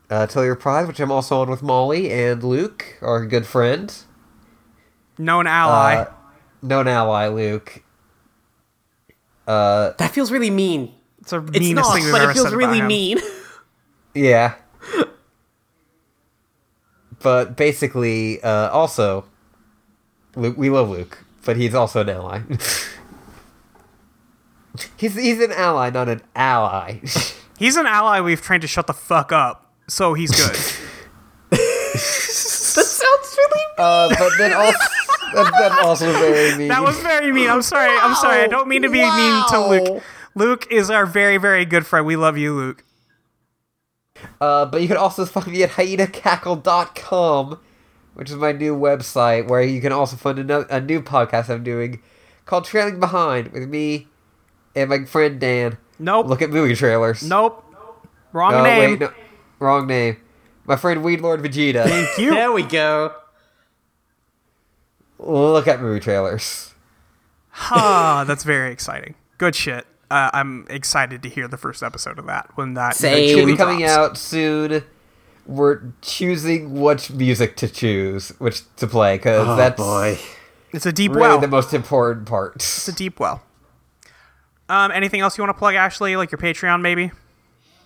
[0.08, 3.92] uh, Tell Your Prize, which I'm also on with Molly and Luke, our good friend.
[5.18, 5.96] Known ally.
[5.96, 6.12] Uh,
[6.62, 7.82] known ally, Luke.
[9.48, 12.34] Uh, that feels really mean it's the it's meanest not thing we've but ever it
[12.34, 12.86] feels said about really him.
[12.86, 13.18] mean
[14.14, 14.54] Yeah.
[17.20, 19.24] but basically, uh, also,
[20.36, 22.42] Luke, we love Luke, but he's also an ally.
[24.96, 27.00] he's he's an ally, not an ally.
[27.56, 30.56] He's an ally we've trained to shut the fuck up, so he's good.
[31.50, 34.78] that sounds really mean uh, but then also,
[35.34, 36.66] that, that also very mean.
[36.66, 37.48] that was very mean.
[37.48, 37.96] I'm sorry.
[37.96, 38.42] I'm sorry.
[38.42, 40.02] I don't mean to be mean to Luke.
[40.34, 42.04] Luke is our very, very good friend.
[42.04, 42.84] We love you, Luke.
[44.40, 47.58] Uh, but you can also find me at hyenacackle.com,
[48.14, 51.48] which is my new website where you can also find a, no- a new podcast
[51.50, 52.00] I'm doing
[52.46, 54.08] called Trailing Behind with me
[54.76, 55.78] and my friend Dan.
[55.98, 56.26] Nope.
[56.26, 57.22] Look at movie trailers.
[57.22, 57.62] Nope.
[58.32, 58.90] Wrong name.
[58.90, 59.12] wait, no,
[59.60, 60.16] wrong name.
[60.64, 61.84] My friend Weed Lord Vegeta.
[61.84, 62.34] Thank you.
[62.34, 63.14] There we go.
[65.18, 66.74] Look at movie trailers.
[67.70, 69.14] Ah, that's very exciting.
[69.38, 69.86] Good shit.
[70.10, 73.12] Uh, I'm excited to hear the first episode of that when that Same.
[73.12, 73.92] Should eventually be coming drops.
[73.92, 74.84] out soon.
[75.46, 80.18] We're choosing which music to choose, which to play, because that's boy.
[80.72, 81.38] It's a deep really well.
[81.40, 82.56] the most important part.
[82.56, 83.42] it's a deep well.
[84.68, 86.16] Um, anything else you want to plug, Ashley?
[86.16, 87.12] Like your Patreon, maybe?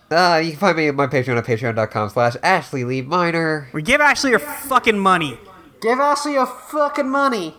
[0.09, 3.69] Uh, you can find me at my Patreon at patreon.com slash Ashley Lee Minor.
[3.73, 5.37] We give Ashley your fucking money.
[5.81, 7.55] Give Ashley your fucking money.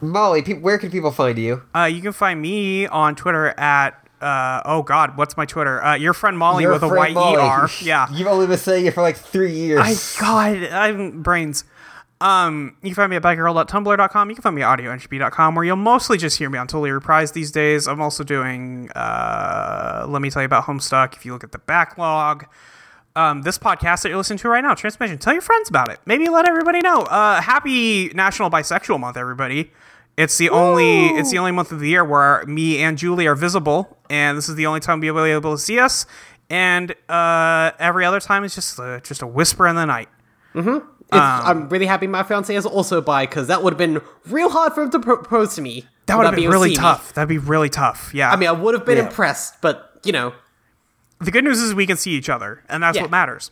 [0.00, 1.62] Molly, pe- where can people find you?
[1.74, 5.82] Uh, you can find me on Twitter at uh, oh god, what's my Twitter?
[5.82, 7.58] Uh, your friend Molly Your with a friend Y E R.
[7.58, 7.70] Molly.
[7.82, 8.06] Yeah.
[8.12, 9.80] You've only been saying it for like three years.
[9.82, 11.64] I God, I'm brains.
[12.20, 14.28] Um, you can find me at bagirl.tumblr.com.
[14.28, 17.32] You can find me at audioentropy.com, where you'll mostly just hear me on Totally Reprised
[17.32, 17.88] these days.
[17.88, 21.16] I'm also doing, uh, let me tell you about Homestuck.
[21.16, 22.44] If you look at the backlog,
[23.16, 25.98] um, this podcast that you're listening to right now, Transmission, tell your friends about it.
[26.04, 27.00] Maybe let everybody know.
[27.00, 29.72] Uh, happy National Bisexual Month, everybody.
[30.22, 33.34] It's the only it's the only month of the year where me and Julie are
[33.34, 36.04] visible, and this is the only time we'll be able to see us.
[36.50, 40.08] And uh, every other time is just uh, just a whisper in the night.
[40.54, 40.76] It's,
[41.12, 44.74] I'm really happy my fiance is also bi because that would have been real hard
[44.74, 45.86] for him to propose to me.
[46.06, 46.82] That would have been being able to really see me.
[46.82, 47.14] tough.
[47.14, 48.12] That'd be really tough.
[48.14, 48.30] Yeah.
[48.30, 49.06] I mean, I would have been Yeah.
[49.06, 50.34] impressed, but you know,
[51.20, 53.02] the good news is we can see each other, and that's Yeah.
[53.02, 53.50] what matters.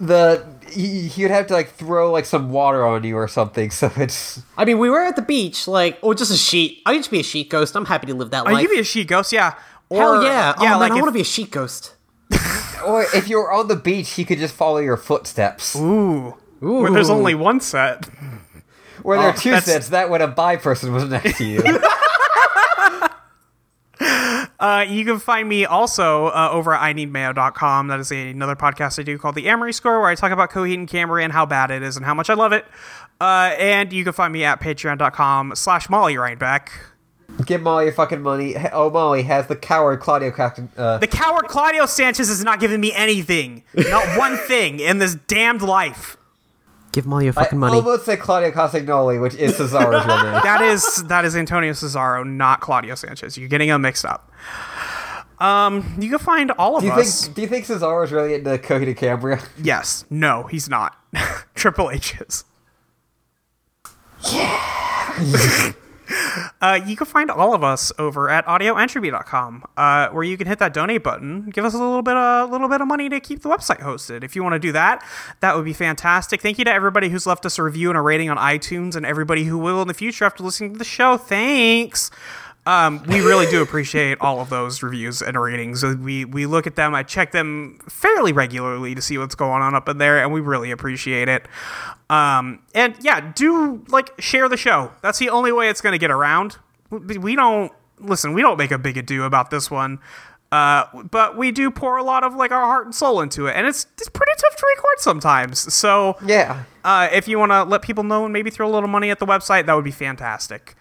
[0.00, 3.90] The he- he'd have to like throw like some water on you or something, so
[3.96, 6.82] it's I mean, we were at the beach, like, or just a sheet.
[6.86, 7.74] I used to be a sheet ghost.
[7.76, 8.62] I'm happy to live that Oh, life.
[8.62, 9.54] you could be a sheet ghost, yeah.
[9.90, 10.54] Or, Hell yeah!
[10.60, 11.94] yeah, oh like man, I if- want to be a sheet ghost.
[12.86, 15.74] or if you're on the beach, he could just follow your footsteps.
[15.76, 16.34] Ooh.
[16.62, 16.82] Ooh.
[16.82, 18.04] Where there's only one set.
[19.02, 21.44] Where there are oh, two that's- sets, that when a bi person was next to
[21.44, 21.62] you.
[24.60, 27.86] Uh, you can find me also uh, over at ineedmayo.com.
[27.86, 30.50] That is a, another podcast I do called The Amory Score, where I talk about
[30.50, 32.64] Coheed and Cambria and how bad it is and how much I love it.
[33.20, 36.72] Uh, and you can find me at patreon.com slash Molly Rhinebeck.
[37.46, 38.56] Give Molly your fucking money.
[38.72, 40.68] Oh, Molly has the coward Claudio Captain.
[40.76, 43.62] Uh, The coward Claudio Sanchez has not given me anything.
[43.76, 46.16] Not one thing in this damned life.
[46.98, 47.76] Give Molly your I fucking money.
[47.76, 50.40] almost said Claudio Castagnoli, which is Cesaro's real name.
[50.42, 53.38] That is that is Antonio Cesaro, not Claudio Sanchez.
[53.38, 54.32] You're getting them mixed up.
[55.38, 57.26] Um, you can find all of Do you us.
[57.26, 57.36] think?
[57.36, 59.38] Do you think Cesaro's really into and Cambria?
[59.62, 60.06] Yes.
[60.10, 60.96] No, he's not.
[61.54, 62.42] Triple H is.
[64.32, 65.72] Yeah.
[66.60, 70.58] uh, you can find all of us over at audioentropy.com, uh, where you can hit
[70.58, 71.50] that donate button.
[71.50, 74.24] Give us a little bit a little bit of money to keep the website hosted.
[74.24, 75.04] If you want to do that,
[75.40, 76.40] that would be fantastic.
[76.40, 79.04] Thank you to everybody who's left us a review and a rating on iTunes, and
[79.04, 81.16] everybody who will in the future after listening to the show.
[81.16, 82.10] Thanks.
[82.68, 85.82] Um, we really do appreciate all of those reviews and ratings.
[85.82, 86.94] Uh, We we look at them.
[86.94, 90.40] I check them fairly regularly to see what's going on up in there, and we
[90.40, 91.46] really appreciate it.
[92.10, 94.92] Um, and yeah, do like share the show.
[95.00, 96.58] That's the only way it's going to get around.
[96.90, 98.34] We we don't listen.
[98.34, 99.98] We don't make a big ado about this one.
[100.50, 103.54] Uh, but we do pour a lot of like our heart and soul into it,
[103.56, 105.72] and it's it's pretty tough to record sometimes.
[105.74, 106.64] So Yeah.
[106.84, 109.18] uh, if you want to let people know and maybe throw a little money at
[109.18, 110.74] the website, that would be fantastic.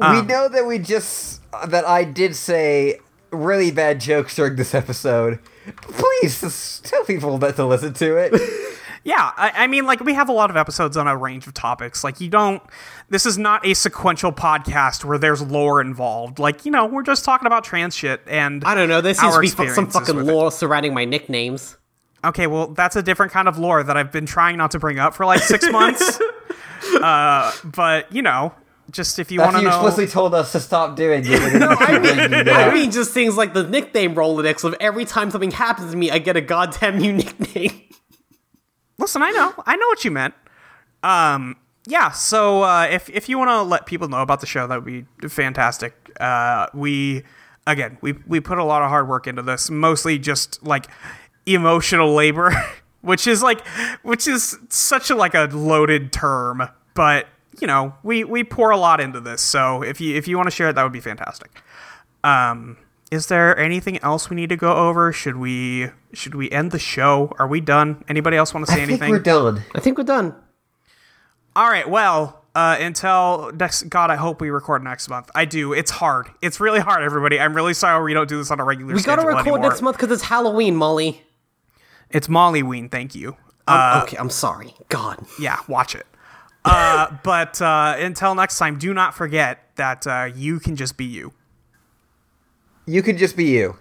[0.00, 3.00] We Um, know that we just that I did say
[3.30, 5.38] really bad jokes during this episode.
[5.82, 8.32] Please tell people that to listen to it.
[9.06, 11.52] Yeah, I, I mean, like we have a lot of episodes on a range of
[11.52, 12.02] topics.
[12.04, 12.62] Like you don't.
[13.10, 16.38] This is not a sequential podcast where there's lore involved.
[16.38, 19.02] Like you know, we're just talking about trans shit and I don't know.
[19.02, 20.32] There seems our to be some fucking with it.
[20.32, 21.76] lore surrounding my nicknames.
[22.24, 24.98] Okay, well, that's a different kind of lore that I've been trying not to bring
[24.98, 26.18] up for like six months.
[27.02, 28.54] uh, but you know,
[28.90, 31.42] just if you want After to you know, explicitly told us to stop doing it.
[31.42, 35.30] and then you keep I mean, just things like the nickname Rolodex of every time
[35.30, 37.82] something happens to me, I get a goddamn new nickname.
[38.98, 40.34] listen, I know, I know what you meant.
[41.02, 41.56] Um,
[41.86, 42.10] yeah.
[42.10, 44.84] So uh, if if you want to let people know about the show, that would
[45.20, 45.94] be fantastic.
[46.18, 47.24] Uh, we
[47.66, 50.86] again, we we put a lot of hard work into this, mostly just like
[51.46, 52.52] emotional labor,
[53.02, 53.66] which is like,
[54.02, 57.26] which is such a like a loaded term, but
[57.60, 59.40] you know, we we pour a lot into this.
[59.42, 61.50] So if you if you want to share it, that would be fantastic.
[62.22, 62.76] Um,
[63.10, 65.12] is there anything else we need to go over?
[65.12, 67.32] Should we should we end the show?
[67.38, 68.04] Are we done?
[68.08, 69.02] Anybody else want to say anything?
[69.02, 69.18] I think we're
[69.52, 69.62] done.
[69.74, 70.34] I think we're done.
[71.56, 71.88] All right.
[71.88, 75.30] Well, uh, until next, God, I hope we record next month.
[75.34, 75.72] I do.
[75.72, 76.28] It's hard.
[76.42, 77.38] It's really hard, everybody.
[77.38, 79.68] I'm really sorry we don't do this on a regular We schedule gotta record anymore.
[79.70, 81.22] next month because it's Halloween, Molly.
[82.10, 82.88] It's Molly Ween.
[82.88, 83.36] Thank you.
[83.66, 84.74] I'm- okay, I'm sorry.
[84.88, 85.24] God.
[85.38, 86.06] Yeah, watch it.
[86.64, 91.04] Uh, but uh, until next time, do not forget that uh, you can just be
[91.04, 91.32] you.
[92.86, 93.76] You can just be you.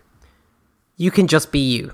[0.98, 1.94] You can just be you.